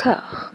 [0.00, 0.52] Encore.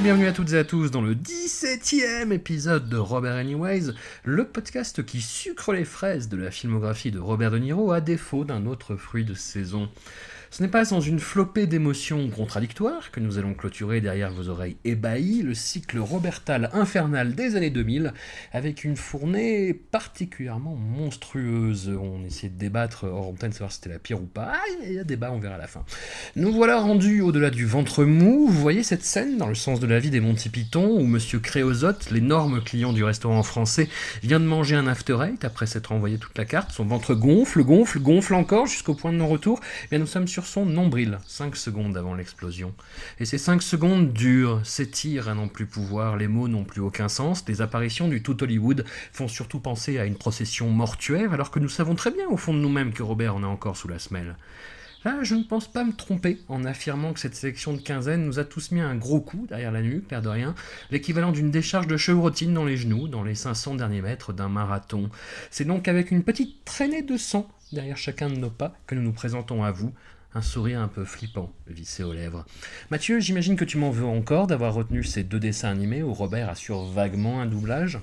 [0.00, 5.04] Bienvenue à toutes et à tous dans le 17e épisode de Robert Anyways, le podcast
[5.04, 8.94] qui sucre les fraises de la filmographie de Robert De Niro à défaut d'un autre
[8.94, 9.88] fruit de saison.
[10.50, 14.78] Ce n'est pas sans une flopée d'émotions contradictoires que nous allons clôturer derrière vos oreilles
[14.84, 18.14] ébahies le cycle robertal infernal des années 2000
[18.52, 21.90] avec une fournée particulièrement monstrueuse.
[21.90, 24.52] On essayait de débattre hors antenne, savoir si c'était la pire ou pas.
[24.54, 25.84] Ah, il y a débat, on verra à la fin.
[26.34, 28.46] Nous voilà rendus au-delà du ventre mou.
[28.48, 31.40] Vous voyez cette scène dans le sens de la vie des Monty Python où Monsieur
[31.40, 33.88] Créosote, l'énorme client du restaurant français,
[34.22, 36.70] vient de manger un after eight après s'être envoyé toute la carte.
[36.70, 39.60] Son ventre gonfle, gonfle, gonfle encore jusqu'au point de non-retour.
[39.84, 42.74] Eh Bien, nous sommes sur son nombril, 5 secondes avant l'explosion.
[43.18, 47.08] Et ces 5 secondes durent, s'étirent à n'en plus pouvoir, les mots n'ont plus aucun
[47.08, 51.58] sens, les apparitions du tout Hollywood font surtout penser à une procession mortuaire, alors que
[51.58, 53.98] nous savons très bien au fond de nous-mêmes que Robert en est encore sous la
[53.98, 54.36] semelle.
[55.04, 58.40] Là, je ne pense pas me tromper en affirmant que cette sélection de quinzaine nous
[58.40, 60.56] a tous mis un gros coup derrière la nuque, l'air de rien,
[60.90, 65.08] l'équivalent d'une décharge de chevrotine dans les genoux, dans les 500 derniers mètres d'un marathon.
[65.52, 69.02] C'est donc avec une petite traînée de sang derrière chacun de nos pas que nous
[69.02, 69.92] nous présentons à vous,
[70.34, 72.44] un sourire un peu flippant vissé aux lèvres.
[72.90, 76.48] Mathieu, j'imagine que tu m'en veux encore d'avoir retenu ces deux dessins animés où Robert
[76.50, 77.98] assure vaguement un doublage?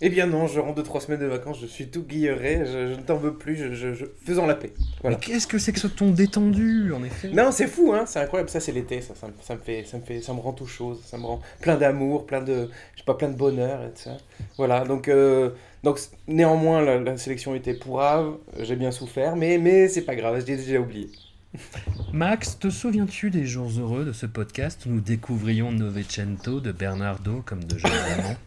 [0.00, 2.92] Eh bien non, je rentre de trois semaines de vacances, je suis tout guilleré, je,
[2.92, 4.72] je ne t'en veux plus, je, je- je- faisons la paix.
[5.02, 5.16] Voilà.
[5.16, 7.30] Mais qu'est-ce que c'est que ce ton détendu, en effet?
[7.32, 9.84] Non, c'est fou, hein, c'est incroyable, ça c'est l'été, ça, ça, me- ça me fait,
[9.84, 12.68] ça me fait, ça me rend tout chose, ça me rend plein d'amour, plein de,
[12.94, 14.16] je sais pas, plein de bonheur et tout ça.
[14.58, 15.50] Voilà, donc, euh,
[15.84, 20.42] donc néanmoins la, la sélection était pourrave, j'ai bien souffert, mais, mais c'est pas grave,
[20.44, 21.08] j'ai déjà oublié.
[22.12, 27.42] Max, te souviens-tu des jours heureux de ce podcast où nous découvrions Novecento de Bernardo
[27.44, 28.36] comme de jeunes amants?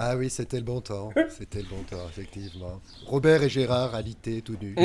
[0.00, 1.10] Ah oui, c'était le bon temps.
[1.36, 2.80] C'était le bon temps, effectivement.
[3.06, 4.76] Robert et Gérard alité tout nus.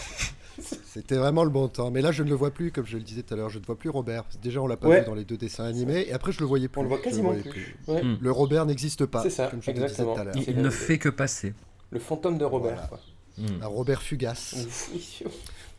[0.86, 1.90] C'était vraiment le bon temps.
[1.90, 3.50] Mais là, je ne le vois plus, comme je le disais tout à l'heure.
[3.50, 4.24] Je ne vois plus Robert.
[4.42, 5.00] Déjà, on l'a pas Ouais.
[5.00, 6.06] vu dans les deux dessins animés.
[6.08, 6.78] Et après, je le voyais plus.
[6.80, 7.76] On le voit quasiment voyais plus.
[7.86, 8.00] Ouais.
[8.18, 10.14] Le Robert n'existe pas, C'est ça, comme je le disais exactement.
[10.14, 10.34] tout à l'heure.
[10.48, 11.52] Il, le- ne fait que passer.
[11.90, 12.86] Le fantôme de Robert, Voilà.
[12.88, 13.00] quoi.
[13.36, 13.62] Hmm.
[13.62, 14.54] Un Robert fugace.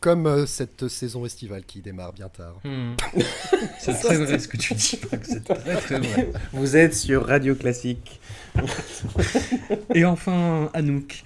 [0.00, 2.60] Comme euh, cette saison estivale qui démarre bien tard.
[2.64, 2.94] Hmm.
[3.80, 6.32] C'est très vrai ce que tu dis, c'est très très vrai.
[6.52, 8.20] Vous êtes sur Radio Classique.
[9.94, 11.24] Et enfin, Anouk.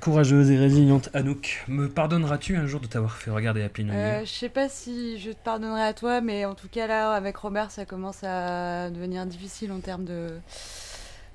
[0.00, 4.20] Courageuse et résiliente Anouk, me pardonneras-tu un jour de t'avoir fait regarder Happy New Year?
[4.20, 7.12] Euh, je sais pas si je te pardonnerai à toi, mais en tout cas là,
[7.12, 10.28] avec Robert, ça commence à devenir difficile en termes de,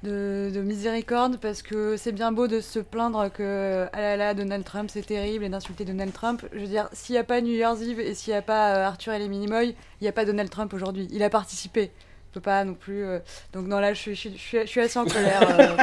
[0.03, 4.33] de, de miséricorde, parce que c'est bien beau de se plaindre que ah là là,
[4.33, 6.45] Donald Trump c'est terrible et d'insulter Donald Trump.
[6.53, 8.75] Je veux dire, s'il n'y a pas New Year's Eve et s'il n'y a pas
[8.75, 11.07] euh, Arthur et les Minimoy, il n'y a pas Donald Trump aujourd'hui.
[11.11, 11.91] Il a participé.
[12.29, 13.03] On peut pas non plus.
[13.03, 13.19] euh,
[13.53, 15.41] Donc non là, je suis, je suis, je suis, je suis assez en colère.
[15.59, 15.75] euh,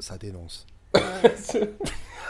[0.00, 0.66] Ça dénonce.
[0.94, 1.02] Ouais,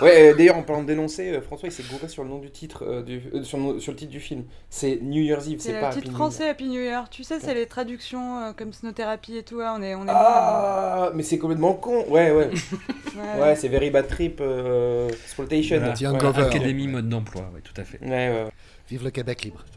[0.03, 2.51] euh, d'ailleurs, en parlant de dénoncer, euh, François il s'est gouré sur le nom du
[2.51, 4.45] titre, euh, du, euh, sur, le nom- sur le titre du film.
[4.71, 7.09] C'est New Year's Eve, C'est c'est le pas titre Happy New français Happy New Year.
[7.11, 9.61] Tu sais, c'est les traductions euh, comme Snow Therapy et tout.
[9.61, 10.17] hein, on est, on est Year.
[10.17, 12.05] Ah, mais c'est complètement con.
[12.09, 12.51] Ouais, ouais.
[13.17, 13.41] ouais.
[13.41, 15.79] Ouais, c'est Very Bad Trip euh, Exploitation.
[15.79, 15.95] Voilà.
[16.39, 16.43] Ouais.
[16.47, 18.01] Académie mode d'emploi, oui, tout à fait.
[18.01, 18.51] Ouais, ouais, ouais.
[18.89, 19.65] Vive le Québec libre.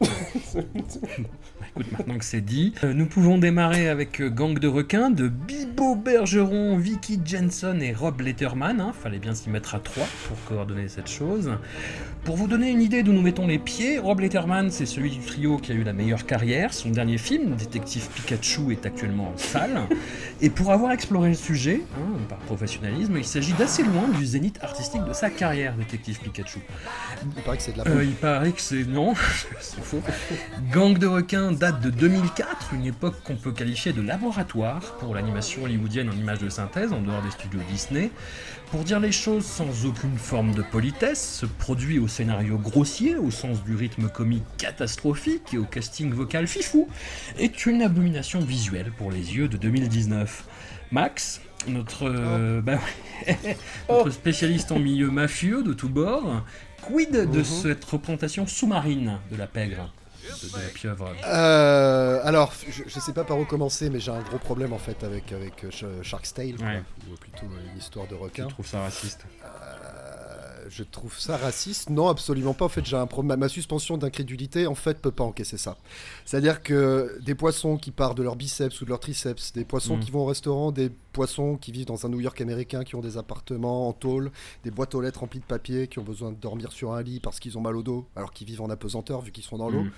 [0.54, 5.28] Écoute, maintenant que c'est dit, euh, nous pouvons démarrer avec euh, Gang de requins de
[5.28, 8.80] Bibo Bergeron, Vicky Jensen et Rob Letterman.
[8.80, 8.92] hein.
[9.02, 11.50] Fallait bien s'y mettre à trois pour coordonner cette chose.
[12.24, 15.18] Pour vous donner une idée d'où nous mettons les pieds, Rob Letterman, c'est celui du
[15.18, 16.72] trio qui a eu la meilleure carrière.
[16.72, 19.80] Son dernier film, Détective Pikachu, est actuellement en salle.
[20.40, 24.58] Et pour avoir exploré le sujet, hein, par professionnalisme, il s'agit d'assez loin du zénith
[24.62, 26.60] artistique de sa carrière, Détective Pikachu.
[27.36, 29.01] Il paraît que c'est de la Euh, il paraît que c'est non,
[29.60, 30.02] c'est faux.
[30.72, 35.64] Gang de requins date de 2004, une époque qu'on peut qualifier de laboratoire pour l'animation
[35.64, 38.10] hollywoodienne en images de synthèse en dehors des studios Disney.
[38.70, 43.30] Pour dire les choses sans aucune forme de politesse, ce produit au scénario grossier, au
[43.30, 46.88] sens du rythme comique catastrophique et au casting vocal fifou,
[47.38, 50.44] est une abomination visuelle pour les yeux de 2019.
[50.90, 52.78] Max, notre, euh, bah
[53.26, 53.56] ouais,
[53.88, 56.42] notre spécialiste en milieu mafieux de tous bords,
[56.86, 57.44] quid de Mhm.
[57.44, 59.92] cette représentation sous-marine de la pègre,
[60.22, 64.10] de, de la pieuvre Euh, alors, je, je sais pas par où commencer, mais j'ai
[64.10, 66.82] un gros problème en fait avec, avec euh, Sh- Shark's Tale, Ouais.
[67.10, 68.46] ou plutôt euh, une histoire de Tu requin.
[68.48, 69.41] trouves ça raciste Euh,
[70.68, 71.90] je trouve ça raciste.
[71.90, 72.64] Non, absolument pas.
[72.64, 73.38] En fait, j'ai un problème.
[73.40, 75.76] Ma suspension d'incrédulité, en fait, peut pas encaisser ça.
[76.24, 79.96] C'est-à-dire que des poissons qui partent de leur biceps ou de leur triceps, des poissons
[79.96, 80.02] Mhm.
[80.04, 83.00] qui vont au restaurant, des poissons qui vivent dans un New York américain, qui ont
[83.00, 84.30] des appartements en tôle,
[84.64, 87.20] des boîtes aux lettres remplies de papier, qui ont besoin de dormir sur un lit
[87.20, 89.68] parce qu'ils ont mal au dos, alors qu'ils vivent en apesanteur vu qu'ils sont dans
[89.70, 89.82] l'eau.
[89.82, 89.90] Mhm.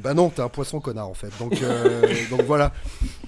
[0.00, 1.30] Bah non, t'es un poisson connard en fait.
[1.38, 2.72] Donc, euh, donc voilà.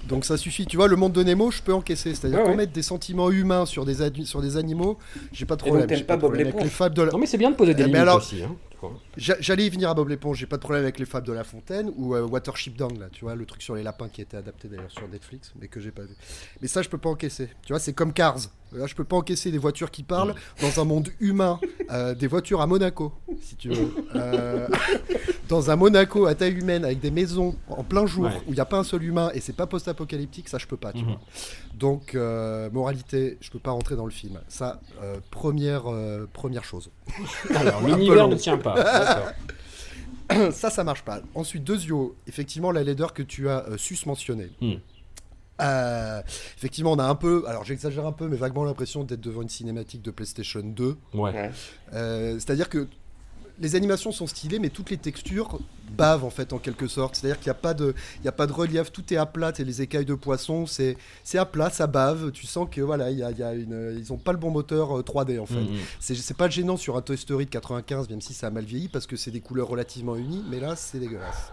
[0.07, 0.65] Donc ça suffit.
[0.65, 2.15] Tu vois, le monde de Nemo, je peux encaisser.
[2.15, 2.55] C'est-à-dire Ouais, qu'on ouais.
[2.57, 4.97] mette des sentiments humains sur des, adu- sur des animaux,
[5.33, 6.03] j'ai pas de donc, problème.
[6.05, 7.11] pas Bob avec les fables de la...
[7.11, 8.41] Non, mais c'est bien de poser des Eh, limites aussi.
[8.43, 8.55] Hein,
[9.15, 11.43] J'allais y venir à Bob l'éponge, j'ai pas de problème avec les fables de La
[11.43, 14.37] Fontaine ou euh, Watership Down, là, tu vois, le truc sur les lapins qui était
[14.37, 16.15] adapté d'ailleurs sur Netflix, mais que j'ai pas vu.
[16.61, 17.49] Mais ça, je peux pas encaisser.
[17.63, 18.37] Tu vois, c'est comme Cars.
[18.73, 21.59] Là, je peux pas encaisser des voitures qui parlent dans un monde humain,
[21.91, 23.93] euh, des voitures à Monaco, si tu veux.
[24.15, 24.67] Euh,
[25.49, 28.37] dans un Monaco à taille humaine avec des maisons en plein jour Ouais.
[28.47, 30.77] où il n'y a pas un seul humain et c'est pas post-apocalyptique, ça je peux
[30.77, 31.05] pas, tu Mhm.
[31.05, 31.19] vois.
[31.73, 34.39] Donc, euh, moralité, je peux pas rentrer dans le film.
[34.47, 36.89] Ça, euh, première, euh, première chose.
[37.55, 38.75] Alors, l'univers ne tient pas.
[40.51, 41.19] Ça, ça marche pas.
[41.35, 44.49] Ensuite, Dezio, effectivement, la laideur que tu as euh, susmentionnée.
[44.61, 44.75] Hmm.
[45.61, 46.21] Euh,
[46.57, 49.49] effectivement, on a un peu, alors j'exagère un peu, mais vaguement l'impression d'être devant une
[49.49, 50.97] cinématique de PlayStation 2.
[51.13, 51.51] Ouais.
[51.93, 52.87] Euh, C'est-à-dire que
[53.59, 55.59] les animations sont stylées, mais toutes les textures
[55.91, 57.15] bavent en fait en quelque sorte.
[57.15, 59.27] C'est-à-dire qu'il n'y a pas de, il y a pas de relief, tout est à
[59.27, 59.53] plat.
[59.59, 62.31] Et les écailles de poisson, c'est, c'est à plat, ça bave.
[62.31, 64.39] Tu sens que voilà, il y a, il y a une, ils ont pas le
[64.39, 65.61] bon moteur euh, 3D en fait.
[65.61, 65.77] Mhm.
[65.99, 68.63] C'est, c'est pas gênant sur un Toy Story de 95, même si ça a mal
[68.63, 71.51] vieilli, parce que c'est des couleurs relativement unies, mais là, c'est dégueulasse.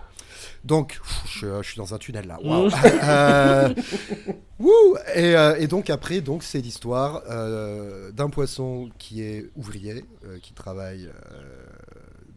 [0.65, 2.39] Donc, pff, je, je suis dans un tunnel là.
[2.45, 3.75] Euh,
[4.59, 10.05] wouh et, euh, et donc après, donc c'est l'histoire euh, d'un poisson qui est ouvrier,
[10.25, 11.09] euh, qui travaille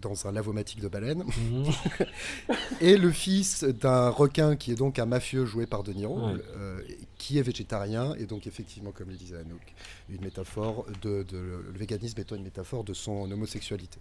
[0.02, 1.72] dans un lavomatique de baleine, Mhm.
[2.82, 6.42] et le fils d'un requin qui est donc un mafieux joué par De Niro, Ouais.
[6.58, 6.80] euh,
[7.22, 9.62] qui est végétarien, et donc effectivement, comme le disait Anouk,
[10.10, 14.00] une métaphore de, de- le véganisme étant une métaphore de son homosexualité.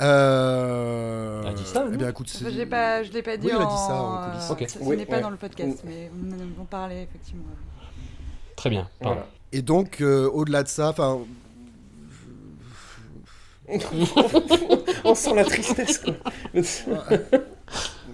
[0.00, 3.46] Euh, Elle a dit ça, eh bien, écoute, je l'ai pas, je l'ai pas dit
[3.48, 3.70] Oui, elle a en...
[3.74, 4.52] dit ça en.
[4.52, 4.64] Ok.
[4.68, 5.22] Ce, ce Oui, n'est pas ouais.
[5.22, 7.42] dans le podcast, mais vous en parlez effectivement.
[8.54, 8.88] Très bien.
[9.00, 9.26] Voilà.
[9.50, 11.18] Et donc, euh, au-delà de ça, enfin,
[15.04, 16.14] On sent la tristesse, quoi.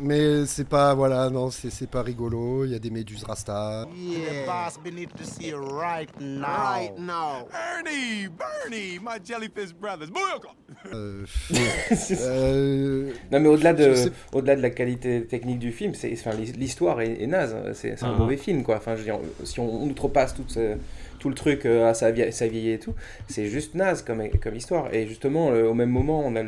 [0.03, 2.65] mais c'est pas, voilà, non, c'est c'est pas rigolo.
[2.65, 3.87] Il y a des méduses rasta.
[3.87, 6.43] The boss beneath see you right now.
[6.43, 7.47] Right now.
[7.53, 10.09] Ernie, Bernie, my jellyfish brothers.
[10.11, 10.49] Booyaka!
[10.93, 11.25] Euh,
[12.21, 13.95] euh, Non mais au-delà de,
[14.33, 17.55] au-delà de la qualité technique du film, c'est, enfin, l'histoire est, est naze.
[17.55, 17.71] hein.
[17.75, 18.19] C'est, un Ah.
[18.19, 18.77] mauvais film quoi.
[18.77, 20.77] Enfin, je veux dire, si on, on outrepasse tout, ce-
[21.19, 22.95] tout le truc euh, à sa, vie, sa vieille et tout,
[23.29, 24.93] c'est juste naze comme, comme histoire.
[24.93, 26.43] Et justement, euh, au même moment, on a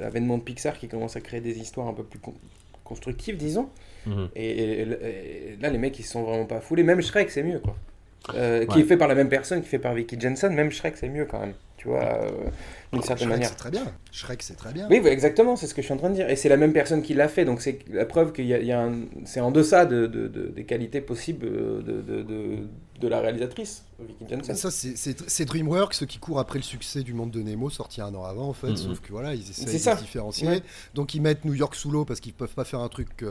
[0.00, 2.34] l'avènement de Pixar qui commence à créer des histoires un peu plus con-
[2.84, 3.68] constructives, disons.
[4.06, 4.28] Mhm.
[4.34, 6.82] Et, et- et là, les mecs, ils sont vraiment pas foulés.
[6.82, 7.76] Même Shrek, c'est mieux quoi.
[8.34, 10.54] Euh, Qui est fait par la même personne, qui est fait par Vicky Jensen.
[10.54, 11.54] Même Shrek, c'est mieux quand même.
[11.82, 12.30] Tu vois, euh,
[12.92, 13.48] d'une certaine Shrek, manière.
[13.48, 13.82] c'est très bien.
[14.12, 14.86] Shrek, c'est très bien.
[14.88, 16.30] Oui, oui, exactement, c'est ce que je suis en train de dire.
[16.30, 18.60] Et c'est la même personne qui l'a fait, donc c'est la preuve qu'il y a,
[18.60, 22.22] il y a un- c'est en deçà de, de- de- des qualités possibles euh, de,
[23.00, 24.54] de, la réalisatrice, Vicky.
[24.54, 28.22] Ça, c'est- DreamWorks qui court après le succès du Monde de Nemo, sorti un an
[28.22, 28.68] avant, en fait.
[28.68, 28.76] Mhm.
[28.76, 30.46] Sauf que voilà, ils essaient de se différencier.
[30.46, 30.62] Ouais.
[30.94, 33.24] Donc, ils mettent New York sous l'eau parce qu'ils peuvent pas faire un truc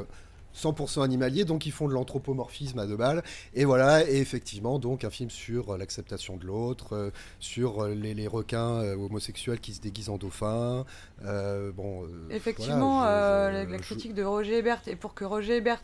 [0.55, 1.45] 100% animalier.
[1.45, 3.23] Donc, ils font de l'anthropomorphisme à deux balles.
[3.53, 7.09] Et voilà, et effectivement, donc, un film sur euh, l'acceptation de l'autre, euh,
[7.39, 10.85] sur euh, les, les requins euh, homosexuels qui se déguisent en dauphins.
[11.25, 15.13] Euh, bon, Effectivement, voilà, je- la, je- la je- critique de Roger Ebert, et pour
[15.13, 15.81] que Roger Ebert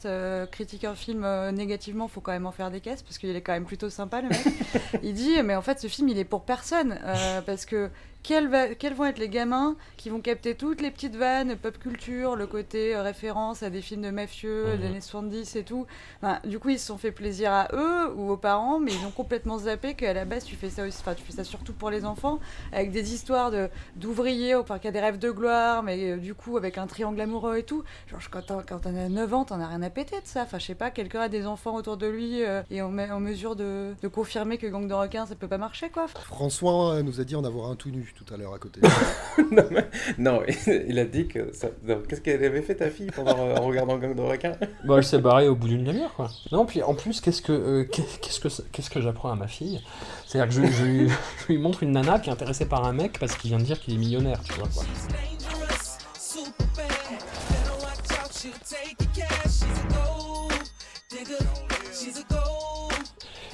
[0.51, 3.53] critique un film négativement, faut quand même en faire des caisses, parce qu'il est quand
[3.53, 4.39] même plutôt sympa le mec.
[5.03, 6.99] il dit, mais en fait ce film il est pour personne,
[7.45, 7.89] parce que
[8.27, 11.77] quels, va- quels vont être les gamins qui vont capter toutes les petites vannes, pop
[11.79, 14.77] culture, le côté euh, référence à des films de mafieux Mhm.
[14.81, 15.85] des années 70 et tout.
[16.21, 19.05] Enfin, du coup ils se sont fait plaisir à eux ou aux parents, mais ils
[19.05, 21.71] ont complètement zappé qu'à la base tu fais ça aussi, enfin tu fais ça surtout
[21.71, 22.39] pour les enfants,
[22.73, 26.33] avec des histoires de d'ouvriers, enfin qui a des rêves de gloire, mais euh, du
[26.35, 27.83] coup avec un triangle amoureux et tout.
[28.11, 30.41] Genre quand t'as- quand t'en as 9 ans, t'en as rien à péter de ça.
[30.43, 33.09] Enfin je sais pas, quelqu'un a des enfants autour de lui euh, et on met
[33.09, 36.07] en mesure de, de confirmer que gang de requins ça peut pas marcher quoi.
[36.07, 38.81] François nous a dit en avoir un tout nu tout à l'heure à côté.
[39.51, 40.41] non, mais- non,
[40.87, 41.67] il a dit que ça...
[42.09, 44.55] Qu'est-ce qu'elle avait fait ta fille pendant euh, en regardant Gang de requins?
[44.85, 46.29] Bah, elle s'est barrée au bout d'une demi-heure, quoi.
[46.51, 49.47] Non, puis en plus, qu'est-ce que, euh, qu'est- qu'est-ce que, qu'est-ce que j'apprends à ma
[49.47, 49.81] fille?
[50.25, 51.09] C'est-à-dire que je, je lui,
[51.41, 53.63] je lui montre une nana qui est intéressée par un mec parce qu'il vient de
[53.63, 54.83] dire qu'il est millionnaire, tu vois, quoi.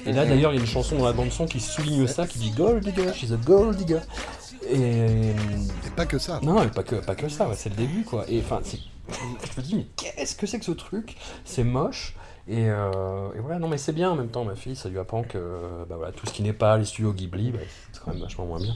[0.06, 2.38] Et là, d'ailleurs, il y a une chanson dans la bande-son qui souligne ça, qui
[2.38, 4.00] dit Gold digger, she's a gold digger.
[4.70, 5.30] Et.
[5.86, 6.40] Et pas que ça.
[6.42, 8.24] Non, mais pas que, pas que ça, ouais, c'est le début, quoi.
[8.28, 8.60] Et enfin.
[9.08, 11.16] Je me dis, mais qu'est-ce que c'est que ce truc?
[11.44, 12.14] C'est moche.
[12.46, 14.98] Et, euh, et voilà, non mais c'est bien en même temps, ma fille, ça lui
[14.98, 17.58] apprend que euh, bah, voilà, tout ce qui n'est pas les studios Ghibli, bah,
[17.92, 18.74] c'est quand même vachement moins bien.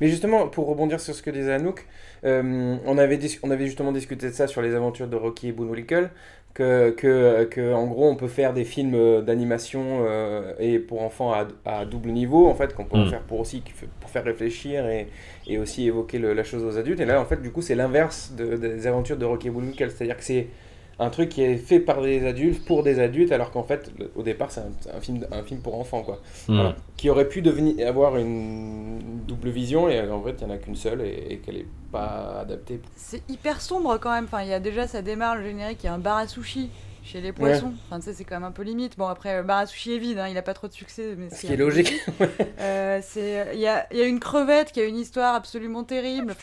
[0.00, 1.86] Mais justement, pour rebondir sur ce que disait Anouk,
[2.24, 5.52] euh, on, avait on avait justement discuté de ça sur les aventures de Rocky et
[5.52, 6.10] Bullwinkle,
[6.54, 11.32] que, que, que en gros on peut faire des films d'animation euh, et pour enfants
[11.32, 13.08] à, à double niveau, en fait, qu'on peut en Mm.
[13.10, 13.62] faire pour aussi
[14.00, 15.08] pour faire réfléchir et,
[15.46, 17.00] et aussi évoquer le- la chose aux adultes.
[17.00, 19.90] Et là, en fait, du coup, c'est l'inverse de- des aventures de Rocky et Bullwinkle,
[19.90, 20.46] c'est-à-dire que c'est
[21.02, 24.10] un truc qui est fait par des adultes pour des adultes, alors qu'en fait, le-
[24.16, 26.20] au départ, c'est un, un film, un film pour enfants, quoi.
[26.48, 26.54] Hmm.
[26.54, 26.76] Voilà.
[26.96, 30.58] Qui aurait pu devenir, avoir une double vision, et en fait, il n'y en a
[30.58, 32.80] qu'une seule, et, et qu'elle n'est pas adaptée.
[32.96, 34.24] C'est hyper sombre quand même.
[34.24, 36.26] Enfin, il y a déjà, ça démarre le générique, il y a un bar à
[36.26, 36.70] sushi
[37.04, 37.72] chez les poissons.
[37.88, 38.96] Enfin, tu sais, c'est quand même un peu limite.
[38.96, 41.14] Bon, après, le bar à sushi est vide, hein, il a pas trop de succès.
[41.18, 41.92] Mais Ce c'est qui est logique.
[42.60, 45.82] Euh, c'est, il y a, il y a une crevette qui a une histoire absolument
[45.82, 46.34] terrible.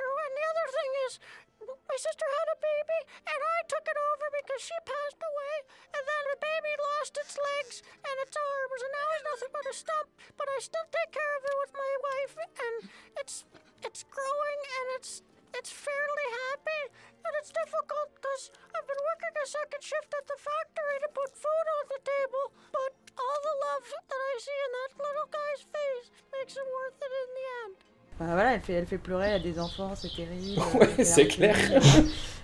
[3.25, 5.56] And I took it over because she passed away,
[5.96, 9.72] and then the baby lost its legs and its arms, and now it's nothing but
[9.72, 10.10] a stump.
[10.38, 12.75] But I still take care of it with my wife, and
[13.20, 13.46] it's
[13.84, 15.22] it's growing, and it's
[15.54, 16.84] it's fairly happy,
[17.25, 21.30] and it's difficult because I've been working a second shift at the factory to put
[21.34, 25.63] food on the table, but all the love that I see in that little guy's
[25.66, 27.99] face makes it worth it in the end.
[28.22, 30.62] Enfin, voilà, elle fait, elle fait pleurer, elle a des enfants, c'est terrible.
[30.80, 31.56] Ouais, c'est clair.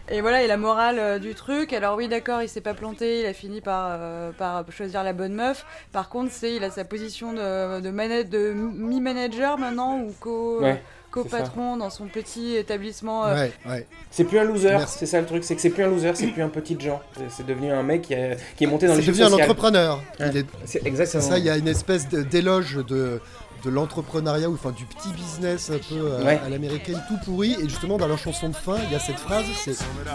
[0.10, 3.22] Et voilà, et la morale euh, du truc, alors oui, d'accord, il s'est pas planté,
[3.22, 5.66] il a fini par, euh, par choisir la bonne meuf.
[5.92, 10.62] Par contre, c'est, il a sa position de, de, mana- de mi-manager maintenant, ou co,
[10.62, 10.80] Ouais,
[11.10, 13.26] co-patron dans son petit établissement.
[13.26, 13.88] euh, Ouais, ouais.
[14.12, 16.28] C'est plus un loser, c'est ça le truc, c'est que c'est plus un loser, c'est
[16.28, 17.02] plus un petit Jean.
[17.30, 20.02] C'est- devenu un mec qui, a- qui est monté dans les C'est devenu un entrepreneur.
[20.20, 20.28] Ouais.
[20.32, 21.24] Il est- C'est exactement.
[21.24, 23.20] ça, il y a une espèce de- d'éloge de,
[23.66, 26.40] de l'entrepreneuriat ou enfin du petit business un peu euh, Ouais.
[26.46, 29.20] à l'américaine tout pourri et justement dans leur chanson de fin il y a cette
[29.20, 29.72] phrase c'est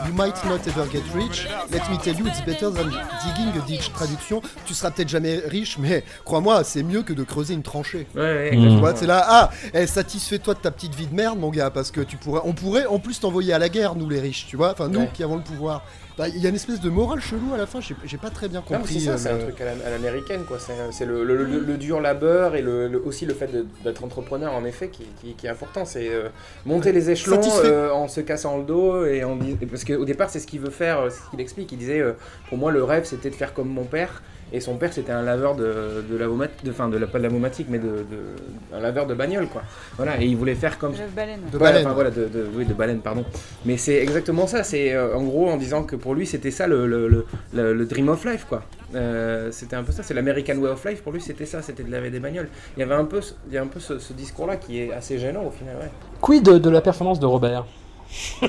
[0.07, 2.87] You might not ever get rich let me tell you it's better than
[3.25, 7.25] digging a ditch traduction tu seras peut-être jamais riche mais crois-moi c'est mieux que de
[7.25, 8.75] creuser une tranchée Ouais, ouais, exactement.
[8.75, 11.71] tu vois, c'est là, ah, eh, satisfais-toi de ta petite vie de merde, mon gars,
[11.71, 14.47] parce que tu pourrais, on pourrait en plus t'envoyer à la guerre, nous les riches,
[14.49, 15.11] tu vois, enfin nous Ouais.
[15.13, 15.83] qui avons le pouvoir.
[16.19, 18.49] Bah, Il y a une espèce de morale chelou à la fin, j'ai pas très
[18.49, 19.01] bien compris.
[19.01, 20.59] c'est euh, c'est un truc à la- à l'américaine, quoi.
[20.91, 22.65] C'est le, le- le- le dur labeur et
[23.05, 23.49] aussi le fait
[23.85, 25.85] d'être entrepreneur, en effet, qui, qui- qui est important.
[25.85, 26.29] C'est euh,
[26.67, 29.39] monter les échelons euh, en se cassant le dos et en
[29.71, 31.73] parce qu'au départ, c'est ce qu'il veut faire, c'est ce qu'il explique.
[31.73, 32.03] Il disait,
[32.49, 34.23] pour moi, le rêve, c'était de faire comme mon père.
[34.53, 37.67] Et son père, c'était un laveur de, de lavomat- de, enfin, de pas de lavomatique,
[37.71, 39.63] mais de, de- un laveur de bagnole, quoi.
[39.97, 41.41] Voilà, et il voulait faire comme de baleine.
[41.53, 41.87] de Ouais, baleine.
[41.87, 43.25] enfin, voilà, de, de- oui, de baleine, pardon.
[43.65, 44.65] Mais c'est exactement ça.
[44.65, 47.07] C'est euh, en gros en disant que pour lui, c'était ça le, le,
[47.53, 48.63] le- dream of life, quoi.
[48.95, 50.03] Euh, c'était un peu ça.
[50.03, 51.03] C'est l'American way of life.
[51.03, 51.63] Pour lui, c'était ça.
[51.63, 52.49] C'était de laver des bagnoles.
[52.77, 54.81] Il y avait un peu, ce- il y a un peu ce, ce discours-là qui
[54.81, 55.77] est assez gênant au final.
[55.77, 55.91] Ouais.
[56.21, 57.67] Quid de, de la performance de Robert?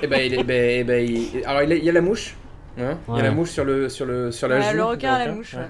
[0.01, 2.35] Et ben, il, est- ben, eh ben, il- alors y a la mouche.
[2.79, 2.97] hein?
[3.07, 3.21] Il y a Ouais.
[3.23, 4.77] la mouche sur le sur le sur la Voilà, joue.
[4.77, 5.53] le requin à la mouche.
[5.53, 5.69] ouais.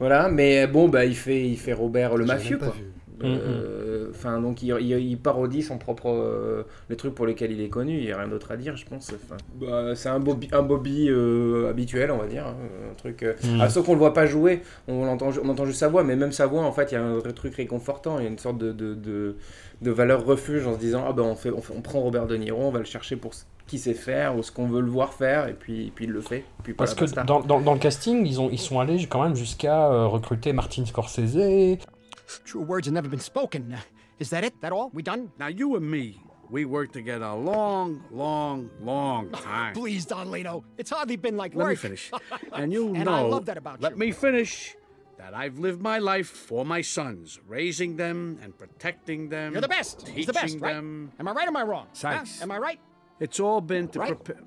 [0.00, 2.74] Voilà, mais bon, bah, il fait, il fait Robert le mafieux, quoi.
[3.22, 7.60] Euh, Enfin, donc il, il- il parodie son propre euh, les trucs pour lesquels il
[7.60, 7.98] est connu.
[7.98, 9.12] Il y a rien d'autre à dire, je pense.
[9.12, 12.56] Enfin, bah, c'est un Bobby, un Bobby euh, habituel, on va dire, hein,
[12.90, 13.22] un truc.
[13.22, 13.60] euh, Mm.
[13.60, 16.16] ah, sauf qu'on le voit pas jouer, on entend, on entend juste sa voix, mais
[16.16, 18.18] même sa voix, en fait, il y a un vrai truc réconfortant.
[18.18, 19.36] Il y a une sorte de de, de,
[19.82, 22.26] de valeur refuge en se disant ah ben on fait, on fait- on prend Robert
[22.26, 23.32] De Niro, on va le chercher pour
[23.66, 26.10] ce qu'il sait faire ou ce qu'on veut le voir faire, et puis, puis il
[26.10, 26.44] le fait.
[26.62, 29.34] Puis Parce que dans, dans, dans le casting, ils, ont, ils sont allés quand même
[29.36, 31.78] jusqu'à euh, recruter Martin Scorsese.
[32.44, 33.76] True words have never been spoken.
[34.20, 34.54] Is that it?
[34.60, 34.90] That all?
[34.94, 35.30] We done?
[35.38, 39.74] Now, you and me, we worked together a long, long, long time.
[39.74, 40.64] Please, Don Lino.
[40.78, 41.78] It's hardly been like Let me work.
[41.78, 42.10] finish.
[42.52, 43.98] And you And know, I love that about let you.
[43.98, 44.74] me finish,
[45.18, 49.52] that I've lived my life for my sons, raising them and protecting them.
[49.52, 50.06] You're the best.
[50.08, 50.74] He's the best, right?
[50.74, 51.12] them.
[51.18, 51.86] Am I right or am I wrong?
[51.88, 51.94] Huh?
[52.24, 52.42] Sykes.
[52.42, 52.80] Am I right?
[53.20, 54.14] It's all been to Right.
[54.14, 54.42] prepare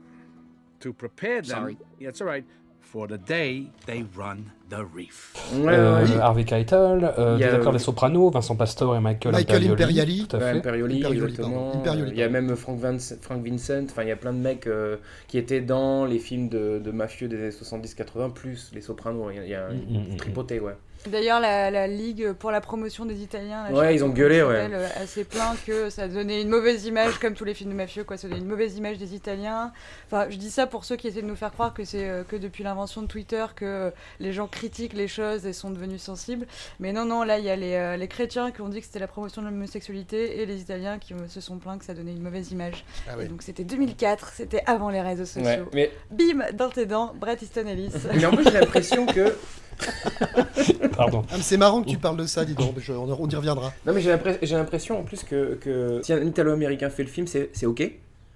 [0.79, 1.45] to prepare them.
[1.59, 1.77] Sorry.
[1.99, 2.45] Yeah, it's all right.
[2.81, 5.33] For the day they run the reef.
[5.55, 6.05] Ouais, euh.
[6.21, 9.55] Harvey Keitel, euh, Il y a, des acteurs des Sopranos, Vincent Pastore et Michael, Michael
[9.63, 9.71] Imperioli.
[9.73, 10.27] Imperiali.
[10.27, 10.57] Tout à Ouais, fait.
[10.59, 11.33] Imperioli, Imperioli.
[11.41, 14.37] Imperioli, Il y a même Frank, Van- Frank Vincent, enfin il y a plein de
[14.39, 14.97] mecs euh,
[15.27, 19.35] qui étaient dans les films de, de mafieux des années 70-80, plus les Sopranos, il
[19.37, 20.17] y a, il y a Mm, mm, mm.
[20.17, 20.77] tripoté, ouais.
[21.07, 24.55] D'ailleurs, la, la Ligue pour la promotion des Italiens, là, Ouais, ils ont gueulé, ouais.
[24.55, 27.75] s'appelle, euh, assez plein que ça donnait une mauvaise image, comme tous les films de
[27.75, 28.17] mafieux, quoi.
[28.17, 29.71] Ça donnait une mauvaise image des Italiens.
[30.07, 32.23] Enfin, je dis ça pour ceux qui essaient de nous faire croire que c'est euh,
[32.23, 36.01] que depuis l'invention de Twitter que euh, les gens critiquent les choses et sont devenus
[36.01, 36.45] sensibles.
[36.79, 38.85] Mais non, non, là, il y a les, euh, les chrétiens qui ont dit que
[38.85, 41.93] c'était la promotion de l'homosexualité et les Italiens qui euh, se sont plaints que ça
[41.93, 42.83] donnait une mauvaise image.
[43.07, 43.25] Ah Et ouais.
[43.27, 45.43] donc c'était 2004, c'était avant les réseaux sociaux.
[45.43, 47.91] Ouais, mais, Bim, dans tes dents, Brett Easton Ellis.
[48.13, 49.35] mais en plus j'ai l'impression que
[50.95, 51.23] Pardon.
[51.31, 53.71] Ah, c'est marrant que tu parles de ça, dis donc, je- on, on y reviendra.
[53.85, 57.09] non mais j'ai l'impress- j'ai l'impression en plus que, que si un Italo-américain fait le
[57.09, 57.91] film, c'est c'est ok.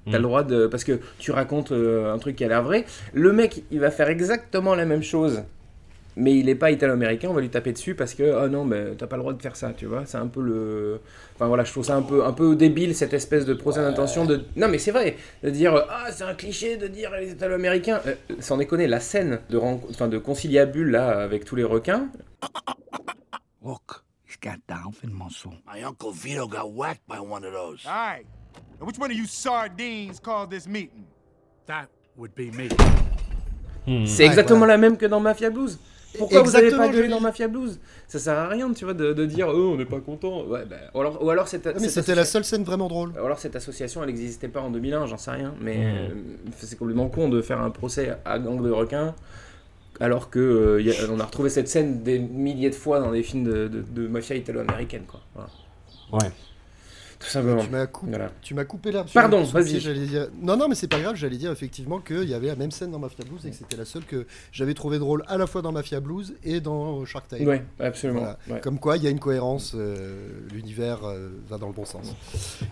[0.06, 0.16] T'as Mm.
[0.16, 2.86] le droit de parce que tu racontes euh, un truc qui a l'air vrai.
[3.14, 5.44] Le mec, il va faire exactement la même chose
[6.16, 8.96] mais il est pas italo-américain, on va lui taper dessus parce que oh non, mais
[8.98, 10.06] t'as pas le droit de faire ça, tu vois.
[10.06, 11.00] C'est un peu le.
[11.36, 14.26] Enfin voilà, je trouve ça un peu, un peu débile cette espèce de procès d'intention
[14.26, 14.44] de.
[14.56, 18.02] Non, mais c'est vrai, de dire ah c'est un cliché de dire les italo-américains.
[18.08, 22.10] Euh, sans déconner, la scène de, ren- enfin, de conciliabule là avec tous les requins.
[23.64, 25.52] Look, he's got dolphin muscle.
[25.72, 27.86] My Uncle Vito got whacked by one of those.
[27.86, 28.26] All right.
[28.80, 31.06] Now, which one of you sardines called this meeting?
[31.68, 31.88] That
[32.18, 32.68] would be me.
[34.06, 35.80] C'est exactement la même que dans Mafia Blues.
[36.18, 37.80] Pourquoi vous avez Exactement, pas gueulé dans Mafia Blues?
[38.08, 40.44] Ça sert à rien, tu vois, de, de dire oh on n'est pas content.
[40.46, 43.12] Ouais, bah, ou alors, ou alors cette, Ah, mais c'était la seule scène vraiment drôle.
[43.22, 45.84] ou alors cette association elle n'existait pas en 2001, j'en sais rien, mais Mhm.
[45.86, 46.10] euh,
[46.58, 49.16] c'est complètement con de faire un procès à gang de requins
[50.00, 53.12] alors que euh, y a- on a retrouvé cette scène des milliers de fois dans
[53.12, 55.22] des films de, de, de mafia italo-américaine quoi.
[55.36, 55.50] Voilà.
[56.14, 56.32] Ouais.
[57.22, 57.64] Tout simplement.
[57.64, 58.32] Tu m'as coup- Voilà.
[58.66, 59.08] coupé l'herbe.
[59.14, 59.80] Pardon, vas-y.
[59.80, 62.72] dire- Non, non, mais c'est pas grave, j'allais dire effectivement qu'il y avait la même
[62.72, 65.48] scène dans Mafia Blues et que c'était la seule que j'avais trouvé drôle à la
[65.48, 67.48] fois dans Mafia Blues et dans Shark Tale.
[67.48, 68.20] Ouais, absolument.
[68.22, 68.38] Voilà.
[68.50, 68.60] Ouais.
[68.62, 72.14] Comme quoi, il y a une cohérence, euh, l'univers euh, va dans le bon sens.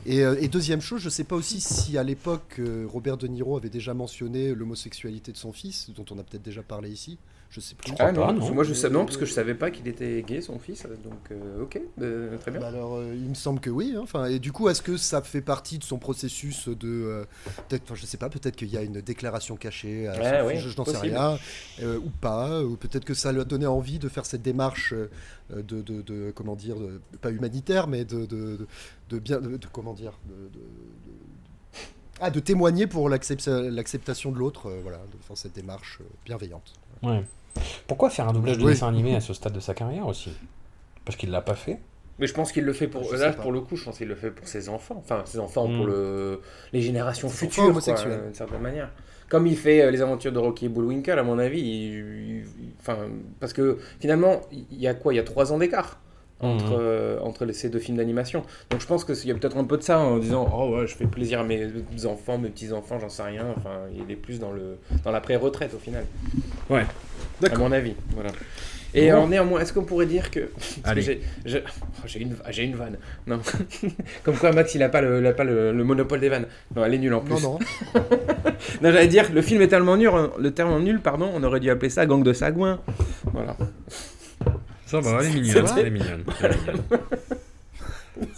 [0.05, 2.59] Et, euh, et deuxième chose, je sais pas aussi si à l'époque
[2.91, 6.63] Robert De Niro avait déjà mentionné l'homosexualité de son fils, dont on a peut-être déjà
[6.63, 7.17] parlé ici.
[7.51, 7.91] Je sais plus.
[7.97, 10.21] Ah non, parce que moi je sais non parce que je savais pas qu'il était
[10.21, 12.59] gay son fils donc euh, ok euh, très bien.
[12.59, 13.93] Bah alors, euh, il me semble que oui.
[13.97, 14.01] hein.
[14.03, 17.25] Enfin, et du coup, est-ce que ça fait partie de son processus de, euh,
[17.67, 20.45] peut-être, enfin, je sais pas, peut-être qu'il y a une déclaration cachée à Ouais, son
[20.45, 21.39] ouais, fils, je n'en sais rien,
[21.81, 24.93] euh, ou pas, ou peut-être que ça lui a donné envie de faire cette démarche
[24.93, 25.07] euh,
[25.51, 28.67] de, de, de- comment dire, de- pas humanitaire, mais de, de, de,
[29.09, 31.79] de bien, de, de- comment dire, de, de- de-
[32.21, 36.05] ah, de témoigner pour l'accept- l'acceptation de l'autre, euh, voilà, de faire cette démarche euh,
[36.25, 36.73] bienveillante.
[37.01, 37.23] Ouais.
[37.87, 38.71] Pourquoi faire un doublage de Oui.
[38.73, 40.31] dessin animé à ce stade de sa carrière aussi?
[41.05, 41.79] Parce qu'il l'a pas fait.
[42.19, 44.15] Mais je pense qu'il le fait pour là pour le coup je pense qu'il le
[44.15, 46.41] fait pour ses enfants enfin ses enfants pour le
[46.73, 48.89] les générations futures quoi, d'une certaine manière.
[49.29, 52.45] Comme il fait euh, les aventures de Rocky et Bullwinkle à mon avis il- il-
[52.81, 52.97] enfin
[53.39, 55.13] parce que finalement il y a quoi?
[55.13, 55.99] Il y a trois ans d'écart.
[56.41, 56.77] Entre, Mhm.
[56.79, 58.43] euh, entre les- ces deux films d'animation.
[58.69, 60.87] Donc je pense qu'il y a peut-être un peu de ça en disant Oh ouais,
[60.87, 61.69] je fais plaisir à mes
[62.05, 63.45] enfants, mes petits-enfants, j'en sais rien.
[63.57, 66.05] Enfin, il est plus dans, le, dans la pré-retraite au final.
[66.69, 66.85] Ouais.
[67.45, 67.93] À mon avis.
[68.13, 68.29] Voilà.
[68.95, 69.17] Et Bon.
[69.19, 70.49] en néanmoins, est-ce qu'on pourrait dire que.
[70.97, 71.59] j'ai- oh,
[72.07, 72.97] j'ai une, j'ai une vanne.
[73.27, 73.39] Non.
[74.23, 76.47] Comme quoi, Max, il a pas, le, il a pas le, le monopole des vannes.
[76.75, 77.33] Non, elle est nulle en plus.
[77.35, 77.59] Non, non.
[78.81, 81.69] Non, j'allais dire, le film est tellement nul, le terme nul, pardon, on aurait dû
[81.69, 82.79] appeler ça Gang de Sagouin.
[83.31, 83.55] Voilà.
[84.85, 85.65] Ça va, elle est C'est mignonne.
[85.77, 86.23] Elle est mignonne.
[86.41, 86.81] elle est mignonne.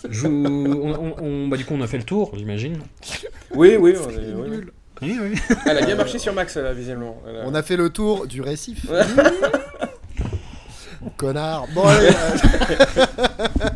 [0.10, 0.46] Je vous-
[0.84, 2.78] on, on- on- bah, du coup, on a fait le tour, j'imagine.
[3.56, 4.58] Oui, oui, on est- oui, oui.
[5.02, 5.40] Oui, oui.
[5.66, 7.22] Elle a bien marché sur Max, là, visiblement.
[7.28, 8.86] Elle a- On a fait le tour du récif.
[11.18, 11.68] Connard.
[11.74, 13.06] Bon, allez, euh,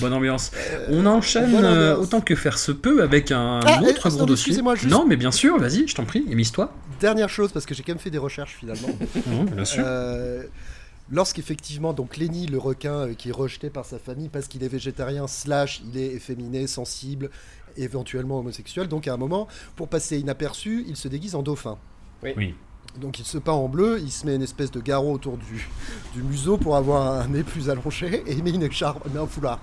[0.00, 0.50] Bonne ambiance.
[0.88, 4.52] On enchaîne euh, autant que faire se peut avec un Ah, autre gros non, dossier.
[4.54, 6.72] juste- Non, mais bien sûr, vas-y, je t'en prie, émise-toi.
[7.00, 8.88] dernière chose, parce que j'ai quand même fait des recherches finalement.
[9.54, 9.82] Bien sûr.
[9.86, 10.42] Euh,
[11.12, 14.68] Lorsqu'effectivement, donc Lenny, le requin euh, qui est rejeté par sa famille parce qu'il est
[14.68, 17.30] végétarien, slash, il est efféminé, sensible,
[17.82, 21.78] éventuellement homosexuel, donc à un moment, pour passer inaperçu, il se déguise en dauphin.
[22.22, 22.54] Oui.
[23.00, 25.68] Donc il se peint en bleu, il se met une espèce de garrot autour du,
[26.14, 29.26] du museau pour avoir un nez plus allongé, et il met une écharpe, mais un
[29.26, 29.60] foulard.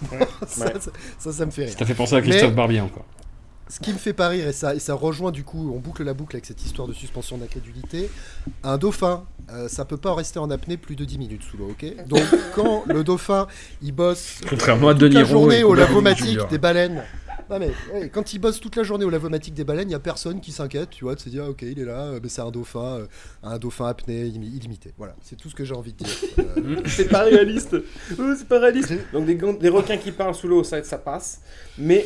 [0.46, 0.72] ça, Ouais.
[0.80, 1.74] ça, ça, ça me fait rire.
[1.78, 3.04] Ça fait penser à Christophe Mais- Barbier encore.
[3.68, 6.02] Ce qui me fait pas rire, et ça, et ça rejoint du coup, on boucle
[6.02, 8.10] la boucle avec cette histoire de suspension d'incrédulité,
[8.64, 11.68] un dauphin, euh, ça peut pas rester en apnée plus de 10 minutes sous l'eau,
[11.70, 11.86] ok?
[12.08, 12.22] Donc
[12.56, 13.46] quand le dauphin,
[13.80, 17.04] il bosse Contrairement à toute De la journée au lavomatique des baleines,
[17.50, 19.96] non mais ouais, quand il bosse toute la journée au lavomatique des baleines, il y
[19.96, 22.28] a personne qui s'inquiète, tu vois, de se dire, ok, il est là, euh, mais
[22.28, 23.06] c'est un dauphin, euh,
[23.42, 24.92] un dauphin apnée illi- illimité.
[24.96, 26.14] Voilà, c'est tout ce que j'ai envie de dire.
[26.38, 27.76] Euh, C'est pas réaliste.
[28.18, 28.92] Oh, c'est pas réaliste.
[29.12, 31.40] Donc des, requins qui parlent sous l'eau, ça, ça passe.
[31.78, 32.04] Mais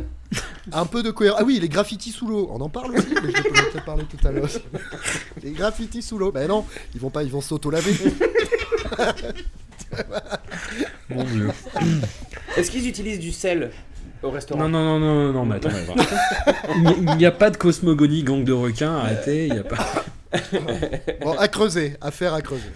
[0.72, 1.40] un peu de cohérence.
[1.40, 4.26] Ah oui, les graffitis sous l'eau, on en parle aussi, mais je peut-être parlé tout
[4.26, 4.48] à l'heure.
[5.42, 7.94] les graffitis sous l'eau, ben non, ils vont pas, ils vont s'auto-laver.
[11.08, 11.48] Mon dieu.
[12.56, 13.70] est-ce qu'ils utilisent du sel?
[14.22, 15.68] Au restaurant Non, non, non, non, non, mais attends.
[16.76, 19.78] Il n'y a- pas de cosmogonie gang de requins, arrêtez, il n'y a pas.
[21.22, 22.68] Bon, à creuser, affaire à creuser.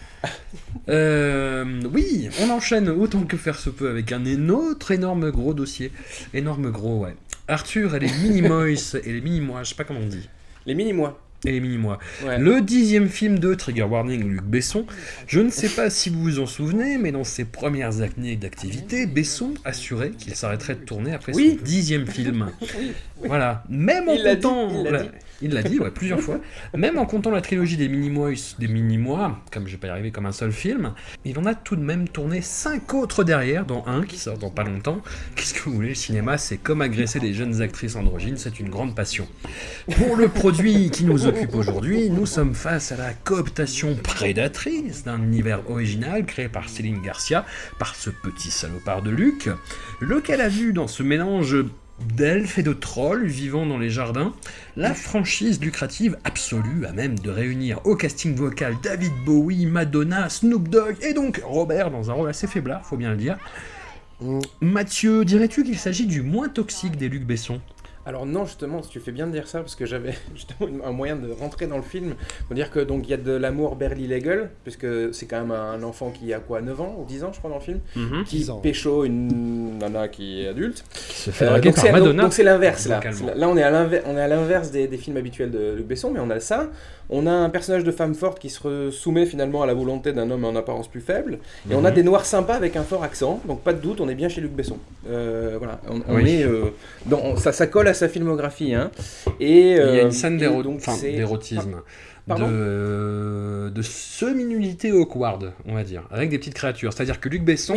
[0.88, 5.92] Euh, oui, on enchaîne autant que faire se peut avec un autre énorme gros dossier.
[6.32, 7.14] Énorme gros, ouais.
[7.48, 10.28] Arthur et les mini-mois et les mini-mois, je sais pas comment on dit.
[10.64, 11.20] Les mini-mois.
[11.44, 11.98] Et les mini-mois.
[12.24, 12.38] Ouais.
[12.38, 14.86] Le dixième film de Trigger Warning, Luc Besson.
[15.26, 19.06] Je ne sais pas si vous vous en souvenez, mais dans ses premières années d'activité,
[19.06, 21.56] Besson assurait qu'il s'arrêterait de tourner après Oui.
[21.58, 22.50] son dixième film.
[23.24, 23.62] Voilà.
[23.68, 24.68] Même en comptant.
[25.42, 25.78] Il l'a dit.
[25.78, 26.38] ouais, plusieurs fois.
[26.74, 30.10] Même en comptant la trilogie des mini-mois, des mini-mois, comme je vais pas y arriver
[30.10, 33.84] comme un seul film, il en a tout de même tourné cinq autres derrière, dont
[33.86, 35.00] un qui sort dans pas longtemps.
[35.34, 38.68] Qu'est-ce que vous voulez, le cinéma, c'est comme agresser des jeunes actrices androgynes, c'est une
[38.68, 39.26] grande passion.
[39.96, 45.22] Pour le produit qui nous occupe aujourd'hui, nous sommes face à la cooptation prédatrice d'un
[45.22, 47.44] univers original créé par Céline Garcia,
[47.78, 49.48] par ce petit salopard de Luc,
[50.00, 51.56] lequel a vu dans ce mélange
[52.04, 54.32] d'elfes et de trolls vivant dans les jardins,
[54.76, 60.68] la franchise lucrative absolue à même de réunir au casting vocal David Bowie, Madonna, Snoop
[60.68, 63.38] Dogg et donc Robert dans un rôle assez faiblard, faut bien le dire.
[64.60, 67.60] Mathieu, dirais-tu qu'il s'agit du moins toxique des Luc Besson?
[68.04, 71.14] Alors non, justement, tu fais bien de dire ça parce que j'avais justement un moyen
[71.16, 72.14] de rentrer dans le film.
[72.48, 75.52] Faut dire que donc il y a de l'amour Berly Legal, puisque c'est quand même
[75.52, 77.78] un enfant qui a quoi 9 ans ou 10 ans je crois dans le film,
[77.94, 78.24] Mhm.
[78.24, 78.58] qui 10 ans.
[78.58, 80.84] pécho une nana qui est adulte.
[80.92, 82.22] Qui se fait Euh, draguer donc par c'est- donc- Madonna.
[82.24, 83.00] Donc c'est l'inverse là.
[83.36, 85.86] Là on est à l'inver- on est à l'inverse des, des films habituels de Luc
[85.86, 86.70] Besson, mais on a ça.
[87.14, 90.30] On a un personnage de femme forte qui se soumet finalement à la volonté d'un
[90.30, 91.38] homme en apparence plus faible.
[91.70, 91.94] Et on a Mhm.
[91.96, 93.40] des noirs sympas avec un fort accent.
[93.46, 94.78] Donc pas de doute, on est bien chez Luc Besson.
[95.08, 96.30] Euh, voilà, on, on Oui.
[96.30, 96.70] est euh,
[97.06, 98.74] dans, ça, ça colle à sa filmographie.
[98.74, 98.90] Hein.
[99.40, 101.82] Et Il y a euh, une scène et d'éro- donc enfin, c'est- d'érotisme,
[102.26, 106.92] Pardon de, de semi-nudité awkward, on va dire, avec des petites créatures.
[106.92, 107.74] C'est-à-dire que Luc Besson,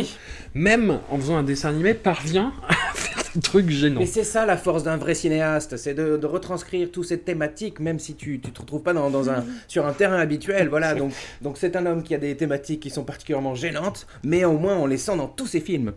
[0.54, 3.98] même en faisant un dessin animé, parvient à faire des trucs gênants.
[3.98, 7.80] Mais c'est ça la force d'un vrai cinéaste, c'est de, de retranscrire toutes ces thématiques,
[7.80, 10.68] même si tu ne te retrouves pas dans, dans un, sur un terrain habituel.
[10.68, 14.44] Voilà, donc donc c'est un homme qui a des thématiques qui sont particulièrement gênantes, mais
[14.44, 15.92] au moins on les sent dans tous ses films.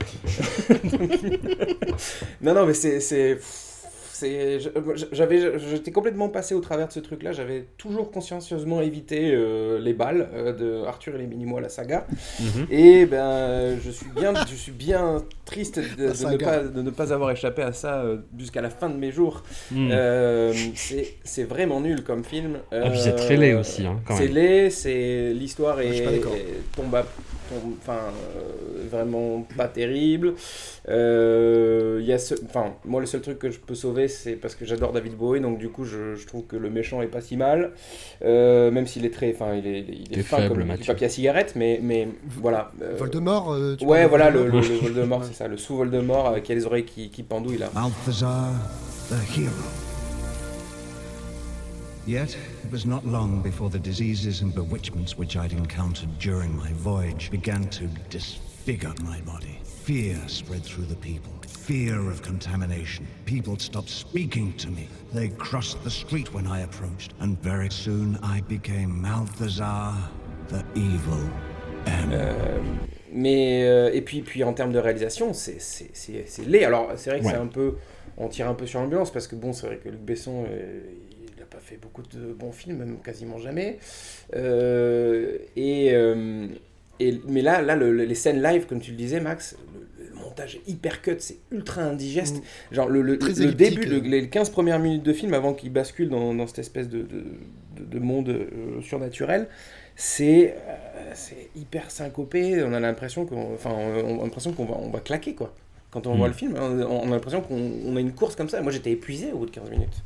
[2.41, 3.39] non, non, mais c'est.
[4.19, 4.59] C'est...
[4.59, 4.69] je-
[5.11, 7.31] J'avais, j'étais complètement passé au travers de ce truc-là.
[7.31, 12.05] J'avais toujours consciencieusement évité euh, les balles euh, de Arthur et les Minimois, la saga.
[12.39, 12.67] Mhm.
[12.69, 16.89] Et ben, je suis bien, je suis bien triste de, de ne, pas, de ne
[16.91, 19.43] pas avoir échappé à ça euh, jusqu'à la fin de mes jours.
[19.71, 19.89] Mm.
[19.91, 22.59] Euh, c'est- c'est vraiment nul comme film.
[22.71, 26.03] Ah, puis c'est très laid aussi, hein, c'est laid, c'est l'histoire est,
[26.75, 27.05] tombe, à-
[27.81, 27.93] enfin
[28.37, 30.33] euh, vraiment pas terrible.
[30.87, 34.33] Euh, il y a ce, enfin moi le seul truc que je peux sauver c'est
[34.35, 37.07] parce que j'adore David Bowie donc du coup je, je trouve que le méchant est
[37.07, 37.71] pas si mal
[38.23, 40.67] Euh, même s'il est très, enfin il est, il est T'es fin faible, comme du
[40.67, 40.85] Mathieu.
[40.87, 42.07] papier à cigarette mais mais
[42.41, 42.71] voilà.
[42.81, 46.27] euh, Voldemort euh, tu Ouais, voilà, le, Voldemort le, le Voldemort, c'est ça, le sous-Voldemort
[46.27, 47.69] avec les oreilles qui, qui pendouillent là.
[47.73, 48.51] Balthazar,
[49.09, 49.51] the hero.
[52.07, 56.71] Yet, it was not long before the diseases and bewitchments which I'd encountered during my
[56.73, 59.59] voyage began to disfigure my body.
[59.83, 61.31] Fear spread through the people.
[61.69, 63.05] Fear of contamination.
[63.27, 64.87] People stopped speaking to me.
[65.13, 67.13] They crossed the street when I approached.
[67.21, 69.93] And very soon I became Malthazar,
[70.47, 71.29] the evil
[71.85, 72.09] M.
[72.11, 72.57] Euh,
[73.13, 76.63] mais euh, et puis puis en termes de réalisation, c'est c'est c'est c'est laid.
[76.65, 77.31] Alors c'est vrai que Ouais.
[77.33, 77.75] c'est un peu,
[78.17, 80.79] on tire un peu sur l'ambiance parce que bon, c'est vrai que Luc Besson, euh,
[81.35, 83.77] il n'a pas fait beaucoup de bons films, même quasiment jamais.
[84.35, 86.47] Euh, et, euh,
[86.99, 89.55] et mais là là le- le- les scènes live, comme tu le disais, Max.
[90.29, 92.41] Montage est hyper cut, c'est ultra indigeste.
[92.71, 94.09] Genre le, le, Très le elliptique, début, le- euh.
[94.21, 97.23] les 15 premières minutes de film avant qu'il bascule dans, dans cette espèce de, de,
[97.77, 99.47] de- de monde euh, surnaturel,
[99.95, 102.63] c'est euh, c'est hyper syncopé.
[102.63, 105.53] On a l'impression qu'on enfin, on a l'impression qu'on va, on va claquer quoi.
[105.91, 106.17] Quand on Mm.
[106.17, 108.61] voit le film, on, on a l'impression qu'on on a une course comme ça.
[108.61, 110.03] Moi j'étais épuisé au bout de 15 minutes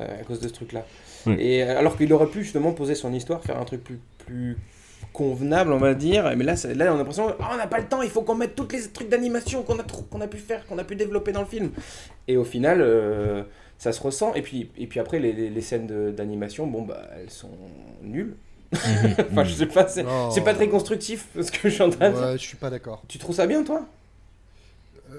[0.00, 0.84] euh, à cause de ce truc là.
[1.26, 1.34] Mm.
[1.38, 4.56] Et alors qu'il aurait pu justement poser son histoire, faire un truc plus, plus
[5.12, 6.32] convenable, on va dire.
[6.36, 8.22] Mais là, c'est- là on a l'impression, Ah, on n'a pas le temps, il faut
[8.22, 10.84] qu'on mette tous les trucs d'animation qu'on a, trop- qu'on a pu faire, qu'on a
[10.84, 11.70] pu développer dans le film.
[12.28, 13.42] Et au final, euh,
[13.78, 14.34] ça se ressent.
[14.34, 17.50] Et puis, et puis après, les, les- les scènes d'animation, bon, bah, elles sont
[18.02, 18.36] nulles.
[18.72, 20.28] enfin, je sais pas, c'est Oh.
[20.32, 22.24] c'est pas très constructif ce que je suis en train de dire.
[22.24, 23.02] Ouais, je suis pas d'accord.
[23.08, 23.84] Tu trouves ça bien, toi?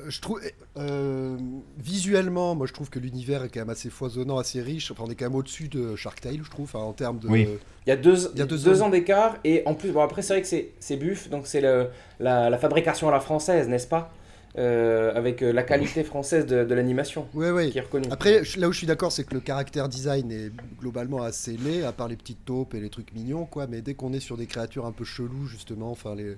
[0.07, 0.41] Je trouve
[0.77, 1.37] euh,
[1.77, 4.91] visuellement, moi je trouve que l'univers est quand même assez foisonnant, assez riche.
[4.91, 7.27] Enfin, on est quand même au-dessus de Shark Tale, je trouve, enfin, en termes de.
[7.27, 7.47] Oui.
[7.85, 8.89] Il y a deux, Il y a deux deux ans.
[8.89, 10.47] d'écart, et en plus, bon, après, c'est vrai que
[10.79, 14.13] c'est- buff, donc c'est la, la fabrication à la française, n'est-ce pas?
[14.57, 17.69] Euh, Avec euh, la qualité française de, de l'animation Ouais, ouais.
[17.69, 18.09] qui est reconnue.
[18.11, 21.55] Après, je- là où je suis d'accord, c'est que le caractère design est globalement assez
[21.55, 23.65] laid, à part les petites taupes et les trucs mignons, quoi.
[23.67, 26.35] Mais dès qu'on est sur des créatures un peu cheloues, justement, enfin, les...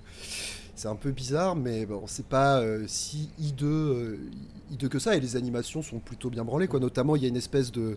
[0.76, 4.18] c'est un peu bizarre, mais bon, c'est pas euh, si hideux, euh,
[4.72, 5.16] hideux que ça.
[5.16, 6.80] Et les animations sont plutôt bien branlées, quoi.
[6.80, 7.96] Notamment, il y a une espèce de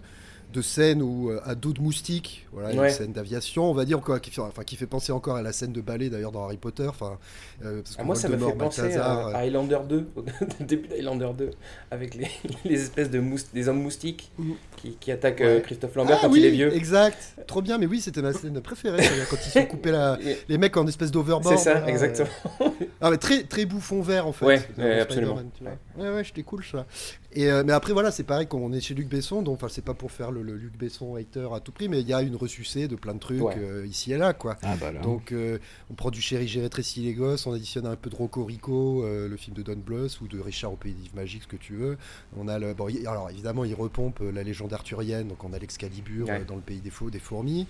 [0.54, 2.88] de scène où euh, à dos de moustique, voilà, Ouais.
[2.88, 5.42] une scène d'aviation, on va dire quoi, qui fait, enfin, qui fait penser encore à
[5.42, 7.18] la scène de ballet d'ailleurs dans Harry Potter, enfin,
[7.66, 10.24] euh, parce Ah, moi, ça me fait penser à, à Highlander 2, au
[10.64, 11.52] début d'Highlander 2,
[11.92, 12.30] avec les,
[12.64, 14.32] les espèces de mous- des hommes moustiques
[14.78, 15.62] qui, qui attaquent euh, Ouais.
[15.62, 16.74] Christophe Lambert Ah quand oui, il est vieux.
[16.74, 20.18] Exact, trop bien, mais oui, c'était ma scène préférée, quand ils se sont coupés la-
[20.48, 21.58] les mecs en espèce d'overboard.
[21.58, 22.30] C'est ça, là, exactement.
[22.62, 22.66] euh.
[23.00, 24.46] Ah, mais très, très bouffon vert en fait.
[24.46, 25.40] Ouais, ouais, absolument.
[25.56, 25.74] tu vois.
[26.04, 26.88] Ouais, ouais, j'étais cool ça.
[27.32, 29.68] Et, euh, mais après, voilà, c'est pareil, quand on est chez Luc Besson, donc enfin,
[29.70, 32.14] c'est pas pour faire le, le Luc Besson hater à tout prix, mais il y
[32.14, 33.54] a une ressucée de plein de trucs Ouais.
[33.60, 34.58] euh, ici et là, quoi.
[34.64, 35.02] Ah bah là.
[35.02, 35.60] Donc, euh,
[35.92, 39.04] on prend du Chéri, j'ai rétréci les gosses, on additionne un peu de Rocco Rico,
[39.06, 41.58] euh, le film de Don Bluth, ou de Richard au Pays des Magiques, ce que
[41.58, 41.98] tu veux.
[42.36, 45.54] On a le, bon, il- alors évidemment, il repompe euh, la légende arthurienne, donc on
[45.54, 46.42] a l'Excalibur Ouais.
[46.42, 47.68] euh, dans le Pays des Faux, des Fourmis.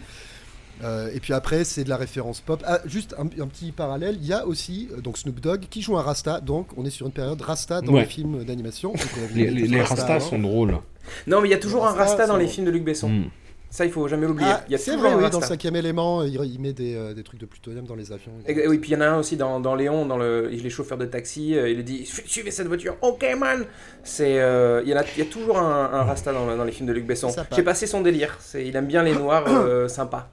[0.84, 2.62] Euh, et puis après, c'est de la référence pop.
[2.66, 5.82] Ah, juste un, un petit parallèle, il y a aussi euh, donc Snoop Dogg qui
[5.82, 8.02] joue un Rasta, donc on est sur une période Rasta dans Ouais.
[8.02, 8.94] les films d'animation.
[9.34, 10.30] Les, des les, les Rasta Rastas avant.
[10.30, 10.78] sont drôles.
[11.26, 13.10] Non, mais il y a toujours un Rasta, Rasta dans les films de Luc Besson.
[13.10, 13.30] Mm.
[13.70, 14.50] Ça, il faut jamais l'oublier.
[14.52, 16.96] Ah, il y a c'est vrai, oui, dans le cinquième élément, il, il met des,
[16.96, 18.32] euh, des trucs de plutonium dans les avions.
[18.48, 20.66] Et, oui, puis il y en a un aussi dans, dans Léon, dans le, il
[20.66, 23.66] est chauffeur de taxi, euh, il dit Su- suivez cette voiture, ok man.
[24.04, 26.64] C'est, euh, il y en a, il y a toujours un, un rasta dans, dans
[26.64, 27.28] les films de Luc Besson.
[27.56, 28.38] J'ai passé son délire.
[28.40, 30.30] C'est, il aime bien les noirs euh, sympas.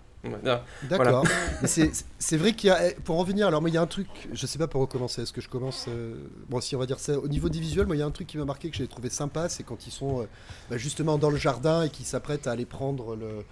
[0.89, 1.25] D'accord.
[1.65, 3.87] C'est- vrai qu'il y a, eh, pour en venir, alors moi il y a un
[3.87, 6.15] truc, je sais pas pour recommencer, est-ce que je commence, euh,
[6.49, 8.11] bon si on va dire ça, au niveau des visuels, moi il y a un
[8.11, 10.25] truc qui m'a marqué que j'ai trouvé sympa, c'est quand ils sont euh,
[10.71, 13.45] bah, justement dans le jardin et qu'ils s'apprêtent à aller prendre le,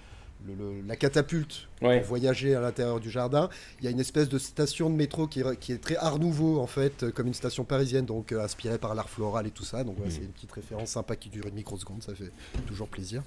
[0.46, 1.98] le- le- la catapulte Ouais.
[1.98, 3.48] pour voyager à l'intérieur du jardin.
[3.80, 6.18] Il y a une espèce de station de métro qui est, qui est très art
[6.20, 9.50] nouveau en fait, euh, comme une station parisienne, donc euh, inspirée par l'art floral et
[9.50, 9.82] tout ça.
[9.82, 12.30] Donc voilà, c'est une petite référence sympa qui dure une microseconde, ça fait
[12.66, 13.22] toujours plaisir.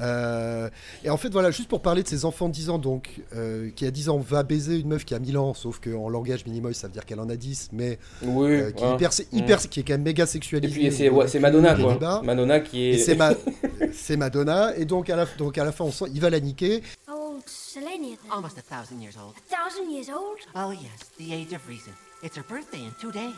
[0.00, 0.68] Euh,
[1.04, 3.70] et en fait, voilà, juste pour parler de ces enfants de 10 ans, donc, euh,
[3.74, 6.44] qui à 10 ans va baiser une meuf qui a 1000 ans, sauf qu'en langage
[6.46, 9.58] minimoy, ça veut dire qu'elle en a 10, mais Oui, qui, est hyper, c'est hyper,
[9.68, 10.74] qui est quand même méga Et sexualisée.
[10.74, 12.22] puis au c'est, ouais, Madonna quoi.
[12.22, 12.90] Madonna qui est.
[12.94, 13.34] Et c'est Ma-
[13.92, 16.37] c'est Madonna, et donc à, la, donc à la fin, on sent, il va la
[16.40, 16.82] niquer.
[17.06, 18.30] How old's Selenia then?
[18.32, 19.34] Almost a thousand years old.
[19.36, 20.38] A thousand years old?
[20.54, 21.92] Oh, yes, the age of reason.
[22.22, 23.34] It's her birthday in two days.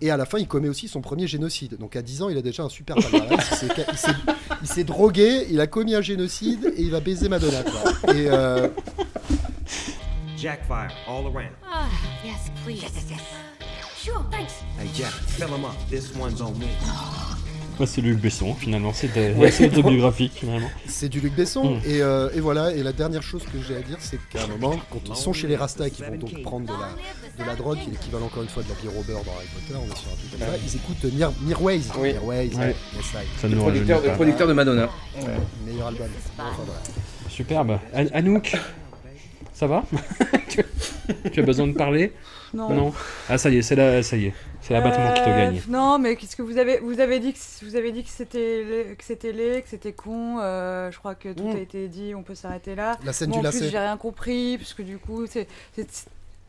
[0.00, 1.76] Et à la fin, il commet aussi son premier génocide.
[1.78, 3.38] Donc à 10 ans, il a déjà un super palmarès.
[4.62, 7.62] il s'est- drogué, il a commis un génocide et il va baiser Madonna.
[7.62, 8.14] quoi.
[8.14, 8.68] Et euh,
[10.38, 11.52] Jack fire all around.
[11.70, 11.86] Ah,
[12.24, 12.80] yes, please.
[12.82, 13.20] Yes, yes, yes.
[14.02, 14.62] Sure, thanks.
[14.78, 15.72] Hey, Jack, fill 'em up.
[15.90, 16.68] This one's on me.
[17.78, 18.92] Ouais, c'est Luc Besson, finalement.
[18.94, 19.52] C'était Ouais.
[19.66, 20.68] autobiographique, finalement.
[20.86, 21.74] c'est du Luc Besson.
[21.76, 21.80] Mm.
[21.86, 22.72] Et, euh, et voilà.
[22.72, 25.32] Et la dernière chose que j'ai à dire, c'est qu'à un moment, quand ils sont
[25.32, 27.92] chez les Rastas et qu'ils vont donc prendre de la, de la drogue, qui est
[27.92, 30.08] l'équivalent encore une fois de la bière au beurre dans Harry Potter, on est sur
[30.10, 31.80] un truc comme ça, ils écoutent Mir Mirways.
[31.98, 32.12] Oui.
[32.14, 32.74] Mirways, Ouais.
[32.96, 33.40] yes, I.
[33.40, 34.10] Ça le producteur, pas.
[34.10, 34.84] producteur de Madonna.
[35.20, 35.26] Ouais,
[35.66, 36.08] meilleur album.
[36.38, 36.80] Enfin, voilà.
[37.28, 37.78] Superbe.
[37.94, 38.56] An- Anouk,
[39.52, 39.84] ça va?
[40.48, 40.64] Tu,
[41.32, 42.12] tu as besoin de parler?
[42.54, 42.92] Non.
[43.28, 44.34] Ah, ça y est, c'est la, ça y est.
[44.60, 45.60] C'est l'abattement qui te Euh, gagne.
[45.68, 48.64] Non, mais qu'est-ce que vous avez vous avez dit que vous avez dit que c'était
[48.64, 50.38] laid- que c'était laid, que c'était con.
[50.40, 52.14] euh, je crois que tout a été dit.
[52.14, 52.98] On peut s'arrêter là.
[53.04, 56.06] La scène Moi, du en plus, j'ai rien compris puisque du coup, c'est c'est-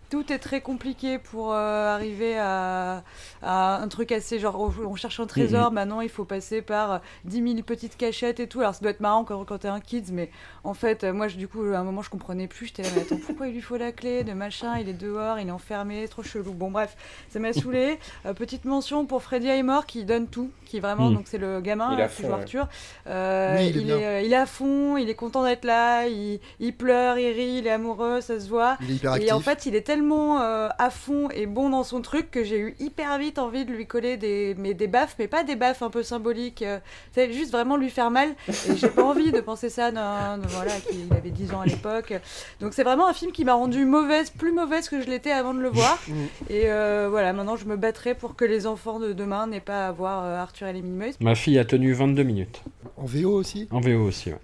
[0.10, 3.04] tout est très compliqué pour euh, arriver à,
[3.42, 5.74] à un truc assez genre on- on cherche un trésor Mhm.
[5.76, 8.62] maintenant il faut passer par euh, 10 000 petites cachettes et tout.
[8.62, 10.30] Alors ça doit être marrant quand, quand t'es un kids mais
[10.64, 12.68] en fait euh, moi je- du coup à un moment je comprenais plus.
[12.68, 14.78] J'étais là mais attends pourquoi il lui faut la clé de machin?
[14.80, 16.54] Il est dehors il est enfermé trop chelou.
[16.54, 16.96] Bon bref
[17.30, 18.00] ça m'a saoulé.
[18.26, 21.16] Euh, petite mention pour Freddy Highmore qui donne tout qui vraiment Mhm.
[21.16, 22.34] donc c'est le gamin Il là, fond.
[22.34, 22.68] Arthur.
[23.08, 25.66] Euh, Oui, il est il, est, euh, il est à fond il est content d'être
[25.66, 28.78] là il, il pleure il rit il est amoureux ça se voit.
[28.82, 31.84] Il est hyper et en fait, il est tellement euh, à fond et bon dans
[31.84, 35.16] son truc que j'ai eu hyper vite envie de lui coller des, mais des baffes,
[35.20, 36.62] mais pas des baffes un peu symboliques.
[36.62, 36.80] euh,
[37.14, 38.30] c'est juste vraiment lui faire mal.
[38.48, 41.66] Et j'ai pas envie de penser ça d'un, d'un- voilà, qu'il avait 10 ans à
[41.66, 42.14] l'époque.
[42.60, 45.54] Donc c'est vraiment un film qui m'a rendu mauvaise, plus mauvaise que je l'étais avant
[45.54, 46.00] de le voir.
[46.08, 46.14] Mm.
[46.50, 49.88] et euh, voilà, maintenant je me battrai pour que les enfants de demain n'aient pas
[49.88, 51.14] à voir euh, Arthur et les Minimoys.
[51.20, 52.62] Ma fille a tenu 22 minutes.
[52.98, 53.68] En VO aussi?
[53.72, 54.40] En VO aussi, ouais.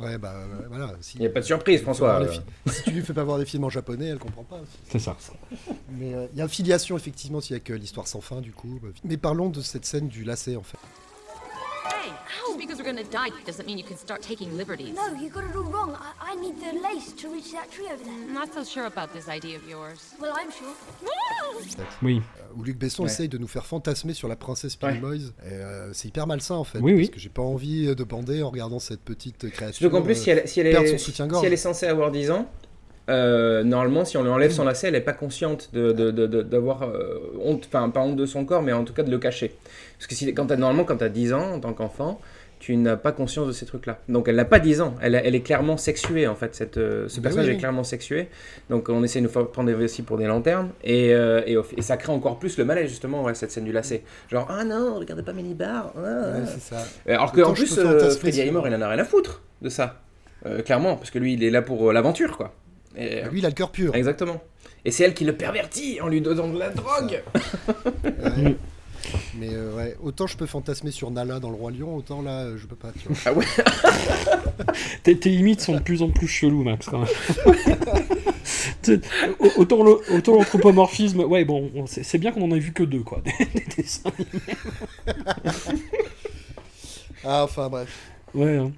[0.00, 0.92] Ouais, bah euh, voilà.
[1.00, 2.20] Si, Il n'y a pas de surprise, François.
[2.22, 2.28] euh.
[2.28, 2.40] fi-
[2.72, 4.56] si tu lui fais pas voir des films en japonais, elle comprend pas.
[4.56, 4.78] aussi.
[4.90, 5.16] C'est ça.
[5.90, 8.52] Mais euh, il y a une filiation effectivement aussi avec euh, l'histoire sans fin du
[8.52, 8.80] coup.
[9.04, 10.78] Mais parlons de cette scène du lacet en fait.
[12.02, 12.12] Hey,
[12.46, 14.94] just because we're gonna die doesn't mean you can start taking liberties.
[14.94, 15.94] No, you got it all wrong.
[16.20, 18.12] I, I need the lace to reach that tree over there.
[18.14, 20.14] I'm not so sure about this idea of yours.
[20.18, 20.74] Well, I'm sure.
[22.02, 22.22] Oui.
[22.38, 23.10] Euh, Où Luc Besson Ouais.
[23.10, 24.92] essaye de nous faire fantasmer sur la princesse Ouais.
[24.92, 25.32] Minimoys.
[25.44, 26.78] Et, euh, c'est hyper malsain en fait.
[26.78, 27.02] Oui, oui.
[27.06, 29.76] Parce que j'ai pas envie euh, de bander en regardant cette petite créature.
[29.76, 32.30] Surtout qu'en plus, si elle, si elle est, son si elle est censée avoir 10
[32.30, 32.50] ans,
[33.10, 37.64] euh, normalement, si on lui enlève son lacet, elle n'est pas consciente d'avoir euh, honte,
[37.66, 39.52] enfin pas honte de son corps, mais en tout cas de le cacher.
[39.98, 42.20] Parce que si, quand t'as- normalement, quand tu as 10 ans, en tant qu'enfant,
[42.58, 43.98] tu n'as pas conscience de ces trucs-là.
[44.10, 46.76] Donc elle n'a pas 10 ans, elle, a- elle est clairement sexuée en fait, cette,
[46.76, 48.28] euh, ce Ben personnage oui, est clairement sexué.
[48.68, 51.64] Donc on essaie de nous prendre des récits pour des lanternes, et, euh, et, au-
[51.76, 54.02] et ça crée encore plus le malaise justement, ouais, cette scène du lacet.
[54.30, 55.94] Genre, ah non, regardez pas mes nibards.
[55.96, 56.84] ah, Ouais, ça.
[57.08, 60.00] Alors qu'en plus, euh, Freddy Highmore, il en a rien à foutre de ça.
[60.64, 62.54] Clairement, parce que lui, il est là pour l'aventure, quoi.
[62.96, 63.94] Et, Bah, Lui, il a le cœur pur.
[63.94, 64.40] Exactement.
[64.84, 67.22] Et c'est elle qui le pervertit en lui donnant de la drogue.
[68.06, 68.56] Ouais.
[69.38, 72.42] Mais euh, ouais, autant je peux fantasmer sur Nala dans le Roi Lion, autant là,
[72.44, 72.92] euh, je peux pas.
[73.00, 73.16] Tu vois.
[73.26, 73.44] Ah ouais
[75.02, 77.08] Tes, tes limites sont de plus en plus cheloues, Max, quand même.
[79.56, 83.20] Autant l'anthropomorphisme, ouais, bon, on- c'est bien qu'on en ait vu que deux, quoi.
[83.24, 84.10] Des, des dessins.
[87.24, 87.88] Ah, enfin bref.
[88.34, 88.72] Ouais, hein.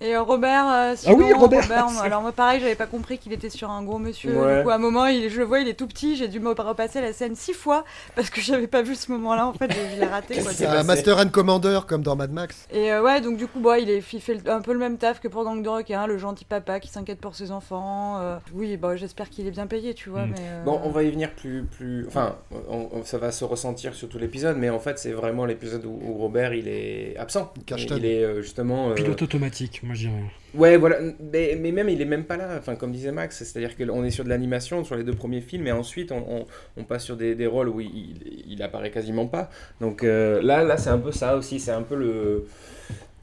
[0.00, 1.68] Et euh, Robert, euh, Ah oui, sinon, Robert.
[2.02, 4.34] alors moi pareil, j'avais pas compris qu'il était sur un gros monsieur.
[4.36, 4.58] Ouais.
[4.58, 6.16] Du coup, à un moment, il, je le vois, il est tout petit.
[6.16, 7.84] J'ai dû me repasser la scène six fois
[8.16, 9.46] parce que j'avais pas vu ce moment-là.
[9.46, 10.40] En fait, je l'ai raté.
[10.40, 12.66] Quoi, C'est un Master and Commander comme dans Mad Max.
[12.72, 14.96] Et euh, ouais, donc du coup, bon, il, est, il fait un peu le même
[14.96, 18.18] taf que pour Gang de requins, le gentil papa qui s'inquiète pour ses enfants.
[18.20, 18.38] euh.
[18.54, 20.24] oui, bah, j'espère qu'il est bien payé, tu vois.
[20.26, 20.30] Mm.
[20.30, 22.06] Mais, euh, Bon, on va y venir plus, plus...
[22.08, 22.36] Enfin,
[22.70, 25.84] on- on- ça va se ressentir sur tout l'épisode, mais en fait, c'est vraiment l'épisode
[25.84, 27.52] où, où Robert, il est absent.
[27.66, 27.98] Cachetonne.
[27.98, 28.90] Il est euh, justement...
[28.90, 30.22] euh, Pilote automatique, moi je dirais.
[30.54, 30.98] Ouais, voilà,
[31.32, 34.10] mais, mais même il est même pas là, enfin comme disait Max, c'est-à-dire qu'on est
[34.10, 37.16] sur de l'animation sur les deux premiers films, et ensuite on, on- on passe sur
[37.16, 39.50] des, des rôles où il, il, il apparaît quasiment pas.
[39.80, 42.46] Donc euh, là, là c'est un peu ça aussi, c'est un peu le...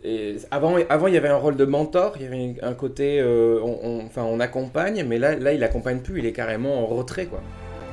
[0.04, 3.20] et avant, avant, il y avait un rôle de mentor, il y avait un côté,
[3.20, 6.82] euh, on, on- enfin on accompagne, mais là, là il accompagne plus, il est carrément
[6.84, 7.42] en retrait quoi.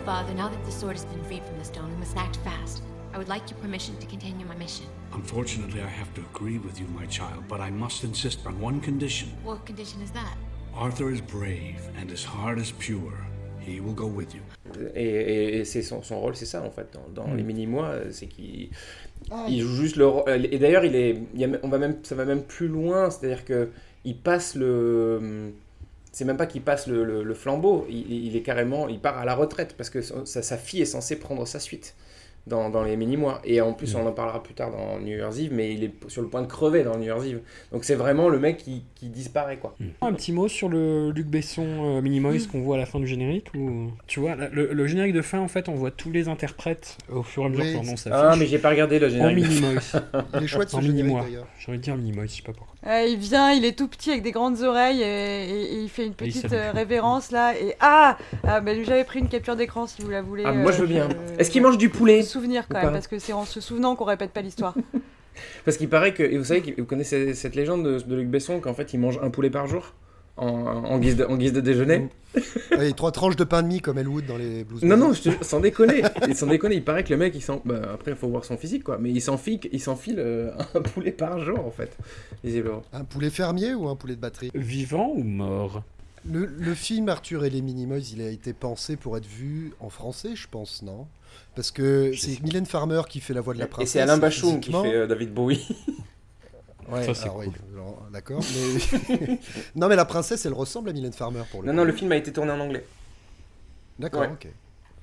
[0.04, 2.82] Father, now that the sword has been freed from the stone, we must act fast.
[3.14, 4.87] I would like your permission to continue my mission.
[5.14, 8.81] Unfortunately, I have to agree with you, my child, but I must insist on one
[8.81, 9.29] condition.
[9.44, 10.35] What condition is that?
[10.77, 13.16] Arthur is brave, and his heart is pure.
[13.61, 14.42] He will go with you.
[14.94, 17.37] Et, et- et c'est son, son rôle, c'est ça en fait, dans, dans Mm.
[17.37, 18.68] les mini-mois, c'est qu'il
[19.31, 20.46] Ah, il joue juste le rôle.
[20.53, 23.09] Et d'ailleurs, il est, il y a- on va même, ça va même plus loin,
[23.11, 23.70] c'est-à-dire que
[24.05, 25.53] il passe le.
[26.12, 29.16] C'est même pas qu'il passe le, le- le flambeau, il, il est carrément, il part
[29.18, 31.94] à la retraite parce que sa fille est censée prendre sa suite
[32.46, 33.40] dans, dans les mini-mois.
[33.44, 35.92] Et en plus, on en parlera plus tard dans New Year's Eve, mais il est
[36.09, 37.40] sur le point de crever dans New Year's Eve.
[37.72, 39.74] Donc c'est vraiment le mec qui, qui disparaît quoi.
[40.02, 43.07] Un petit mot sur le Luc Besson euh, Minimoys qu'on voit à la fin du
[43.07, 46.28] générique ou tu vois le, le générique de fin en fait on voit tous les
[46.28, 47.70] interprètes au fur et à mesure Oui.
[47.70, 48.20] que leur nom s'affiche.
[48.22, 49.80] Ah, mais j'ai pas regardé le générique de En Minimoys.
[49.80, 50.02] fin.
[50.37, 51.22] Il est chouette, ce en générique, Minimois.
[51.24, 51.46] d'ailleurs.
[51.59, 52.73] J'ai envie de dire Minimoys, je sais pas pourquoi.
[52.87, 55.88] Euh, il vient, il est tout petit avec des grandes oreilles et, et- et il
[55.88, 57.55] fait une il petite euh, révérence là.
[57.59, 60.44] Et ah, ah bah, J'avais pris une capture d'écran si vous la voulez.
[60.47, 61.09] Ah, moi, je veux bien.
[61.09, 62.23] je- Est-ce qu'il mange du poulet?
[62.23, 64.75] Souvenir quand même, parce que c'est en se souvenant qu'on répète pas l'histoire.
[65.64, 68.29] Parce qu'il paraît que, et vous savez, que- vous connaissez cette légende de, de Luc
[68.29, 69.92] Besson qu'en fait il mange un poulet par jour?
[70.37, 72.09] En, en guise, de, en guise de déjeuner.
[72.81, 74.83] Et trois tranches de pain de mie comme Elwood dans les blues.
[74.83, 76.03] Non, non, je te- sans déconner.
[76.29, 77.62] Et sans déconner, il paraît que le mec, il s'en...
[77.64, 78.99] bah, après, il faut voir son physique, quoi.
[78.99, 81.97] Mais il s'enfile, il s'enfile euh, un poulet par jour, en fait,
[82.42, 82.83] visiblement.
[82.92, 84.51] Un poulet fermier ou un poulet de batterie?
[84.55, 85.83] Vivant ou mort?
[86.29, 89.90] Le, le film Arthur et les Minimoys, il a été pensé pour être vu en
[89.90, 91.07] français, je pense, non?
[91.55, 93.92] Parce que c'est Mylène Farmer qui fait la voix de la Et princesse.
[93.92, 95.64] c'est Alain Bachoum qui fait euh, David Bowie.
[96.90, 97.55] Ouais, Ça, c'est alors oui, cool.
[97.75, 98.40] alors, d'accord.
[99.09, 99.38] Mais...
[99.77, 101.77] non, mais la princesse, elle ressemble à Mylène Farmer pour le Non, coup.
[101.79, 102.85] non, le film a été tourné en anglais.
[103.99, 104.29] D'accord, Ouais.
[104.33, 104.49] ok.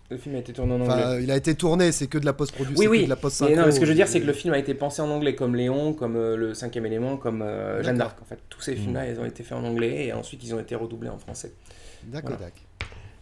[0.09, 0.93] Le film a été tourné en anglais.
[0.93, 3.03] Enfin, il a été tourné, c'est que de la post-production, Oui, oui.
[3.05, 4.53] de la post Mais non, mais ce que je veux dire, c'est que le film
[4.53, 7.97] a été pensé en anglais, comme Léon, comme euh, Le Cinquième Élément, comme euh, Jeanne
[7.97, 8.21] d'Arc.
[8.21, 10.59] En fait, tous ces films-là, ils ont été faits en anglais et ensuite ils ont
[10.59, 11.53] été redoublés en français.
[12.03, 12.45] D'accord, Voilà.
[12.47, 12.61] d'accord.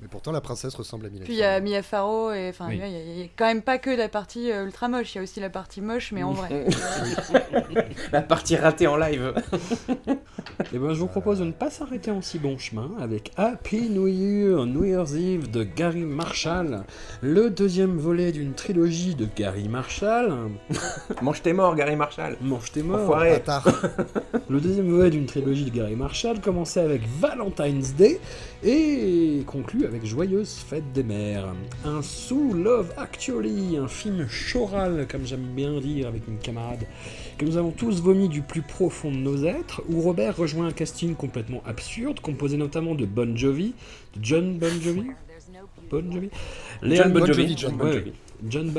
[0.01, 2.67] Mais pourtant, la princesse ressemble à Mylène Puis il y a Mia Farrow et enfin
[2.69, 2.75] Oui.
[2.75, 5.13] il y a- il y, a quand même pas que la partie euh, ultra moche,
[5.13, 6.67] il y a aussi la partie moche mais en vrai.
[8.11, 9.33] La partie ratée en live.
[10.73, 13.89] Et ben, je vous propose de ne pas s'arrêter en si bon chemin avec Happy
[13.89, 16.83] New Year, New Year's Eve de Gary Marshall,
[17.21, 20.33] le deuxième volet d'une trilogie de Gary Marshall.
[21.21, 22.37] Mange tes morts, Gary Marshall.
[22.41, 23.01] Mange tes morts.
[23.01, 23.31] Enfoiré.
[23.33, 23.67] Bâtard.
[24.49, 28.19] Le deuxième volet d'une trilogie de Gary Marshall commençait avec Valentine's Day
[28.63, 31.53] et conclut avec Joyeuse Fête des Mères.
[31.85, 36.85] Un sous Love Actually, un film choral, comme j'aime bien dire avec une camarade,
[37.37, 40.71] que nous avons tous vomi du plus profond de nos êtres, où Robert rejoint un
[40.71, 43.73] casting complètement absurde, composé notamment de Bon Jovi,
[44.15, 45.07] de John Bon Jovi,
[45.89, 46.29] Bon Jovi,
[46.83, 48.13] John Bon Bon Jovi, John Bon ouais, Jovi.
[48.47, 48.71] John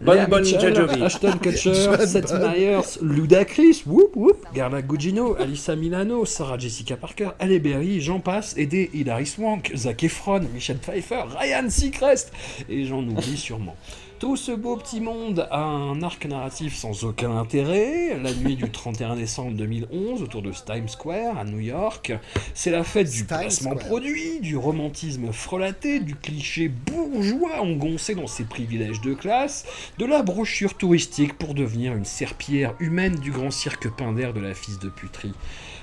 [0.00, 1.02] Mitchell, Jovi.
[1.02, 2.32] Ashton Kutcher, Seth.
[2.32, 8.54] Meyers, Ludacris, whoop whoop, Garla Gugino, Alyssa Milano, Sarah Jessica Parker, Halle Berry, j'en passe,
[8.54, 12.32] des Hilary Swank, Zac Efron, Michelle Pfeiffer, Ryan Seacrest,
[12.68, 13.76] et j'en oublie sûrement.
[14.20, 18.18] Tout ce beau petit monde a un arc narratif sans aucun intérêt.
[18.22, 22.12] La nuit du 31 décembre 2011, autour de Times Square, à New York,
[22.52, 23.86] c'est la fête du Times placement Square.
[23.86, 29.64] produit, du romantisme frelaté, du cliché bourgeois engoncé dans ses privilèges de classe,
[29.96, 34.52] de la brochure touristique pour devenir une serpillière humaine du grand cirque Pinder de la
[34.52, 35.32] fils de puterie.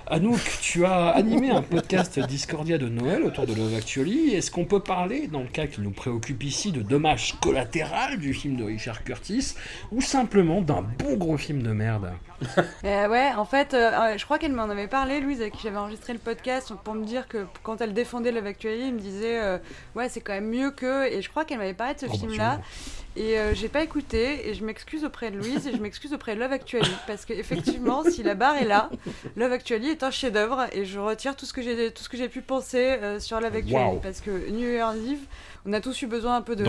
[0.10, 4.34] Anouk, tu as animé un podcast Discordia de Noël autour de Love Actually.
[4.36, 8.34] Est-ce qu'on peut parler, dans le cas qui nous préoccupe ici, de dommages collatéraux du
[8.34, 9.56] film de Richard Curtis
[9.92, 12.14] ou simplement d'un bon gros film de merde?
[12.86, 15.64] Euh, ouais, en fait, euh, euh, je crois qu'elle m'en avait parlé, Louise, avec qui
[15.64, 19.00] j'avais enregistré le podcast, pour me dire que quand elle défendait Love Actually, elle me
[19.00, 19.58] disait euh,
[19.96, 21.12] ouais, c'est quand même mieux que.
[21.12, 22.62] Et je crois qu'elle m'avait parlé de ce Oh, bah, film-là.
[23.16, 26.36] Et euh, j'ai pas écouté, et je m'excuse auprès de Louise, et je m'excuse auprès
[26.36, 28.92] de Love Actually, parce qu'effectivement, si la barre est là,
[29.36, 33.42] Love Actually est un chef-d'œuvre, et je retire tout ce que j'ai pu penser sur
[33.42, 35.26] Love Actually, parce que New Year's Eve,
[35.68, 36.64] on a tous eu besoin un peu de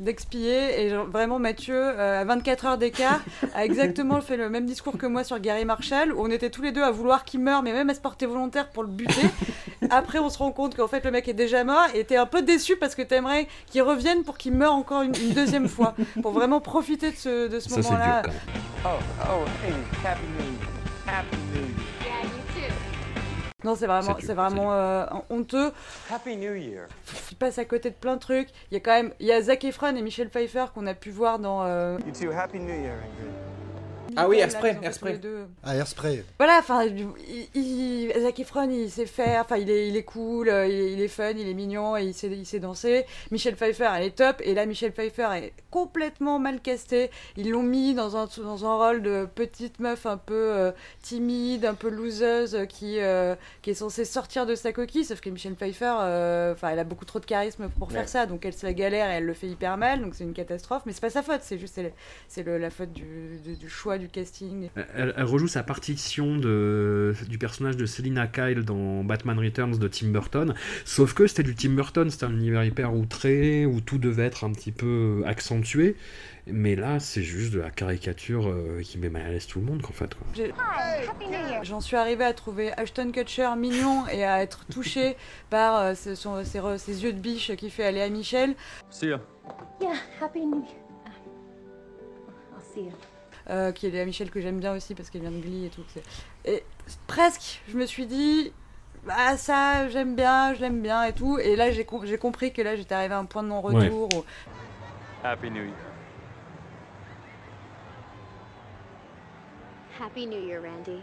[0.00, 3.20] d'expier, et genre, vraiment Mathieu, euh, à 24 heures d'écart,
[3.54, 6.62] a exactement fait le même discours que moi sur Gary Marshall, où on était tous
[6.62, 9.26] les deux à vouloir qu'il meure, mais même à se porter volontaire pour le buter.
[9.90, 12.26] Après, on se rend compte qu'en fait, le mec est déjà mort, et t'es un
[12.26, 15.94] peu déçu parce que t'aimerais qu'il revienne pour qu'il meure encore une, une deuxième fois,
[16.22, 18.22] pour vraiment profiter de ce, de ce Ça, c'est dur moment-là.
[18.24, 18.40] quand même.
[18.86, 18.88] Oh,
[19.24, 19.74] oh, hey,
[20.06, 20.68] Happy New Year.
[21.06, 21.99] Happy New
[23.64, 25.72] Non, c'est vraiment, C'est vraiment euh, honteux.
[26.12, 26.86] Happy New Year.
[27.30, 28.48] Il passe à côté de plein de trucs.
[28.70, 30.94] Il y a quand même, il y a Zac Efron et Michel Pfeiffer qu'on a
[30.94, 31.64] pu voir dans.
[31.64, 32.32] euh, You too.
[32.36, 33.32] Happy New Year, Ingrid.
[34.16, 35.20] Ah oui, Airspray, Airspray.
[35.62, 36.24] Ah, Airspray.
[36.38, 36.86] Voilà, enfin,
[38.22, 41.00] Zac Efron, il sait faire, enfin, il est, il est cool, euh, il est, il
[41.00, 43.04] est fun, il est mignon, et il sait, il sait danser.
[43.30, 47.10] Michel Pfeiffer, elle est top, et là, Michel Pfeiffer est complètement mal casté.
[47.36, 51.64] Ils l'ont mis dans un, dans un rôle de petite meuf un peu euh, timide,
[51.64, 55.30] un peu loseuse, euh, qui, euh, qui est censée sortir de sa coquille, sauf que
[55.30, 58.06] Michel Pfeiffer, euh, enfin, elle a beaucoup trop de charisme pour faire Ouais.
[58.06, 60.32] ça, donc elle se la galère et elle le fait hyper mal, donc c'est une
[60.32, 61.78] catastrophe, mais c'est pas sa faute, c'est juste
[62.28, 64.68] c'est la faute du, du- du choix du casting.
[64.96, 69.88] Elle, elle rejoue sa partition de, du personnage de Selina Kyle dans Batman Returns de
[69.88, 73.98] Tim Burton, sauf que c'était du Tim Burton, c'était un univers hyper outré, où tout
[73.98, 75.96] devait être un petit peu accentué,
[76.46, 79.66] mais là c'est juste de la caricature euh, qui met mal à l'aise tout le
[79.66, 80.10] monde, qu'en fait.
[81.62, 85.16] J'en suis arrivée à trouver Ashton Kutcher mignon et à être touchée
[85.50, 88.54] par euh, ce- son- ses, re- ses yeux de biche qui fait aller à Michel.
[88.90, 89.20] See ya.
[89.80, 90.74] Yeah, Happy New Year.
[92.54, 92.92] I'll see you.
[93.50, 95.70] Euh, qui est Léa Michel que j'aime bien aussi parce qu'elle vient de Glee et
[95.70, 95.82] tout.
[96.46, 96.62] Et
[97.06, 98.52] presque, je me suis dit,
[99.06, 101.38] bah ça j'aime bien, je l'aime bien et tout.
[101.38, 104.08] Et là j'ai com- j'ai compris que là j'étais arrivée à un point de non-retour.
[105.24, 105.74] Happy New Year.
[110.00, 111.00] Happy New Year, Randy.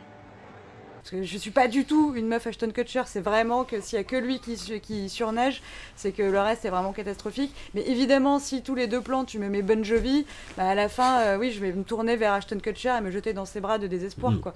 [1.10, 3.96] Parce que je suis pas du tout une meuf Ashton Kutcher, c'est vraiment que s'il
[3.98, 5.62] y a que lui qui, su- qui surnage,
[5.96, 7.56] c'est que le reste est vraiment catastrophique.
[7.74, 10.26] Mais évidemment, si tous les deux plans tu me mets Bon Jovi,
[10.58, 13.10] bah à la fin, euh, oui, je vais me tourner vers Ashton Kutcher et me
[13.10, 14.40] jeter dans ses bras de désespoir, Mm.
[14.42, 14.54] quoi.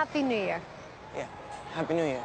[0.00, 0.60] Happy New Year.
[1.76, 2.20] Happy New Year.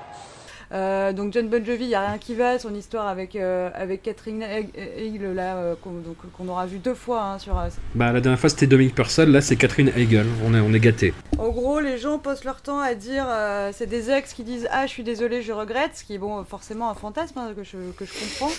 [0.73, 3.69] Euh, donc John Bon Jovi, il y a rien qui va, son histoire avec euh,
[3.73, 7.57] avec Catherine Hegel là, euh, qu'on donc, qu'on aura vu deux fois hein, sur.
[7.57, 10.73] euh, Bah, la dernière fois c'était Dominic Purcell, là c'est Catherine Hegel, on est, on
[10.73, 11.13] est gâtés.
[11.37, 14.67] En gros, les gens passent leur temps à dire, euh, c'est des ex qui disent
[14.71, 17.63] ah je suis désolé, je regrette, ce qui est bon forcément un fantasme hein, que
[17.63, 18.53] je que je comprends.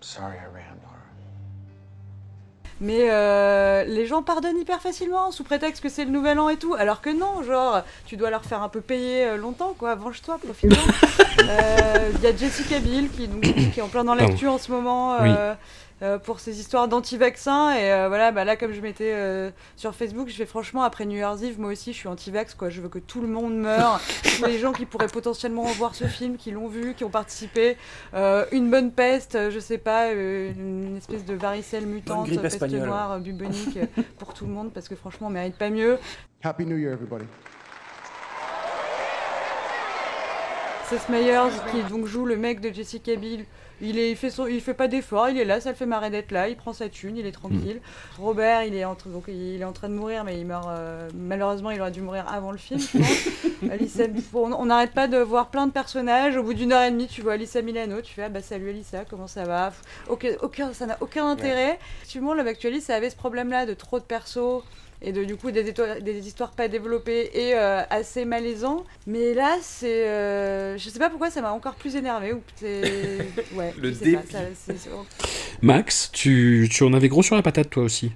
[0.00, 0.71] Sorry I ran.
[2.82, 6.56] Mais euh, les gens pardonnent hyper facilement sous prétexte que c'est le nouvel an et
[6.56, 9.94] tout, alors que non, genre tu dois leur faire un peu payer euh, longtemps quoi,
[9.94, 10.76] venge-toi, profite.
[11.38, 14.72] Il y a Jessica Biel qui, donc, qui est en plein dans l'actu en ce
[14.72, 15.54] moment euh,
[16.02, 19.94] euh, pour ses histoires d'anti-vaccins et euh, voilà, bah là comme je m'étais euh, sur
[19.94, 22.80] Facebook, je fais franchement après New Year's Eve, moi aussi je suis anti-vax quoi, je
[22.80, 26.36] veux que tout le monde meure, tous les gens qui pourraient potentiellement voir ce film,
[26.36, 27.76] qui l'ont vu, qui ont participé,
[28.14, 32.88] euh, une bonne peste, je sais pas, euh, une espèce de varicelle mutante, peste espagnole.
[32.88, 33.78] noire, bubonique
[34.18, 35.98] pour tout le monde parce que franchement on mérite pas mieux.
[36.42, 37.26] Happy New Year, everybody.
[40.88, 43.46] Seth Meyers qui donc joue le mec de Jessica Biel.
[43.82, 45.86] Il, est, il, fait son, il fait pas d'effort, il est là, ça le fait
[45.86, 47.80] marrer d'être là, il prend sa thune, il est tranquille.
[48.18, 50.66] Robert, il est, en, train- donc, il est en train de mourir, mais il meurt.
[50.70, 53.28] euh, malheureusement, il aurait dû mourir avant le film, je pense.
[53.70, 54.04] Alissa,
[54.34, 56.36] on n'arrête pas de voir plein de personnages.
[56.36, 58.70] Au bout d'une heure et demie, tu vois Alissa Milano, tu fais ah bah salut
[58.70, 59.72] Alissa, comment ça va?
[60.08, 61.78] Aucun, aucun, Ça n'a aucun intérêt.
[61.98, 64.62] Effectivement, Love Actually, ça avait ce problème-là de trop de persos
[65.04, 65.72] et de, du coup des,
[66.26, 68.84] histoires pas développées et euh, assez malaisants.
[69.06, 70.06] Mais là, c'est.
[70.06, 72.32] euh, je sais pas pourquoi ça m'a encore plus énervé.
[72.32, 72.40] Ou.
[73.56, 74.16] Ouais, Le c'est-
[75.60, 78.12] Max, tu, tu en avais gros sur la patate toi aussi.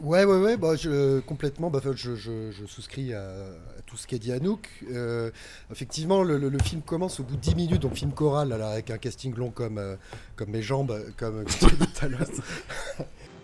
[0.00, 1.70] Ouais, ouais, ouais, bah, je, complètement.
[1.70, 4.68] Bah, je, je- je souscris à, à tout ce qu'a dit Anouk.
[4.90, 5.30] Euh,
[5.70, 8.70] effectivement, le, le- le film commence au bout de 10 minutes, donc film choral, alors,
[8.70, 9.96] avec un casting long comme, euh,
[10.36, 12.26] comme mes jambes, comme, comme tu as dit tout à l'heure.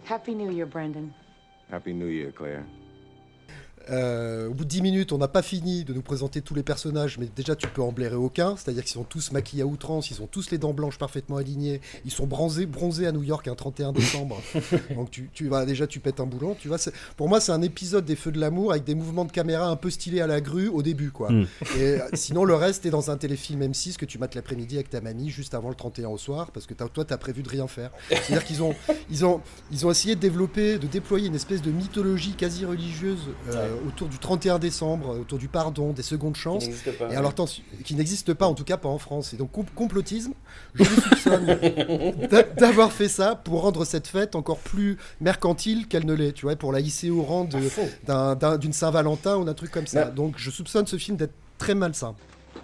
[0.09, 1.09] Happy New Year, Brandon.
[1.71, 2.63] Happy New Year, Claire.
[3.91, 6.63] Euh, au bout de 10 minutes, on n'a pas fini de nous présenter tous les
[6.63, 8.57] personnages, mais déjà tu peux en blairer aucun.
[8.57, 11.81] C'est-à-dire qu'ils sont tous maquillés à outrance, ils ont tous les dents blanches parfaitement alignées,
[12.05, 14.41] ils sont bronzés, bronzés à New York un 31 décembre.
[14.95, 16.57] Donc tu, tu vas déjà tu pètes un boulon.
[16.59, 16.79] Tu vois,
[17.17, 19.77] pour moi c'est un épisode des Feux de l'amour avec des mouvements de caméra un
[19.77, 21.31] peu stylés à la grue au début, quoi.
[21.31, 21.47] Mm.
[21.79, 24.91] Et euh, sinon le reste est dans un téléfilm M6 que tu mates l'après-midi avec
[24.91, 27.67] ta mamie juste avant le 31 au soir, parce que toi t'as prévu de rien
[27.67, 27.91] faire.
[28.09, 28.75] C'est-à-dire qu'ils ont,
[29.11, 33.29] ils ont, ils ont essayé de développer, de déployer une espèce de mythologie quasi religieuse
[33.51, 36.65] euh, autour du 31 décembre, euh, autour du pardon, des secondes chances.
[36.67, 37.35] n'existe pas, Et alors,
[37.85, 39.33] qui n'existe pas, en tout cas pas en France.
[39.35, 40.33] Et donc, com- complotisme,
[40.75, 41.47] je soupçonne
[42.31, 46.47] d'a- d'avoir fait ça pour rendre cette fête encore plus mercantile qu'elle ne l'est, tu
[46.47, 50.07] vois, pour la hisser au rang d'une Saint-Valentin ou d'un truc comme ça.
[50.07, 52.15] Donc, je soupçonne ce film d'être très malsain.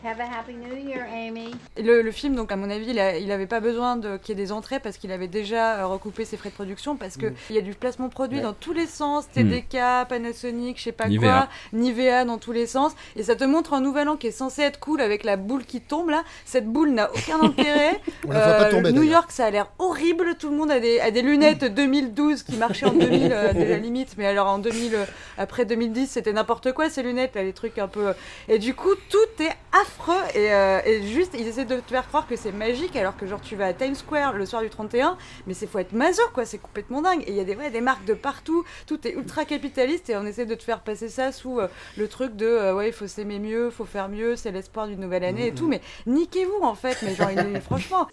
[0.05, 1.53] Have a happy new year, Amy.
[1.81, 4.37] Le, le film, donc à mon avis, il, a- il avait pas besoin de qu'il
[4.37, 7.17] y ait des entrées parce qu'il avait déjà euh, recoupé ses frais de production parce
[7.17, 7.35] que Mm.
[7.51, 8.43] il y a du placement produit Ouais.
[8.43, 9.33] dans tous les sens, Mm.
[9.35, 11.21] TDK, Panasonic, je sais pas Nivea.
[11.33, 11.49] quoi,
[11.79, 14.63] Nivea dans tous les sens, et ça te montre un nouvel an qui est censé
[14.63, 16.25] être cool avec la boule qui tombe là.
[16.47, 17.93] Cette boule n'a aucun intérêt.
[17.95, 19.03] Euh, On la voit pas tomber, New.
[19.05, 20.35] York, ça a l'air horrible.
[20.37, 23.53] Tout le monde a des, a des lunettes 2012 qui marchaient en 2000 euh, à
[23.53, 25.05] la limite, mais alors en 2000, euh,
[25.39, 28.13] après 2010, c'était n'importe quoi ces lunettes, là, les trucs un peu.
[28.49, 29.92] Et du coup, tout est affreux
[30.35, 33.27] et, euh, et juste, ils essaient de te faire croire que c'est magique, alors que
[33.27, 35.17] genre tu vas à Times Square le soir du 31,
[35.47, 37.23] mais c'est faut être maso quoi, c'est complètement dingue.
[37.27, 40.17] Et il y a des, ouais, des marques de partout, tout est ultra capitaliste et
[40.17, 42.93] on essaie de te faire passer ça sous euh, le truc de euh, ouais, il
[42.93, 46.63] faut s'aimer mieux, faut faire mieux, c'est l'espoir d'une nouvelle année et tout, mais niquez-vous
[46.63, 47.31] en fait, mais genre,
[47.63, 48.09] franchement.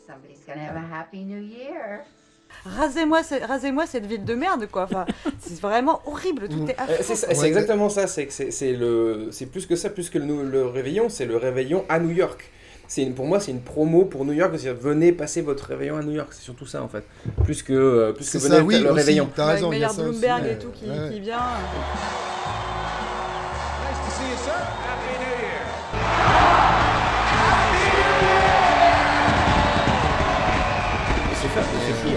[2.66, 4.84] Rasez-moi ce- rasez-moi cette ville de merde, quoi.
[4.84, 5.06] Enfin,
[5.40, 7.16] c'est vraiment horrible, tout est Euh, affreux.
[7.16, 10.66] C'est exactement ça, c'est que c'est- c'est le, c'est plus que ça, plus que le,
[10.66, 12.52] réveillon, c'est le réveillon à New York.
[12.88, 15.96] C'est une- pour moi, c'est une promo pour New York, c'est-à-dire venez passer votre réveillon
[15.98, 17.04] à New York, c'est surtout ça en fait,
[17.44, 19.30] plus que euh, plus que venez ça, oui, le aussi, réveillon.
[19.36, 21.10] t'as raison, il y a Meilleur ça aussi, Bloomberg et tout qui, Ouais.
[21.12, 21.38] qui vient.
[23.86, 24.89] Nice to see you, sir.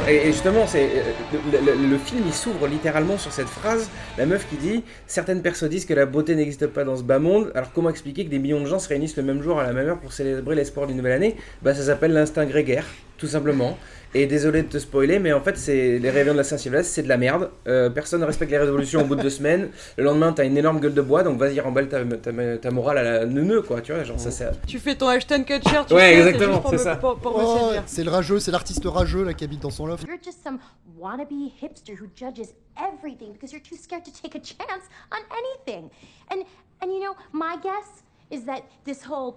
[0.08, 3.88] Et, justement, c'est euh, le film il s'ouvre littéralement sur cette phrase,
[4.18, 7.20] la meuf qui dit certaines personnes disent que la beauté n'existe pas dans ce bas
[7.20, 7.52] monde.
[7.54, 9.72] Alors comment expliquer que des millions de gens se réunissent le même jour à la
[9.72, 11.36] même heure pour célébrer l'espoir d'une nouvelle année?
[11.62, 12.86] Bah ça s'appelle l'instinct grégaire,
[13.22, 13.78] tout simplement.
[14.14, 17.04] Et désolé de te spoiler, mais en fait c'est les réveillons de la Saint-Sylvestre, c'est
[17.04, 17.50] de la merde.
[17.68, 19.70] Euh, personne ne respecte les résolutions au bout de deux semaines.
[19.96, 22.98] Le lendemain t'as une énorme gueule de bois, donc vas-y remballe ta, ta, ta morale
[22.98, 24.50] à la neuneu quoi, tu vois, genre ça c'est.
[24.66, 26.96] Tu fais ton Ashton Kutcher, tu Ouais, exactement, c'est ça.
[26.96, 29.86] Pour, pour me Oh, c'est le rageux, c'est l'artiste rageux là qui habite dans son
[29.86, 30.04] loft.
[30.06, 30.58] You're just some
[30.98, 35.90] wannabe hipster who judges everything because you're too scared to take a chance on anything.
[36.28, 36.40] And
[36.82, 38.02] and you know, my guess
[38.32, 39.36] is that this whole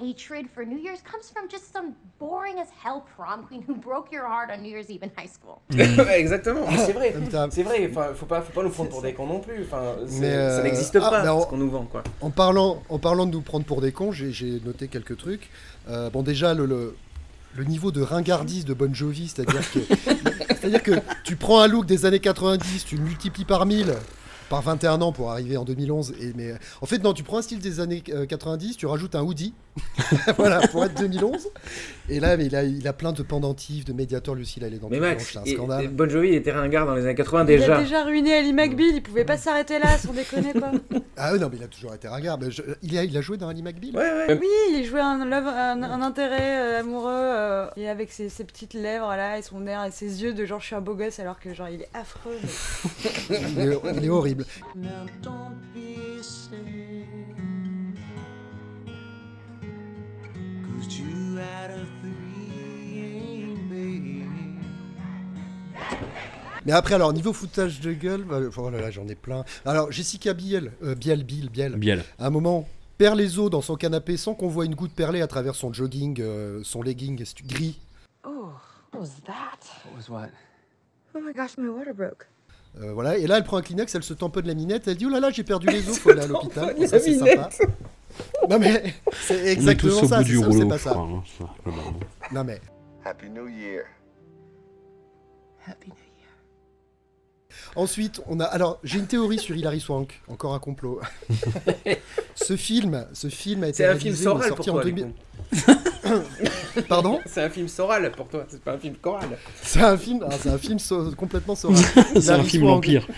[0.00, 4.10] hatred for New Year's comes from just some boring as hell prom queen who broke
[4.12, 5.60] your heart on New Year's Eve in high school.
[5.70, 7.14] Ouais, Exactement, c'est vrai,
[7.50, 7.88] c'est vrai.
[7.90, 9.62] Enfin, faut pas, faut pas nous prendre pour des cons non plus.
[9.64, 12.02] Enfin, c'est- Mais, euh, ça n'existe ah, pas en- ce qu'on nous vend quoi.
[12.20, 15.50] En parlant, en parlant de nous prendre pour des cons, j'ai noté quelques trucs.
[15.88, 16.96] Euh, bon, déjà, le, le,
[17.56, 19.78] le niveau de ringardise de Bon Jovi, c'est-à-dire que,
[20.48, 20.92] c'est-à-dire que
[21.24, 23.94] tu prends un look des années 90, tu le multiplies par 1000,
[24.48, 26.14] par 21 ans pour arriver en 2011.
[26.20, 29.14] Et, mais, en fait, non, tu prends un style des années euh, 90, tu rajoutes
[29.14, 29.54] un hoodie,
[30.36, 31.48] voilà, pour être 2011.
[32.08, 34.34] Et là, mais il, a, il a plein de pendentifs, de médiateurs.
[34.34, 35.84] Lucille, elle est dans Mais le Max, c'est un scandale.
[35.84, 37.78] et Bon Jovi il était ringard dans les années 80 Il a déjà.
[37.80, 40.72] déjà ruiné Ali McBeal, il pouvait pas s'arrêter là, sans déconner pas.
[41.16, 42.38] Ah oui, non, mais il a toujours été ringard.
[42.38, 43.92] Mais je- il, a, il a joué dans Ali McBeal
[44.40, 48.44] Oui, il jouait un, love- un, un intérêt euh, amoureux, euh, et avec ses, ses
[48.44, 50.94] petites lèvres là, et son air, et ses yeux de genre je suis un beau
[50.94, 52.36] gosse, alors que genre il est affreux.
[53.30, 54.44] mais- il, est, il est horrible.
[54.76, 54.88] Now
[55.22, 56.20] don't be
[60.84, 64.28] Cause two out of three ain't bad.
[66.66, 69.44] Mais après, alors, niveau foutage de gueule, bah, oh là là, j'en ai plein.
[69.64, 72.04] Alors, Jessica Biel, euh, Biel, Biel, Biel, Biel.
[72.18, 72.66] à un moment,
[72.98, 75.72] perd les os dans son canapé sans qu'on voit une goutte perlée à travers son
[75.72, 77.78] jogging, euh, son legging gris.
[78.26, 78.48] Oh,
[78.92, 79.60] what was that?
[79.84, 80.30] What was what?
[81.14, 82.26] Oh my gosh, my water broke.
[82.80, 85.06] Euh, voilà, et là, elle prend un Kleenex, elle se tamponne la minette, elle dit
[85.06, 86.76] Oh là là, j'ai perdu les os, faut aller à l'hôpital.
[86.88, 87.50] Ça, c'est sympa.
[88.50, 91.02] Non, mais c'est On est exactement tous au ça, bout c'est pas ça crois.
[91.02, 91.44] hein, ça.
[92.32, 92.60] Non, mais.
[93.04, 93.84] Happy New Year.
[97.76, 98.44] Ensuite, on a.
[98.44, 101.00] Alors, j'ai une théorie sur Hilary Swank, encore un complot.
[102.34, 104.70] ce film, ce film a été C'est un film réalisé, il est Soral pour sorti
[104.70, 104.84] en toi.
[104.84, 105.06] 2000.
[105.06, 105.12] du
[105.62, 106.82] coup.
[106.88, 107.20] Pardon?
[107.26, 109.28] C'est un film Soral pour toi, c'est pas un film choral.
[109.62, 111.82] C'est un film, ah, c'est un film so- complètement saural.
[111.94, 113.08] C'est un Hilary film Swank- vampire.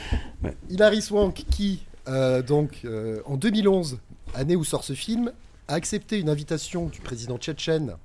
[0.44, 0.56] Ouais.
[0.70, 3.98] Hilary Swank, qui, euh, donc, euh, en 2011,
[4.34, 5.32] année où sort ce film,
[5.68, 7.96] a accepté une invitation du président tchétchène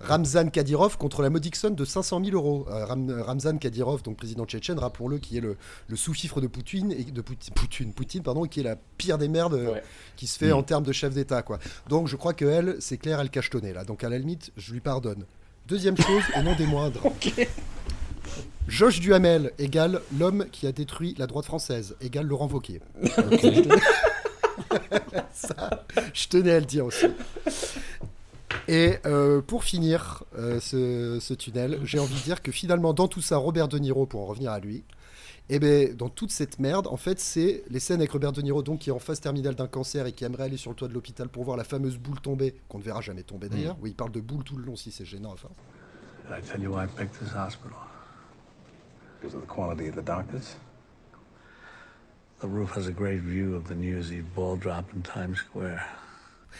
[0.00, 2.66] Ramzan Kadyrov contre la modique somme de 500 000 euros.
[2.68, 5.56] Euh, Ram- Ramzan Kadyrov, donc président tchétchène, rappelons-le, qui est le,
[5.86, 9.28] le sous-fifre de Poutine, et de Poutine, Poutine, Poutine, pardon, qui est la pire des
[9.28, 9.82] merdes euh, Ouais.
[10.16, 10.54] qui se fait Mm.
[10.56, 11.42] en termes de chef d'État.
[11.42, 11.58] quoi.
[11.88, 13.84] Donc je crois que elle, c'est clair, elle cachetonnait là.
[13.84, 15.24] Donc à la limite, je lui pardonne.
[15.68, 17.00] Deuxième chose, et non des moindres.
[18.68, 22.80] Josh Duhamel égale l'homme qui a détruit la droite française, égale Laurent Wauquiez.
[25.32, 27.06] Ça, je tenais à le dire aussi.
[28.68, 33.08] Et euh, pour finir euh, ce, ce tunnel, j'ai envie de dire que finalement, dans
[33.08, 34.84] tout ça, Robert De Niro, pour en revenir à lui,
[35.50, 38.62] et ben dans toute cette merde, en fait, c'est les scènes avec Robert De Niro,
[38.62, 40.88] donc qui est en phase terminale d'un cancer et qui aimerait aller sur le toit
[40.88, 43.76] de l'hôpital pour voir la fameuse boule tomber, qu'on ne verra jamais tomber d'ailleurs.
[43.82, 45.54] Oui, il parle de boule tout le long, si c'est gênant à force.
[46.30, 47.76] I tell you why I picked this hospital?
[49.20, 50.56] Because of the quality of the doctors.
[52.40, 55.38] The roof has a great view of the New Year's Eve ball drop in Times
[55.38, 55.88] Square.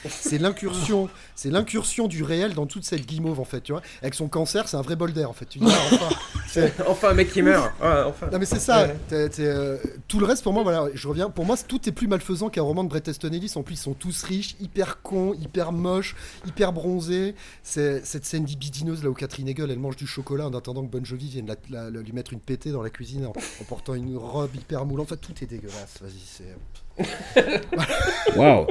[0.09, 3.83] C'est l'incursion, c'est l'incursion du réel dans toute cette guimauve en fait, tu vois.
[4.03, 5.47] Avec son cancer, c'est un vrai bol d'air en fait.
[5.47, 6.17] Tu dis, ah, enfin,
[6.49, 7.73] c'est- Enfin, un mec qui meurt.
[7.81, 8.29] Ouais, enfin.
[8.33, 8.87] non mais c'est ça.
[8.87, 8.97] Ouais.
[9.09, 9.77] T'es- t'es, euh,
[10.09, 11.31] tout le reste pour moi, voilà, je reviens.
[11.31, 13.53] Pour moi, c'est- tout est plus malfaisant qu'un roman de Bret Easton Ellis.
[13.57, 16.15] En plus, ils sont tous riches, hyper cons, hyper moches,
[16.47, 17.35] hyper bronzés.
[17.63, 20.91] C'est cette scène bidineuse là où Catherine Hegel, elle mange du chocolat en attendant que
[20.91, 23.65] Bon Jovi vienne la- la- la- lui mettre une pétée dans la cuisine en, en
[23.69, 25.07] portant une robe hyper moulante.
[25.13, 25.99] Enfin, tout est dégueulasse.
[26.03, 26.55] Vas-y, c'est.
[28.37, 28.67] Waouh.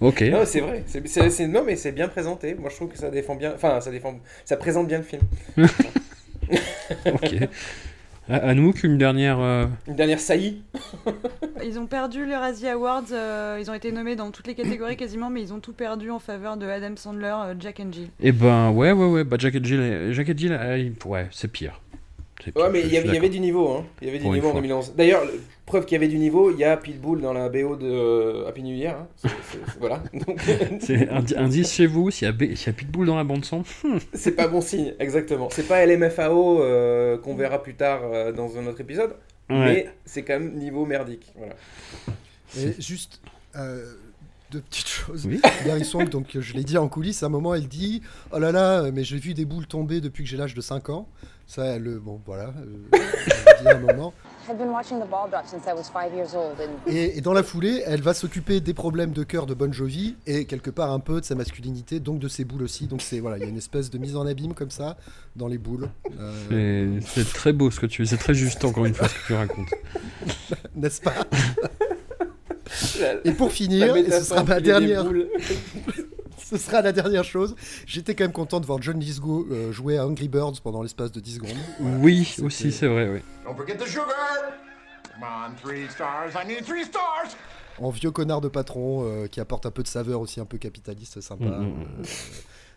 [0.00, 0.20] Ok.
[0.22, 0.84] Non, c'est vrai.
[0.86, 2.54] C'est, c'est- c'est- non, mais c'est bien présenté.
[2.54, 3.52] Moi, je trouve que ça défend bien.
[3.54, 4.14] Enfin, ça défend.
[4.44, 5.22] Ça présente bien le film.
[7.06, 7.48] ok.
[8.28, 9.38] À, Anouk, une dernière.
[9.38, 10.62] euh, Une dernière saillie.
[11.64, 14.96] Ils ont perdu les Razzie Awards, euh, ils ont été nommés dans toutes les catégories
[14.96, 18.08] quasiment, mais ils ont tout perdu en faveur de Adam Sandler, euh, Jack and Jill.
[18.20, 19.22] Eh ben, ouais, ouais, ouais.
[19.24, 21.80] Bah, Jack and Jill, Jack and Jill, euh, il- ouais, c'est pire.
[22.44, 23.30] C'est pire, Ouais, mais je il y, avait, suis il y avait d'accord.
[23.30, 23.68] du niveau.
[23.76, 23.84] Hein.
[24.02, 24.60] Il y avait du Pour une niveau en fois.
[24.60, 24.94] 2011.
[24.96, 27.76] D'ailleurs, le- preuve qu'il y avait du niveau, il y a Pitbull dans la BO
[27.76, 28.96] de euh, Happy New Year.
[28.96, 29.08] hein.
[29.16, 30.02] C'est- c'est- c'est- voilà.
[30.26, 30.40] Donc,
[30.80, 33.24] C'est un indice chez vous, s'il y, a B- s'il y a Pitbull dans la
[33.24, 33.64] bande-son.
[33.84, 33.98] hmm.
[34.14, 35.48] c'est pas bon signe, exactement.
[35.50, 39.10] C'est pas LMFAO euh, qu'on verra plus tard euh, dans un autre épisode.
[39.50, 39.56] Ouais.
[39.58, 41.32] Mais c'est quand même niveau merdique.
[41.36, 41.54] Voilà.
[42.58, 43.20] Et juste
[43.56, 43.94] euh,
[44.50, 45.26] deux petites choses.
[45.26, 45.40] Oui.
[45.64, 48.02] Hilary Swank, donc je l'ai dit en coulisses, à un moment elle dit
[48.32, 50.88] Oh là là, mais j'ai vu des boules tomber depuis que j'ai l'âge de 5
[50.90, 51.08] ans.
[51.48, 52.52] Ça, elle, le bon, voilà.
[52.94, 52.98] euh,
[53.62, 54.12] dit à un moment.
[54.48, 57.20] I've been watching the ball drop since I was five years old, and Et, et
[57.20, 60.70] dans la foulée, elle va s'occuper des problèmes de cœur de Bon Jovi et quelque
[60.70, 62.86] part un peu de sa masculinité, donc de ses boules aussi.
[62.86, 64.96] Donc c'est voilà, il y a une espèce de mise en abîme comme ça
[65.34, 65.88] dans les boules.
[66.52, 69.26] Euh, C'est très beau ce que tu c'est très juste encore une fois ce que
[69.26, 69.68] tu racontes.
[70.76, 71.14] N'est-ce pas?
[73.24, 75.04] Et pour finir, et ce sera ma dernière.
[76.50, 77.56] ce sera la dernière chose.
[77.86, 81.10] J'étais quand même content de voir John Lithgow euh, jouer à Angry Birds pendant l'espace
[81.10, 81.56] de 10 secondes.
[81.80, 83.20] Oui, aussi, c'est vrai, oui.
[83.44, 84.06] Don't forget the sugar!
[85.12, 86.30] Come on, three stars.
[86.36, 87.36] I need three stars!
[87.78, 90.56] En vieux connard de patron euh, qui apporte un peu de saveur aussi, un peu
[90.56, 91.44] capitaliste, sympa.
[91.44, 92.04] Mm, mm, euh,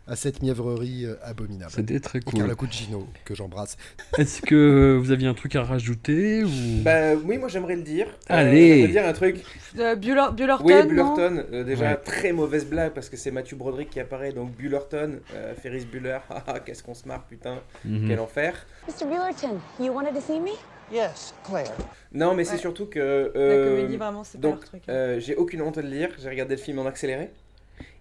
[0.09, 1.71] à cette mièvrerie euh, abominable.
[1.71, 2.39] C'était très Et cool.
[2.39, 3.77] Carla Gugino, que j'embrasse.
[4.17, 6.49] Est-ce que vous aviez un truc à rajouter ou...
[6.81, 8.07] Bah oui, moi j'aimerais le dire.
[8.07, 8.73] Euh, Allez.
[8.81, 9.43] j'aimerais dire un truc.
[9.77, 10.73] Euh, Buller- Bullerton, Oui,
[11.53, 11.95] euh, déjà, Ouais.
[11.97, 14.33] très mauvaise blague parce que c'est Matthew Broderick qui apparaît.
[14.33, 16.19] Donc Bullerton, euh, Ferris Bueller.
[16.47, 17.59] Ah, Qu'est-ce qu'on se marre, putain.
[17.85, 18.07] Mhm.
[18.07, 18.53] Quel enfer.
[18.87, 19.05] Mr.
[19.05, 20.51] Bullerton, you wanted to see me?
[20.91, 21.71] Yes, Claire.
[22.11, 22.99] Non, mais c'est surtout que.
[22.99, 24.91] euh, comédie, vraiment, c'est pas donc, leur truc, hein.
[24.91, 26.09] euh, j'ai aucune honte de le dire.
[26.19, 27.29] J'ai regardé le film en accéléré.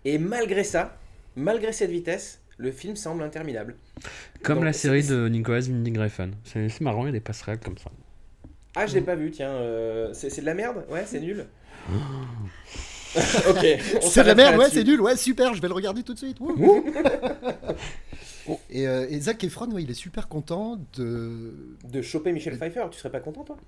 [0.07, 0.97] Et malgré ça,
[1.39, 3.77] malgré cette vitesse, le film semble interminable.
[4.43, 6.31] Comme Donc, la série de Nicolas Winding Refn.
[6.45, 7.91] C'est marrant, il y a des passerelles comme ça.
[8.75, 9.51] Ah, je l'ai pas vu, tiens.
[9.51, 10.85] euh, c'est de la merde?
[10.91, 11.47] Ouais, c'est nul.
[11.91, 13.67] ok.
[14.03, 16.19] C'est de la merde, ouais, c'est nul, ouais, super, je vais le regarder tout de
[16.19, 16.39] suite.
[18.71, 21.53] Et, euh, et Zac Efron, ouais, il est super content de.
[21.85, 23.59] De choper Michel Pfeiffer, tu serais pas content, toi?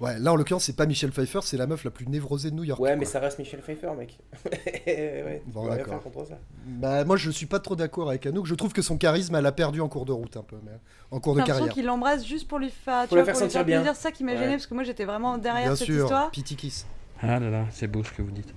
[0.00, 2.56] Ouais, là en l'occurrence, c'est pas Michel Pfeiffer, c'est la meuf la plus névrosée de
[2.56, 2.80] New York.
[2.80, 2.96] Ouais, quoi.
[2.96, 4.18] mais ça reste Michel Pfeiffer, mec.
[4.86, 5.86] ouais, Bon, d'accord.
[5.88, 6.38] faire contre ça.
[6.64, 8.46] Bah, moi, je suis pas trop d'accord avec Anouk.
[8.46, 10.72] Je trouve que son charisme, elle a perdu en cours de route un peu, mais
[11.10, 11.68] en cours de carrière.
[11.68, 13.80] qu'il l'embrasse juste pour lui faire, tu Pour vois, faire pour lui sentir bien.
[13.80, 13.94] plaisir.
[13.94, 14.38] C'est ça qui m'a Ouais.
[14.38, 16.30] gêné parce que moi j'étais vraiment derrière Bien cette sûr, histoire.
[16.30, 16.86] Pity Kiss.
[17.22, 18.54] Ah là là, c'est beau ce que vous dites.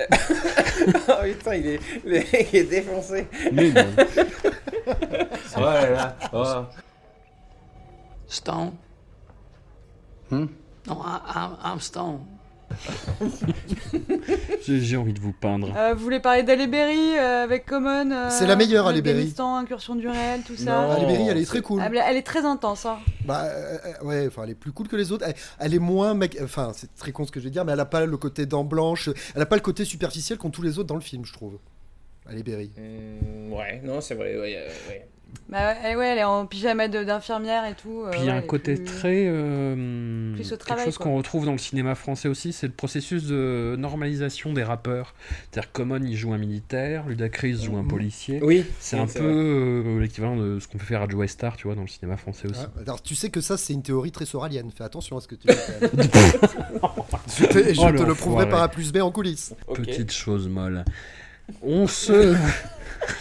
[0.10, 3.28] oh putain, il est, il est défoncé.
[3.52, 3.86] Mais non.
[5.60, 6.16] là là.
[6.32, 6.64] Oh.
[8.26, 8.72] Stone?
[10.30, 10.46] Hmm?
[10.86, 12.20] No, I, I'm, I'm Stone.
[14.66, 15.72] J'ai envie de vous peindre.
[15.76, 19.18] Euh, vous voulez parler d'Halle Berry euh, avec Common euh, C'est la meilleure, Halle Berry.
[19.18, 20.82] Afghanistan, incursion du réel, tout ça.
[20.82, 21.82] Non, Halle Berry, elle est très cool.
[21.84, 22.86] Elle, elle est très intense.
[22.86, 22.98] Hein.
[23.24, 23.46] Bah
[24.02, 25.24] ouais, enfin elle est plus cool que les autres.
[25.26, 27.72] Elle, elle est moins mec, enfin c'est très con ce que je vais dire, mais
[27.72, 30.62] elle a pas le côté dent blanche, elle a pas le côté superficiel qu'ont tous
[30.62, 31.58] les autres dans le film, je trouve.
[32.28, 32.70] Elle est Berry.
[32.76, 34.36] Mm, ouais, non, c'est vrai.
[34.36, 35.08] Ouais, ouais.
[35.48, 38.04] Bah, elle, ouais, elle est en pyjama de- d'infirmière et tout.
[38.06, 39.24] euh, Puis il y a ouais, un côté plus- très.
[39.26, 41.06] euh, plus au quelque travail, chose quoi.
[41.06, 45.14] qu'on retrouve dans le cinéma français aussi, c'est le processus de normalisation des rappeurs.
[45.50, 47.88] C'est-à-dire Common, il joue un militaire, Ludacris joue un Mhm.
[47.88, 48.40] policier.
[48.42, 51.56] Oui, C'est oui, un peu euh, l'équivalent de ce qu'on peut faire à Joe Star,
[51.56, 52.60] tu vois, dans le cinéma français aussi.
[52.64, 54.70] Ah, alors tu sais que ça c'est une théorie très soralienne.
[54.74, 55.54] Fais attention à ce que tu dis.
[57.38, 59.54] je te, je Oh, te le prouverai par A plus B en coulisses.
[59.74, 60.84] Petite chose molle.
[61.62, 62.34] On se...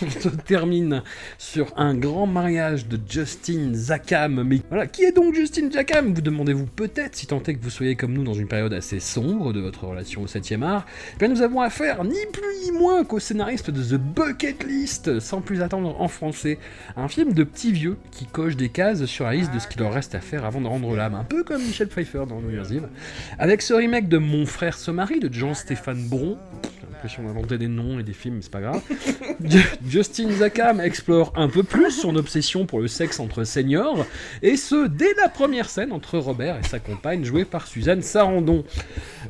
[0.02, 1.04] on se termine
[1.38, 4.44] sur un grand mariage de Justin Zakam.
[4.44, 7.70] Mais voilà, qui est donc Justin Zakam Vous demandez-vous peut-être, si tant est que vous
[7.70, 10.86] soyez comme nous dans une période assez sombre de votre relation au 7ème art.
[11.16, 15.20] Eh bien, nous avons affaire ni plus ni moins qu'au scénariste de The Bucket List,
[15.20, 16.60] sans plus attendre en français.
[16.96, 19.82] Un film de petits vieux qui coche des cases sur la liste de ce qu'il
[19.82, 22.52] leur reste à faire avant de rendre l'âme, un peu comme Michel Pfeiffer dans New
[22.52, 22.88] Year's Eve.
[23.40, 26.38] Avec ce remake de Mon frère se marie de Jean-Stéphane Bron,
[27.02, 28.82] l'impression d'inventer des noms et des films, c'est pas grave.
[29.88, 34.06] Justin Zakam explore un peu plus son obsession pour le sexe entre seniors,
[34.44, 38.64] et ce, dès la première scène entre Robert et sa compagne, jouée par Suzanne Sarandon.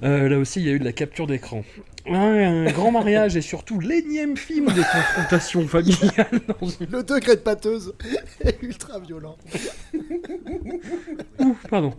[0.04, 1.64] Euh, là aussi, il y a eu de la capture d'écran.
[2.08, 6.88] Un, un grand mariage et surtout l'énième film des confrontations familiales dans une...
[6.92, 7.94] Le degré de pâteuse
[8.42, 9.38] est ultra violent.
[11.40, 11.94] Ouh, pardon.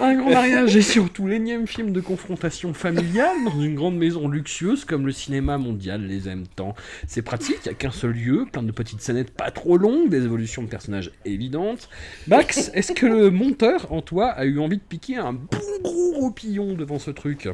[0.00, 4.84] Un grand mariage et surtout l'énième film de confrontation familiale dans une grande maison luxueuse
[4.84, 6.74] comme le cinéma mondial les aime tant.
[7.06, 10.08] C'est pratique, il n'y a qu'un seul lieu, plein de petites scénettes pas trop longues,
[10.08, 11.88] des évolutions de personnages évidentes.
[12.26, 16.12] Max, est-ce que le monteur en toi a eu envie de piquer un bon gros
[16.14, 17.48] roupillon devant ce truc?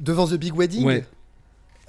[0.00, 1.04] Devant The Big Wedding Ouais.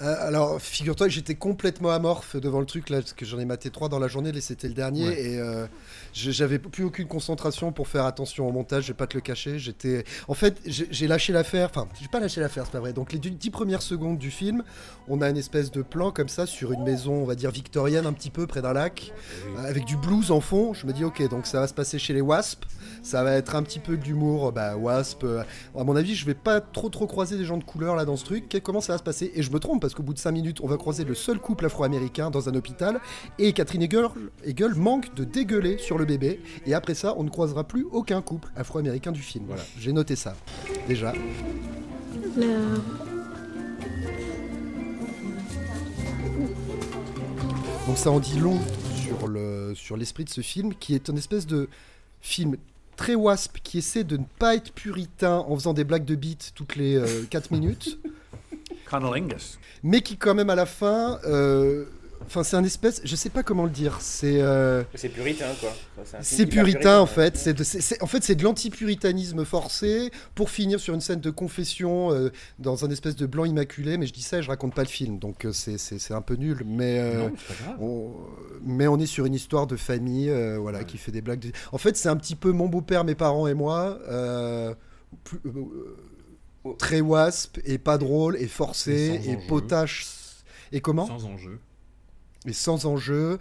[0.01, 3.45] Euh, alors, figure-toi que j'étais complètement amorphe devant le truc, là, parce que j'en ai
[3.45, 5.21] maté trois dans la journée, et c'était le dernier, Ouais.
[5.33, 5.67] et euh,
[6.13, 9.59] j'avais plus aucune concentration pour faire attention au montage, je vais pas te le cacher.
[9.59, 12.93] J'étais, En fait, j'ai lâché l'affaire, enfin, j'ai pas lâché l'affaire, c'est pas vrai.
[12.93, 14.63] Donc, les dix premières secondes du film,
[15.07, 18.05] on a une espèce de plan comme ça sur une maison, on va dire victorienne,
[18.05, 19.13] un petit peu près d'un lac,
[19.57, 20.73] euh, avec du blues en fond.
[20.73, 22.63] Je me dis, ok, donc ça va se passer chez les Wasp,
[23.03, 25.23] ça va être un petit peu d'humour, bah, Wasp.
[25.23, 25.43] euh,
[25.77, 28.17] à mon avis, je vais pas trop trop croiser des gens de couleur là dans
[28.17, 28.61] ce truc.
[28.63, 29.31] Comment ça va se passer?
[29.35, 31.39] Et je me trompe parce qu'au bout de 5 minutes, on va croiser le seul
[31.39, 32.99] couple afro-américain dans un hôpital
[33.39, 34.05] et Catherine Hegel,
[34.43, 36.39] Hegel manque de dégueuler sur le bébé.
[36.65, 39.45] Et après ça, on ne croisera plus aucun couple afro-américain du film.
[39.47, 40.35] Voilà, j'ai noté ça
[40.87, 41.13] déjà.
[47.87, 48.59] Donc ça en dit long
[48.95, 51.67] sur le sur l'esprit de ce film, qui est une espèce de
[52.21, 52.55] film
[52.95, 56.51] très wasp qui essaie de ne pas être puritain en faisant des blagues de beat
[56.55, 57.99] toutes les 4 minutes,
[59.83, 61.85] mais qui quand même à la fin, euh,
[62.25, 65.73] enfin c'est un espèce, je sais pas comment le dire, c'est euh, C'est puritain, quoi.
[66.01, 67.37] Enfin, c'est puritain en fait.
[67.37, 72.29] C'est en fait, c'est de l'anti-puritanisme forcé pour finir sur une scène de confession euh,
[72.59, 73.97] dans un espèce de blanc immaculé.
[73.97, 76.35] Mais je dis ça et je raconte pas le film, donc euh, c'est- un peu
[76.35, 76.63] nul.
[76.65, 77.31] Mais, euh, Non,
[77.79, 78.13] on,
[78.63, 81.39] mais on est sur une histoire de famille voilà, qui fait des blagues.
[81.39, 83.99] de- En fait, c'est un petit peu mon beau-père, mes parents et moi.
[85.23, 90.07] plus- euh, très wasp et pas drôle et forcé Et et potache.
[90.71, 91.07] Et comment?
[91.07, 91.59] Sans enjeu.
[92.47, 93.37] Et sans enjeu.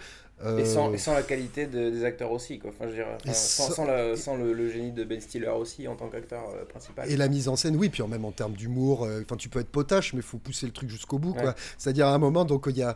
[0.59, 2.71] Et sans, euh, et sans la qualité de- des acteurs aussi, quoi.
[2.71, 5.97] Enfin, je sans, sans- sans la- sans le, le génie de Ben Stiller aussi en
[5.97, 7.11] tant qu'acteur euh, principal.
[7.11, 9.69] Et la mise en scène, oui, puis même en termes d'humour, euh, tu peux être
[9.69, 11.55] potache, mais il faut pousser le truc jusqu'au bout, quoi.
[11.77, 12.95] C'est-à-dire à un moment, donc il y a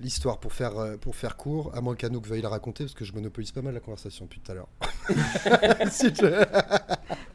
[0.00, 3.12] l'histoire pour faire pour faire court, à moins qu'Anouk veuille la raconter, parce que je
[3.12, 4.68] monopolise pas mal la conversation depuis tout à l'heure.
[5.90, 6.44] Si je-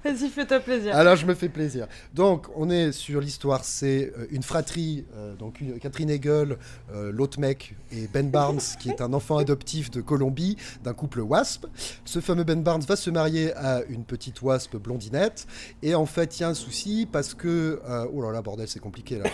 [0.01, 0.95] Vas-y, fais-toi plaisir.
[0.95, 1.87] Alors je me fais plaisir.
[2.13, 6.57] Donc on est sur l'histoire, c'est euh, une fratrie, euh, donc Catherine Hegel,
[6.93, 11.19] euh, l'autre mec et Ben Barnes qui est un enfant adoptif de Colombie d'un couple
[11.19, 11.65] wasp.
[12.05, 15.45] Ce fameux Ben Barnes va se marier à une petite wasp blondinette
[15.83, 17.81] et en fait il y a un souci parce que
[18.13, 19.29] oh là là bordel c'est compliqué là.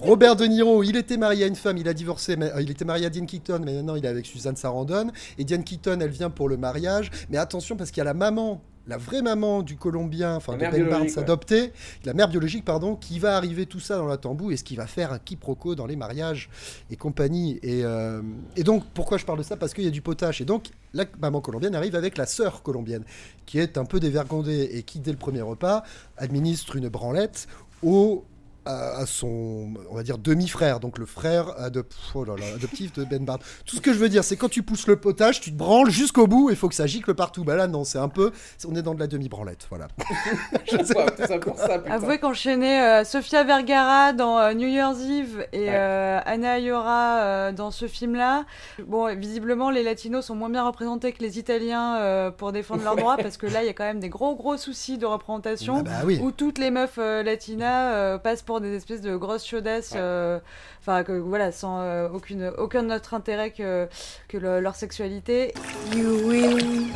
[0.00, 2.84] Robert De Niro, il était marié à une femme, il a divorcé, mais il était
[2.84, 5.10] marié à Diane Keaton, mais maintenant il est avec Suzanne Sarandon.
[5.38, 8.14] Et Diane Keaton, elle vient pour le mariage, mais attention parce qu'il y a la
[8.14, 11.18] maman, la vraie maman du Colombien, enfin de Ben Barnes ouais.
[11.18, 11.72] adopté,
[12.04, 14.76] la mère biologique, pardon, qui va arriver tout ça dans la tambour et ce qui
[14.76, 16.48] va faire un quiproquo dans les mariages
[16.90, 17.58] et compagnie.
[17.62, 18.22] Et, euh,
[18.56, 19.56] et donc, pourquoi je parle de ça?
[19.56, 20.40] Parce qu'il y a du potache.
[20.40, 23.04] Et donc, la maman colombienne arrive avec la sœur colombienne,
[23.44, 25.82] qui est un peu dévergondée et qui, dès le premier repas,
[26.16, 27.48] administre une branlette
[27.82, 28.24] au
[28.66, 32.92] à, à son, on va dire, demi-frère, donc le frère adop- oh là là, adoptif
[32.92, 33.40] de Ben Barnes.
[33.64, 35.90] Tout ce que je veux dire, c'est quand tu pousses le potage, tu te branles
[35.90, 37.44] jusqu'au bout, il faut que ça gicle partout.
[37.44, 38.32] Bah là, non, c'est un peu,
[38.68, 39.88] on est dans de la demi-branlette, voilà.
[40.70, 41.06] Je sais pas.
[41.26, 41.80] Ça pour ça.
[41.88, 45.68] Avouez qu'enchaîner euh, Sofia Vergara dans euh, New Year's Eve et Ouais.
[45.72, 48.44] euh, Anna Ayora euh, dans ce film-là,
[48.86, 52.96] bon, visiblement les Latinos sont moins bien représentés que les Italiens euh, pour défendre leurs
[52.96, 55.78] droits parce que là il y a quand même des gros gros soucis de représentation
[55.78, 56.18] Ah bah oui.
[56.22, 60.38] où toutes les meufs euh, latinas euh, passent pour des espèces de grosses chaudasses, euh,
[60.80, 63.88] enfin que voilà sans euh, aucune aucun autre intérêt que
[64.28, 65.52] que le- leur sexualité.
[65.94, 66.86] You will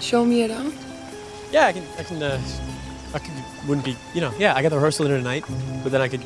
[0.00, 0.72] show me around?
[1.52, 1.82] Yeah, I can.
[1.98, 2.16] I can.
[2.22, 2.38] Uh,
[3.14, 3.34] I could.
[3.68, 3.96] Wouldn't be.
[4.14, 4.30] You know.
[4.38, 5.44] Yeah, I got the rehearsal dinner tonight,
[5.82, 6.20] but then I could.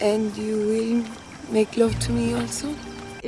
[0.00, 1.04] And you will
[1.50, 2.68] make love to me also?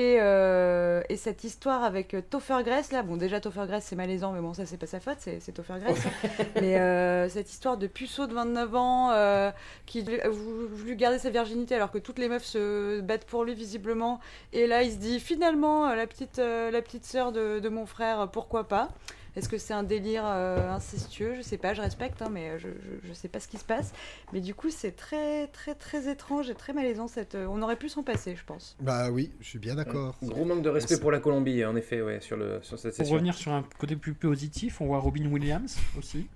[0.00, 3.96] Et, euh, et cette histoire avec euh, Topher Grace, là, bon, déjà Topher Grace c'est
[3.96, 6.06] malaisant, mais bon, ça c'est pas sa faute, c'est Topher Grace.
[6.06, 6.44] hein.
[6.58, 9.50] mais euh, cette histoire de puceau de 29 ans euh,
[9.84, 13.44] qui a vou- voulu garder sa virginité alors que toutes les meufs se battent pour
[13.44, 14.20] lui visiblement.
[14.54, 18.28] Et là, il se dit finalement, la petite, la petite sœur de, de mon frère,
[18.32, 18.88] pourquoi pas?
[19.36, 21.34] Est-ce que c'est un délire euh, incestueux?
[21.36, 23.64] Je sais pas, je respecte, hein, mais je, je, je sais pas ce qui se
[23.64, 23.92] passe.
[24.32, 27.08] Mais du coup, c'est très, très, très étrange et très malaisant.
[27.08, 27.34] Cette...
[27.34, 28.76] euh, On aurait pu s'en passer, je pense.
[28.80, 30.16] Bah oui, je suis bien d'accord.
[30.22, 32.96] Gros manque de respect pour la Colombie, en effet, ouais, sur, le, sur cette Pour
[32.98, 33.14] session.
[33.14, 36.26] revenir sur un côté plus positif, on voit Robin Williams aussi.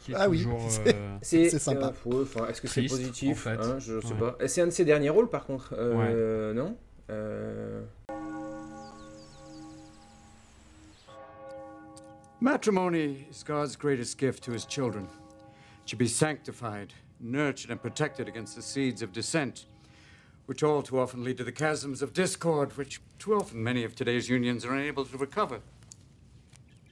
[0.00, 1.92] qui est Ah oui, c'est- euh, C'est sympa.
[2.06, 3.30] euh, enfin, Est-ce que c'est positif?
[3.32, 3.58] en fait.
[3.58, 4.18] hein, Je sais Ouais.
[4.18, 4.48] pas.
[4.48, 5.74] C'est un de ses derniers rôles par contre.
[5.78, 6.76] Euh, Non?
[12.42, 15.04] Matrimony is God's greatest gift to his children.
[15.04, 19.66] It should be sanctified, nurtured, and protected against the seeds of dissent,
[20.46, 23.94] which all too often lead to the chasms of discord, which too often many of
[23.94, 25.60] today's unions are unable to recover.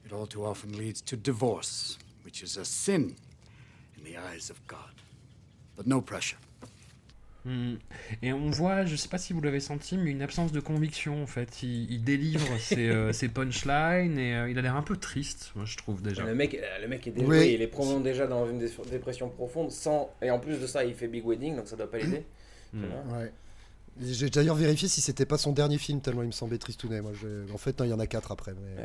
[0.05, 3.17] It all too often leads to divorce, which is a sin
[3.99, 5.03] in the eyes of God.
[5.75, 6.37] But no pressure.
[7.47, 7.75] Hmm.
[8.23, 11.23] Et on voit, je sais pas si vous l'avez senti, mais une absence de conviction
[11.23, 11.63] en fait.
[11.63, 15.53] Il, il délivre ses, euh, ses punchlines et euh, il a l'air un peu triste,
[15.57, 16.25] moi je trouve déjà.
[16.25, 17.53] Le mec, euh, le mec est déjoué, Oui.
[17.55, 20.11] il est probablement déjà dans une dé- dépression profonde, sans...
[20.21, 22.25] et en plus de ça, il fait Big Wedding, donc ça doit pas l'aider.
[22.75, 23.19] Vois.
[23.19, 23.33] Ouais.
[24.03, 27.01] J'ai d'ailleurs vérifié si c'était pas son dernier film, tellement il me semblait tristounet.
[27.01, 28.53] Moi, j'ai- en fait, non, il y en a quatre après.
[28.53, 28.85] mais-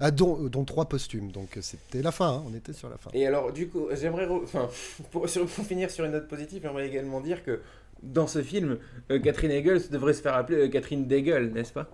[0.00, 3.10] Ah, dont, dont trois posthumes, donc c'était la fin, hein, on était sur la fin.
[3.12, 4.26] Et alors, du coup, j'aimerais.
[4.26, 4.68] Enfin,
[5.10, 7.60] pour, finir sur une note positive, j'aimerais également dire que
[8.02, 8.78] dans ce film,
[9.10, 11.86] euh, Catherine Hegel devrait se faire appeler euh, Catherine Degel, n'est-ce pas?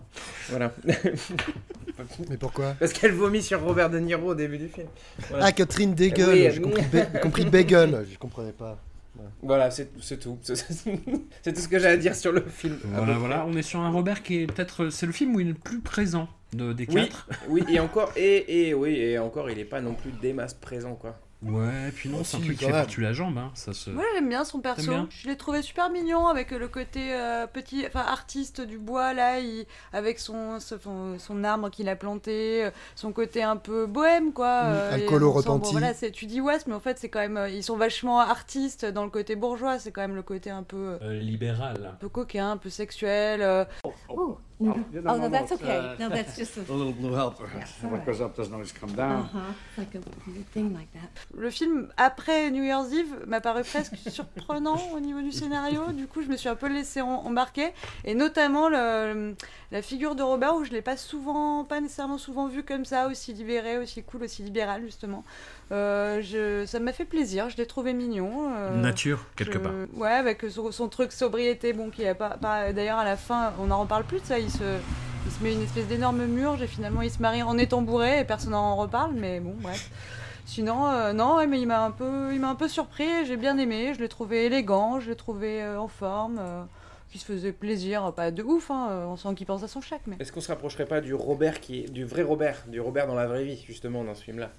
[0.51, 0.73] Voilà.
[2.31, 2.77] Mais pourquoi?
[2.79, 4.87] Parce qu'elle vomit sur Robert De Niro au début du film.
[5.29, 5.47] Voilà.
[5.47, 8.79] Ah, Catherine Degel, Oui, j'ai compris, j'ai compris Bagel, je comprenais pas.
[9.19, 9.25] Ouais.
[9.43, 10.39] Voilà, c'est c'est tout.
[10.43, 12.79] C'est tout ce que j'ai à dire sur le film.
[12.85, 14.91] Voilà, voilà, on est sur un Robert qui est peut-être.
[14.91, 17.29] C'est le film où il est le plus présent de, des Oui, quatre.
[17.49, 20.55] oui, et encore, et, et oui, et encore, il est pas non plus des masses
[20.55, 21.19] présent, quoi.
[21.43, 23.51] Ouais, puis non, Oh, c'est un truc qui fait par-dessus la jambe, hein.
[23.55, 23.91] Ça se.
[23.91, 24.91] Moi j'aime bien son perso.
[24.91, 29.13] Bien Je l'ai trouvé super mignon avec le côté euh, petit, enfin artiste du bois
[29.13, 33.85] là, il- avec son, son, son arbre qu'il a planté, euh, son côté un peu
[33.87, 34.63] bohème quoi.
[34.65, 35.73] Mm, euh, alcoolo sent, bon, repenti.
[35.73, 38.19] voilà, c'est- tu dis ouest, mais en fait c'est quand même, euh, ils sont vachement
[38.21, 39.79] artistes dans le côté bourgeois.
[39.79, 41.91] C'est quand même le côté un peu, Euh, libéral.
[41.93, 43.43] un peu coquin, un peu sexuel.
[43.43, 43.65] euh.
[44.09, 45.77] Oh, Oh know, no, that's it's, okay.
[45.77, 47.47] uh, No, that's just a, a little blue helper.
[47.59, 48.07] Yes, all what right.
[48.07, 49.21] goes up doesn't always come down.
[49.25, 49.39] Uh-huh.
[49.77, 50.01] Like a
[50.55, 51.11] thing like that.
[51.35, 55.93] Le film après New Year's Eve m'a paru presque surprenant au niveau du scénario.
[55.93, 57.73] Du coup, je me suis un peu laissé en- embarquer.
[58.05, 59.35] Et notamment le-
[59.73, 63.09] la figure de Robert, où je l'ai pas souvent, pas nécessairement souvent vu comme ça,
[63.09, 65.23] aussi libéré, aussi cool, aussi libéral, justement.
[65.73, 68.53] Euh, je, ça m'a fait plaisir, je l'ai trouvé mignon.
[68.55, 69.73] euh, Nature, quelque je- part.
[69.95, 72.31] Ouais, avec son, son truc sobriété, bon, qui a pas.
[72.31, 74.39] pas- D'ailleurs, à la fin, on n'en reparle plus de ça.
[74.39, 74.63] Il se,
[75.27, 78.21] il se met une espèce d'énorme murge et finalement, il se marie en étant bourré
[78.21, 79.91] et personne n'en reparle, mais bon, bref.
[80.45, 83.27] Sinon, euh, non, ouais, mais il m'a un peu, il m'a un peu surpris.
[83.27, 83.93] J'ai bien aimé.
[83.95, 85.01] Je l'ai trouvé élégant.
[85.01, 86.37] Je l'ai trouvé euh, en forme.
[86.39, 86.63] euh,
[87.11, 88.71] qui se faisait plaisir, pas de ouf.
[88.71, 90.17] Hein, on sent qu'il pense à son chèque, mais.
[90.21, 93.15] Est-ce qu'on se rapprocherait pas du Robert qui est, du vrai Robert, du Robert dans
[93.15, 94.51] la vraie vie, justement, dans ce film-là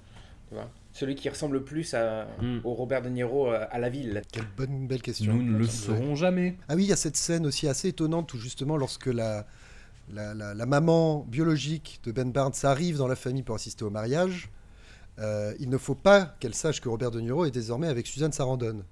[0.48, 0.68] Tu vois?
[0.92, 2.26] Celui qui ressemble le plus à,
[2.64, 4.22] au Robert De Niro euh, à la ville.
[4.32, 5.32] Quelle bonne, belle question.
[5.34, 6.56] Nous ne le saurons jamais.
[6.68, 9.46] Ah oui, il y a cette scène aussi assez étonnante où justement lorsque la,
[10.12, 13.90] la, la- la maman biologique de Ben Barnes arrive dans la famille pour assister au
[13.90, 14.50] mariage,
[15.20, 18.32] euh, il ne faut pas qu'elle sache que Robert De Niro est désormais avec Suzanne
[18.32, 18.82] Sarandon.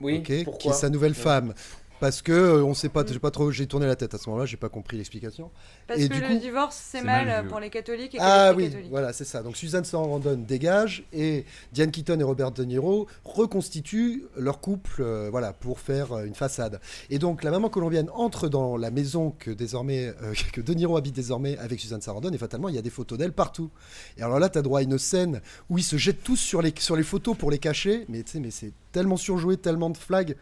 [0.00, 1.18] Oui, Ok, qui est sa nouvelle Ouais.
[1.18, 1.52] femme.
[2.00, 4.28] Parce que euh, on sait pas, j'ai pas trop, j'ai tourné la tête à ce
[4.28, 5.50] moment-là, j'ai pas compris l'explication.
[5.88, 8.66] Parce Et que du le coup- divorce, c'est mal, pour les catholiques et Ah oui,
[8.70, 8.90] catholiques.
[8.90, 9.42] voilà, c'est ça.
[9.42, 15.28] Donc Suzanne Sarandon dégage et Diane Keaton et Robert De Niro reconstituent leur couple, euh,
[15.30, 16.80] voilà, pour faire euh, une façade.
[17.10, 20.96] Et donc la maman colombienne entre dans la maison que désormais euh, que De Niro
[20.96, 23.70] habite désormais avec Suzanne Sarandon et fatalement il y a des photos d'elle partout.
[24.16, 26.62] Et alors là, tu as droit à une scène où ils se jettent tous sur
[26.62, 29.90] les sur les photos pour les cacher, mais tu sais, mais c'est tellement surjoué, tellement
[29.90, 30.36] de flags.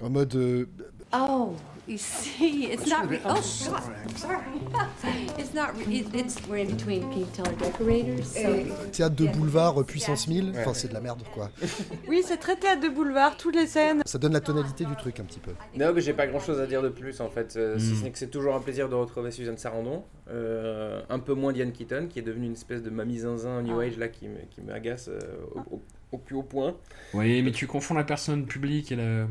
[0.00, 0.34] En mode.
[0.34, 0.66] euh,
[1.14, 1.52] Oh,
[1.86, 3.06] you see, it's not.
[3.06, 3.82] Re- oh, sorry,
[4.72, 5.26] God, sorry.
[5.38, 5.76] it's not.
[5.76, 8.24] Re- it, it's we're in between Pink Teller decorators.
[8.32, 8.48] So
[8.92, 10.54] théâtre de boulevard euh, puissance 1000.
[10.56, 11.50] Enfin, c'est de la merde, quoi.
[12.08, 14.00] Oui, c'est très théâtre de boulevard, toutes les scènes.
[14.06, 15.50] Ça donne la tonalité du truc un petit peu.
[15.76, 17.96] Non, mais j'ai pas grand chose à dire de plus en fait, euh, si Mm.
[17.96, 20.02] ce n'est que c'est toujours un plaisir de retrouver Suzanne Sarandon.
[20.30, 23.78] Euh, un peu moins Diane Keaton, qui est devenue une espèce de mamie zinzin New
[23.78, 23.84] Ah.
[23.84, 25.18] Age là qui me- qui m'agace euh,
[25.54, 25.82] au, au-
[26.12, 26.74] au plus haut point.
[27.12, 29.26] Oui, mais tu confonds la personne publique et la.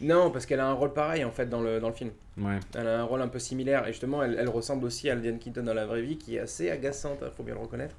[0.00, 2.10] Non, parce qu'elle a un rôle pareil en fait dans le, dans le film.
[2.38, 2.58] Ouais.
[2.74, 5.38] Elle a un rôle un peu similaire et justement elle, elle ressemble aussi à Diane
[5.38, 7.96] Keaton dans la vraie vie qui est assez agaçante, il faut bien le reconnaître.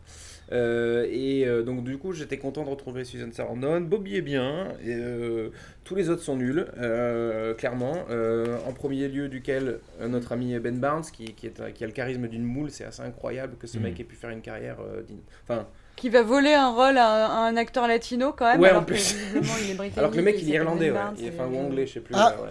[0.51, 3.81] Euh, et euh, donc du coup j'étais content de retrouver Suzanne Sarandon.
[3.81, 5.49] Bobby est bien, et, euh,
[5.83, 6.67] tous les autres sont nuls,
[7.57, 8.05] clairement.
[8.67, 12.27] En premier lieu duquel notre ami Ben Barnes qui, qui, est, qui a le charisme
[12.27, 13.81] d'une moule, c'est assez incroyable que ce Mm.
[13.81, 14.77] mec ait pu faire une carrière.
[15.43, 15.65] Enfin,
[15.97, 18.61] Qui va voler un rôle à un, à un acteur latino quand même.
[18.61, 19.13] Ouais, alors en que plus.
[19.15, 19.97] visiblement, il est britannique.
[19.97, 20.95] Alors que le mec, il est irlandais, ouais.
[20.97, 22.13] Barnes, Il est, et- enfin, ou anglais, je sais plus.
[22.15, 22.49] Ah, ouais,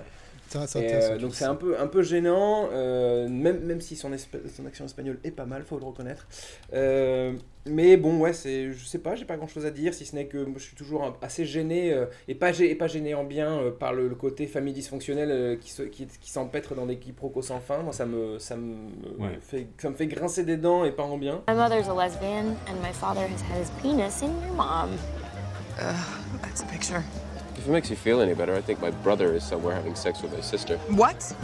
[0.49, 4.13] ça, Et, euh, donc c'est un peu, un peu gênant, euh, même, même si son,
[4.13, 6.27] action espagnole est pas mal, faut le reconnaître.
[6.73, 7.33] Euh,
[7.67, 10.15] mais bon, ouais, c'est, je sais pas, j'ai pas grand chose à dire, si ce
[10.15, 13.15] n'est que moi, je suis toujours un- assez gêné, euh, et, pas et pas gêné
[13.15, 16.75] en bien euh, par le, le côté famille dysfonctionnelle euh, qui, se, qui, qui s'empêtre
[16.77, 17.79] dans des quiproquos sans fin.
[17.79, 18.75] Moi, ça me, ça, me
[19.19, 19.39] Ouais.
[19.41, 21.43] fait, ça me fait grincer des dents et pas en bien.
[21.49, 24.91] My mother's a lesbian, and my father has had his penis in your mom.
[26.43, 27.03] that's a picture.
[27.57, 30.23] If it makes you feel any better, I think my brother is somewhere having sex
[30.23, 30.77] with my sister.
[30.89, 31.35] What?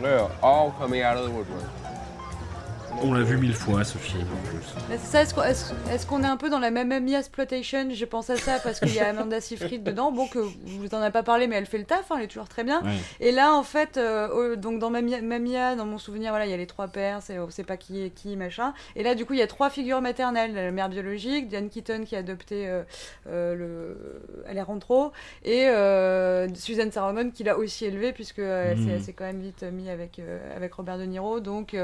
[0.00, 1.68] They're all coming out of the woodwork.
[3.02, 4.74] On l'a vu mille fois ce film en plus.
[5.90, 7.88] Est-ce qu'on est un peu dans la même Mamie Exploitation?
[7.92, 10.98] Je pense à ça parce qu'il y a Amanda Seyfried dedans, bon que vous en
[11.00, 12.82] avez pas parlé mais elle fait le taf, hein, elle est toujours très bien.
[12.82, 12.90] Ouais.
[13.20, 16.54] Et là en fait, euh, donc dans Mamia, Mamia, dans mon souvenir, voilà, il y
[16.54, 18.74] a les trois pères, on sait pas qui est qui, machin.
[18.96, 22.02] Et là du coup il y a trois figures maternelles, la mère biologique, Diane Keaton
[22.04, 22.82] qui a adopté euh,
[23.28, 25.12] euh, le Alejandro
[25.44, 28.90] et euh, Suzanne Sarandon qui l'a aussi élevé puisque euh, elle s'est- Mhm.
[28.90, 30.20] elle s'est quand même vite mis avec
[30.56, 31.40] avec Robert De Niro.
[31.40, 31.76] Donc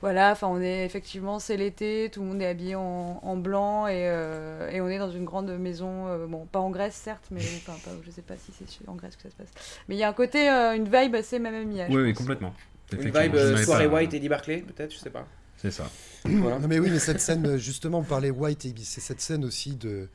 [0.00, 3.88] voilà, enfin on est effectivement c'est l'été, tout le monde est habillé en, en blanc
[3.88, 7.26] et, euh, et on est dans une grande maison, euh, bon pas en Grèce certes,
[7.32, 9.48] mais enfin pas, je sais pas si c'est en Grèce que ça se passe.
[9.88, 11.88] Mais il y a un côté, euh, une vibe assez Mamma Mia.
[11.88, 12.54] je Oui, oui, complètement.
[12.92, 15.26] Une vibe euh, soirée pas- White Eddie Barclay, peut-être, je sais pas.
[15.56, 15.90] C'est ça.
[16.24, 16.60] Voilà.
[16.60, 19.74] Non mais oui, mais cette scène, justement, on parlait White et c'est cette scène aussi
[19.74, 20.08] de,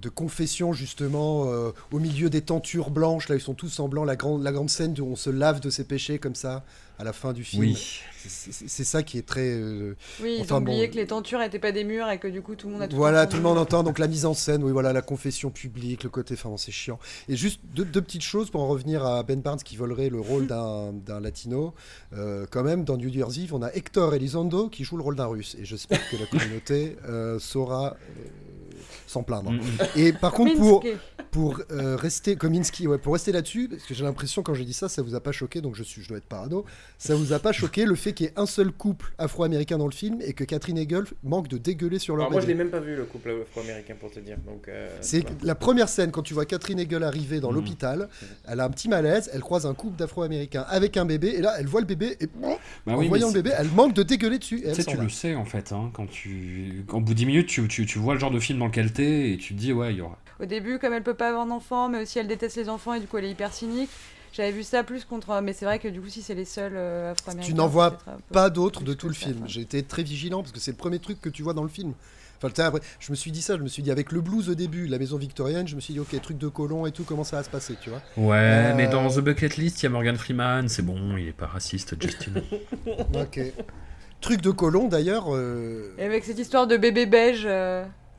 [0.00, 4.04] de confession, justement, euh, au milieu des tentures blanches, là, ils sont tous en blanc,
[4.04, 6.64] la grande, la grande scène où on se lave de ses péchés, comme ça,
[7.00, 7.62] à la fin du film.
[7.62, 8.00] Oui.
[8.26, 9.48] C'est- ça qui est très...
[9.52, 12.18] euh, Oui, ils enfin, ont bon, oublié que les tentures n'étaient pas des murs et
[12.18, 14.08] que du coup tout le monde a tout Voilà, tout le monde entend, donc la
[14.08, 16.98] mise en scène, oui, voilà, la confession publique, le côté, enfin, c'est chiant.
[17.28, 20.20] Et juste deux, deux petites choses pour en revenir à Ben Barnes qui volerait le
[20.20, 21.74] rôle d'un d'un latino.
[22.12, 25.16] Euh, quand même, dans New Year's Eve, on a Hector Elizondo qui joue le rôle
[25.16, 25.56] d'un russe.
[25.60, 28.28] Et j'espère que la communauté euh, saura euh,
[29.08, 29.50] s'en plaindre.
[29.52, 29.60] Mm,
[29.96, 31.00] Et par contre, pour, Kominsky.
[31.30, 34.72] pour euh, rester, Kominsky, ouais, pour rester là-dessus, parce que j'ai l'impression quand j'ai dit
[34.72, 36.64] ça, ça vous a pas choqué, donc je, suis, je dois être parano,
[36.98, 39.86] ça vous a pas choqué le fait qu'il y ait un seul couple afro-américain dans
[39.86, 42.54] le film et que Catherine Hegel manque de dégueuler sur leur Alors moi, je l'ai
[42.54, 44.36] même pas vu, le couple afro-américain, pour te dire.
[44.46, 45.36] Donc, euh, C'est voilà.
[45.42, 48.08] la première scène quand tu vois Catherine Hegel arriver dans l'hôpital.
[48.46, 51.54] Elle a un petit malaise, elle croise un couple d'afro-américains avec un bébé, et là
[51.58, 54.38] elle voit le bébé, et Bah en oui, voyant le bébé, elle manque de dégueuler
[54.38, 54.60] dessus.
[54.64, 55.02] Et Tu sais, tu va.
[55.02, 56.84] le sais en fait, hein, quand tu.
[56.92, 58.92] Au bout de 10 minutes, tu, tu, tu vois le genre de film dans lequel
[59.04, 60.18] et tu te dis, ouais, il y aura.
[60.40, 63.00] Au début, comme elle peut pas avoir d'enfants, mais aussi elle déteste les enfants et
[63.00, 63.90] du coup elle est hyper cynique.
[64.32, 65.40] J'avais vu ça plus contre.
[65.42, 67.50] Mais c'est vrai que du coup, si c'est les seuls euh, afro-américains.
[67.52, 67.98] Tu n'en vois
[68.32, 69.42] pas d'autres de tout le ça, film.
[69.46, 71.68] J'ai été très vigilant parce que c'est le premier truc que tu vois dans le
[71.68, 71.92] film.
[72.40, 74.54] Enfin, après, je me suis dit ça, je me suis dit avec le blues au
[74.54, 77.24] début, la maison victorienne, je me suis dit ok, truc de colon et tout, comment
[77.24, 78.00] ça va se passer, tu vois.
[78.16, 81.26] Ouais, Euh, mais dans The Bucket List, il y a Morgan Freeman, c'est bon, il
[81.26, 82.34] est pas raciste, Justin.
[83.14, 83.40] Ok.
[84.20, 85.34] Truc de colon d'ailleurs.
[85.34, 87.48] euh, Et avec cette histoire de bébé beige.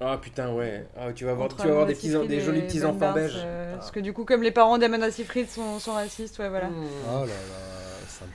[0.01, 0.87] Euh, Ah putain, ouais.
[0.97, 3.33] Ah, tu vas avoir, entre tu vas avoir des, petits, des jolis petits enfants belges.
[3.37, 6.69] euh, Parce que du coup, comme les parents d'Amanda Seyfried sont, sont racistes, ouais, voilà.
[6.71, 8.31] Oh là là, sympa.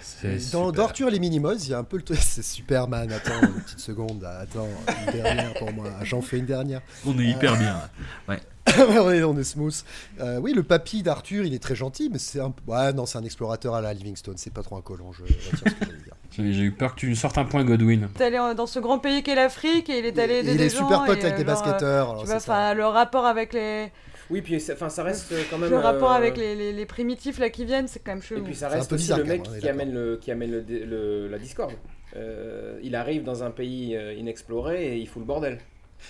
[0.00, 0.72] C'est Dans, super.
[0.72, 2.18] dans Arthur et les Minimos, il y a un peu le truc.
[2.22, 4.68] C'est Superman, attends, une petite seconde, attends,
[5.06, 5.86] une dernière pour moi.
[6.02, 6.80] J'en fais une dernière.
[7.06, 7.80] On est hyper Euh, bien.
[8.28, 8.40] Ouais.
[8.98, 9.74] on, est, on est smooth.
[10.20, 12.52] Euh, oui, le papy d'Arthur, il est très gentil, mais c'est un.
[12.66, 15.36] Ouais, non, c'est un explorateur à la Livingstone, c'est pas trop un colon, je retire
[15.58, 16.13] ce que j'allais dire.
[16.36, 18.08] J'ai eu peur que tu sortes un point Godwin.
[18.16, 20.64] Il est allé dans ce grand pays qu'est l'Afrique et il est allé il des
[20.66, 22.52] est gens super pote avec des euh, basketteurs, alors Tu c'est vois, ça.
[22.52, 23.90] enfin, le rapport avec les.
[24.30, 25.70] Oui, puis enfin, ça reste euh, quand même.
[25.70, 28.40] le rapport euh, avec les, les, les primitifs là qui viennent, c'est quand même chelou.
[28.40, 30.50] Et puis ça reste peu aussi bizarre, le mec est qui amène, le, qui amène
[30.50, 31.72] le, le- la discorde.
[32.16, 35.58] Euh, il arrive dans un pays inexploré et il fout le bordel.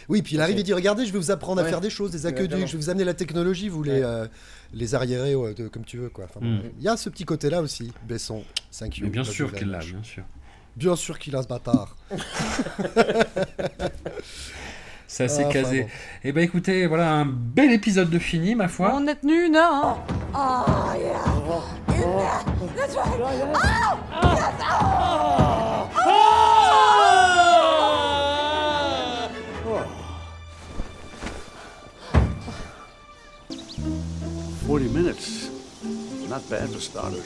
[0.08, 2.10] Oui, puis il arrive et dit Regardez, je vais vous apprendre à faire des choses,
[2.10, 4.26] des aqueducs, je vais vous amener la technologie, vous les, euh,
[4.72, 6.08] les arriérez ouais, de- comme tu veux.
[6.10, 6.24] quoi.
[6.24, 6.60] Enfin, bon, Mm.
[6.78, 8.42] Il y a ce petit côté-là aussi, Besson.
[8.78, 9.04] Thank you.
[9.04, 10.22] Mais bien sûr qu'il l'a, bien sûr.
[10.76, 11.96] Bien sûr qu'il a ce bâtard.
[15.06, 15.82] Ça s'est Ah, enfin, casé.
[15.82, 15.88] bon.
[16.24, 18.92] Et ben écoutez, voilà un bel épisode de fini, ma foi.
[18.96, 19.96] On a tenu une heure, hein.
[20.34, 20.64] Oh,
[20.98, 21.22] yeah.
[21.88, 22.44] In there.
[22.76, 23.20] That's right.
[23.20, 24.34] Oh!
[24.34, 24.54] Yes.
[24.72, 25.86] Oh!
[34.74, 35.50] 40 minutes.
[36.28, 37.22] Not bad for starters.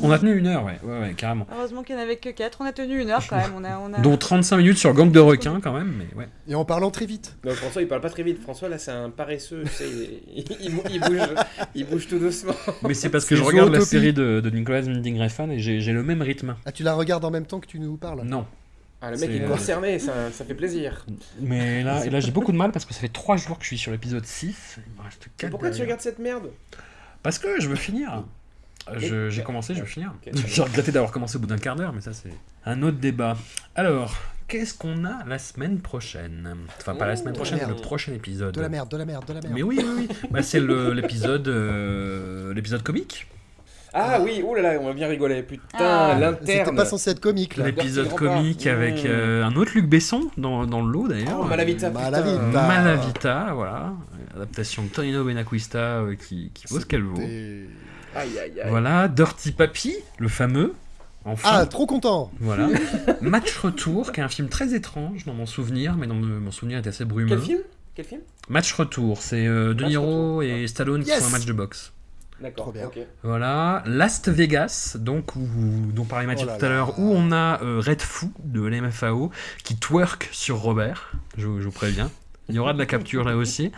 [0.00, 1.46] On a tenu une heure, ouais, ouais, ouais carrément.
[1.54, 2.56] Heureusement qu'il n'y en avait que 4.
[2.62, 3.50] On a tenu une heure quand même.
[3.54, 3.98] On a, on a...
[4.00, 6.26] Dont 35 minutes sur Gang de requins, quand même, mais ouais.
[6.48, 7.36] Et en parlant très vite.
[7.44, 8.40] Non, François, il parle pas très vite.
[8.40, 9.64] François, là, c'est un paresseux.
[9.64, 9.84] Tu sais,
[10.34, 11.18] il, il- il bou- il bouge,
[11.74, 12.54] il bouge tout doucement.
[12.82, 15.80] Mais c'est parce que je regarde la série de, de Nicolas Winding Refn et j'ai
[15.82, 16.56] j'ai le même rythme.
[16.64, 18.22] Ah, tu la regardes en même temps que tu nous parles?
[18.24, 18.46] Non.
[19.00, 21.06] Ah, le mec, est euh, concerné, ça, ça fait plaisir.
[21.40, 23.62] Mais là, et là j'ai beaucoup de mal parce que ça fait 3 jours que
[23.62, 24.78] je suis sur l'épisode 6.
[24.78, 26.50] Il me reste Mais 4 pourquoi tu regardes cette merde?
[27.22, 28.24] Parce que je veux finir.
[28.96, 30.12] Je- Et- J'ai commencé, je veux finir.
[30.16, 30.42] Ok, très bien.
[30.46, 32.32] J'ai regretté d'avoir commencé au bout d'un quart d'heure, mais ça c'est
[32.64, 33.36] un autre débat.
[33.76, 34.16] Alors,
[34.48, 36.56] qu'est-ce qu'on a la semaine prochaine?
[36.78, 38.54] Enfin, pas la semaine prochaine, le prochain épisode.
[38.54, 39.54] De la merde, de la merde, de la merde.
[39.54, 40.28] Mais oui, oui, oui.
[40.32, 43.28] Bah, c'est le- l'épisode euh, l'épisode comique.
[43.94, 45.42] Ah oui, oh là là, on va bien rigoler.
[45.42, 46.18] Putain, Ah.
[46.40, 46.76] C'était l'interne.
[46.76, 47.66] pas censé être comique là.
[47.66, 49.08] L'épisode comique avec Mmh.
[49.08, 51.40] euh, un autre Luc Besson dans, dans le lot d'ailleurs.
[51.40, 51.90] Oh, Malavita.
[51.90, 52.66] Malavita.
[52.66, 53.92] Malavita, voilà.
[54.36, 57.18] Adaptation de Tonino Benacquista euh, qui, qui vaut ce qu'elle vaut.
[57.18, 57.68] Aïe,
[58.14, 58.68] aïe, aïe.
[58.68, 60.74] Voilà, Dirty Papi, le fameux.
[61.24, 61.48] Enfin.
[61.52, 62.68] Ah, trop content Voilà.
[63.20, 66.78] Match Retour, qui est un film très étrange dans mon souvenir, mais dans mon souvenir
[66.78, 67.28] est assez brumeux.
[67.28, 67.58] Quel film?
[67.94, 68.20] Quel film?
[68.48, 71.92] Match Retour, c'est euh, De Niro et Stallone qui font un match de boxe.
[72.40, 72.98] D'accord, ok.
[73.24, 75.40] Voilà, Last Vegas, donc où,
[75.92, 79.30] dont parlait Mathieu Oh tout à l'heure, où on a euh, Red Fou de l'MFAO
[79.64, 82.10] qui twerk sur Robert, je, je vous préviens.
[82.50, 83.72] Il y aura de la capture là aussi.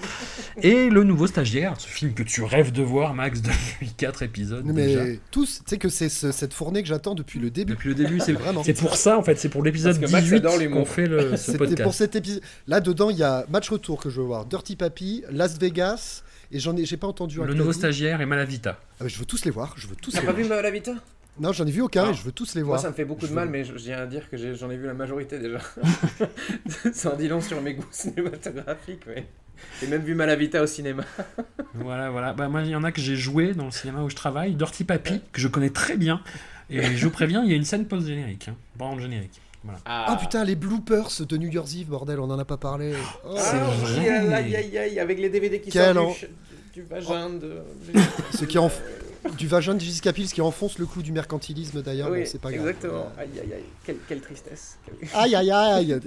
[0.63, 4.65] Et le nouveau stagiaire, ce film que tu rêves de voir, Max, depuis 4 épisodes.
[4.73, 5.03] déjà.
[5.05, 7.73] Mais tous, tu sais que c'est ce- cette fournée que j'attends depuis le début.
[7.73, 8.63] Depuis le début, c'est vraiment.
[8.63, 10.81] c'est pour ça en fait, c'est pour l'épisode Parce que Max 18 adore l'humour.
[10.81, 11.83] qu'on fait le, ce podcast.
[11.83, 12.43] pour cet épisode.
[12.69, 16.23] Là dedans, il y a Match Retour que je veux voir, Dirty Papi, Las Vegas,
[16.53, 17.45] et j'en ai, j'ai pas entendu un.
[17.45, 18.79] Le nouveau stagiaire et Malavita.
[19.01, 19.75] Ah, mais je veux tous les voir.
[19.77, 20.43] Je veux tous T'as les pas voir.
[20.45, 20.93] vu Malavita?
[21.39, 22.11] Non, j'en ai vu aucun Ah.
[22.11, 22.81] et je veux tous les Moi, voir.
[22.81, 24.37] ça me fait beaucoup Je de veux- mal, mais je je tiens à dire que
[24.37, 25.59] j'ai- j'en ai vu la majorité déjà.
[26.93, 29.27] ça en dit long sur mes goûts cinématographiques, mais
[29.81, 31.05] j'ai même vu Malavita au cinéma.
[31.75, 32.33] Voilà, voilà.
[32.33, 34.55] Bah, moi, il y en a que j'ai joué dans le cinéma où je travaille,
[34.55, 36.21] Dirty Papi, que je connais très bien.
[36.69, 38.57] Et je vous préviens, il y a une scène post-générique, hein,
[38.97, 39.41] le générique.
[39.65, 39.79] Voilà.
[39.85, 42.95] Ah putain, les bloopers de New Year's Eve, bordel, on en a pas parlé.
[43.27, 43.35] Oh.
[43.37, 44.09] C'est Ah, vrai.
[44.09, 47.59] aïe, aïe, aïe, aïe, avec les DVD qui Quel sortent en- du, vagin de...
[48.39, 48.81] Ce qui enf...
[49.37, 52.41] du vagin de Jessica Pills qui enfonce le clou du mercantilisme d'ailleurs, oui, bon, c'est
[52.41, 52.69] pas grave.
[52.69, 53.11] exactement.
[53.19, 53.65] Aïe, aïe, aïe.
[53.85, 54.79] Quelle, quelle tristesse.
[55.15, 56.01] Aïe aïe aïe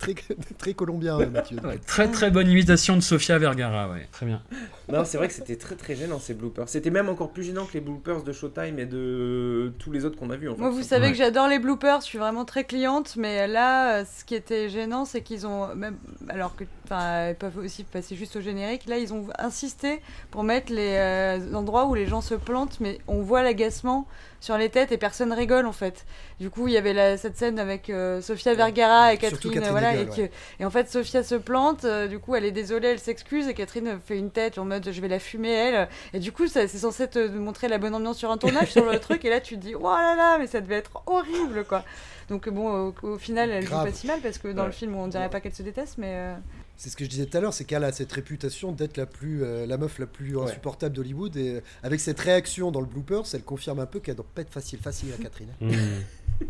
[0.00, 0.14] très,
[0.58, 1.58] très colombien, Mathieu.
[1.86, 4.08] Très très bonne imitation de Sofia Vergara, ouais.
[4.10, 4.42] Très bien.
[4.88, 6.68] Non, c'est vrai que c'était très très gênant ces bloopers.
[6.68, 10.18] C'était même encore plus gênant que les bloopers de Showtime et de tous les autres
[10.18, 10.48] qu'on a vus.
[10.48, 10.60] En fait.
[10.60, 14.04] Moi, vous savez que j'adore les bloopers, je suis vraiment très cliente, mais là, euh,
[14.04, 15.96] ce qui était gênant, c'est qu'ils ont, même,
[16.28, 20.00] alors que, enfin, ils peuvent aussi passer juste au générique, là, ils ont insisté
[20.32, 24.08] pour mettre les euh, endroits où les gens se plantent, mais on voit l'agacement
[24.40, 26.06] sur les têtes et personne rigole en fait.
[26.40, 29.70] Du coup, il y avait la- cette scène avec euh, Sofia Vergara et Catherine, Catherine
[29.70, 30.30] voilà, Et, que- ouais.
[30.60, 33.54] et en fait, Sofia se plante, euh, du coup, elle est désolée, elle s'excuse, et
[33.54, 35.88] Catherine fait une tête en mode je vais la fumer, elle.
[36.12, 38.98] Et du coup, c'est censé te montrer la bonne ambiance sur un tournage, sur le
[39.00, 41.84] truc, et là, tu te dis, oh là là, mais ça devait être horrible, quoi.
[42.28, 44.66] Donc, bon, au, au final, elle joue pas si mal, parce que dans Ouais.
[44.68, 46.12] le film, on dirait pas qu'elle se déteste, mais.
[46.14, 46.34] euh,
[46.76, 49.06] C'est ce que je disais tout à l'heure, c'est qu'elle a cette réputation d'être la
[49.06, 52.86] plus, euh, la meuf la plus insupportable d'Hollywood et euh, avec cette réaction dans le
[52.86, 55.48] bloopers, elle confirme un peu qu'elle doit pas être facile, facile à Catherine.
[55.60, 56.46] Hmm.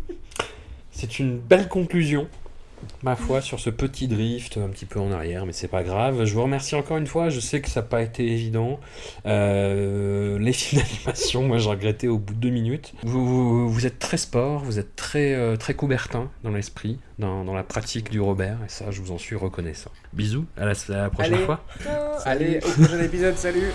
[0.91, 2.27] C'est une belle conclusion,
[3.03, 6.25] ma foi, sur ce petit drift un petit peu en arrière, mais c'est pas grave.
[6.25, 7.29] Je vous remercie encore une fois.
[7.29, 8.79] Je sais que ça n'a pas été évident.
[9.25, 12.93] Euh, les films d'animation, moi, j'ai regretté au bout de deux minutes.
[13.03, 17.43] Vous, vous, vous êtes très sport, vous êtes très, euh, très coubertin dans l'esprit, dans,
[17.43, 19.91] dans la pratique du Robert, et ça, je vous en suis reconnaissant.
[20.13, 21.63] Bisous, à la, à la prochaine Allez, fois.
[22.25, 23.71] Allez, au prochain épisode, salut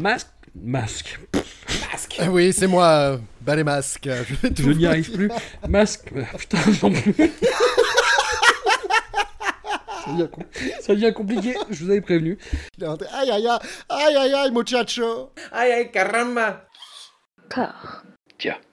[0.00, 0.28] Masque.
[0.54, 1.20] Masque.
[1.92, 2.16] Masque.
[2.18, 4.08] Ah oui, c'est moi, euh, bah les masques.
[4.08, 5.30] Je, tout Je n'y vous arrive plus.
[5.68, 6.10] Masque.
[6.16, 7.14] euh, Putain, non plus.
[10.04, 10.44] Ça devient, com-
[10.80, 12.38] ça devient compliqué, je vous avais prévenu.
[13.12, 13.58] Aïe aïe aïe,
[13.90, 15.30] aïe aïe aïe, muchacho.
[15.52, 16.64] Aïe, aïe, caramba
[17.50, 18.02] Car.
[18.38, 18.56] Tiens.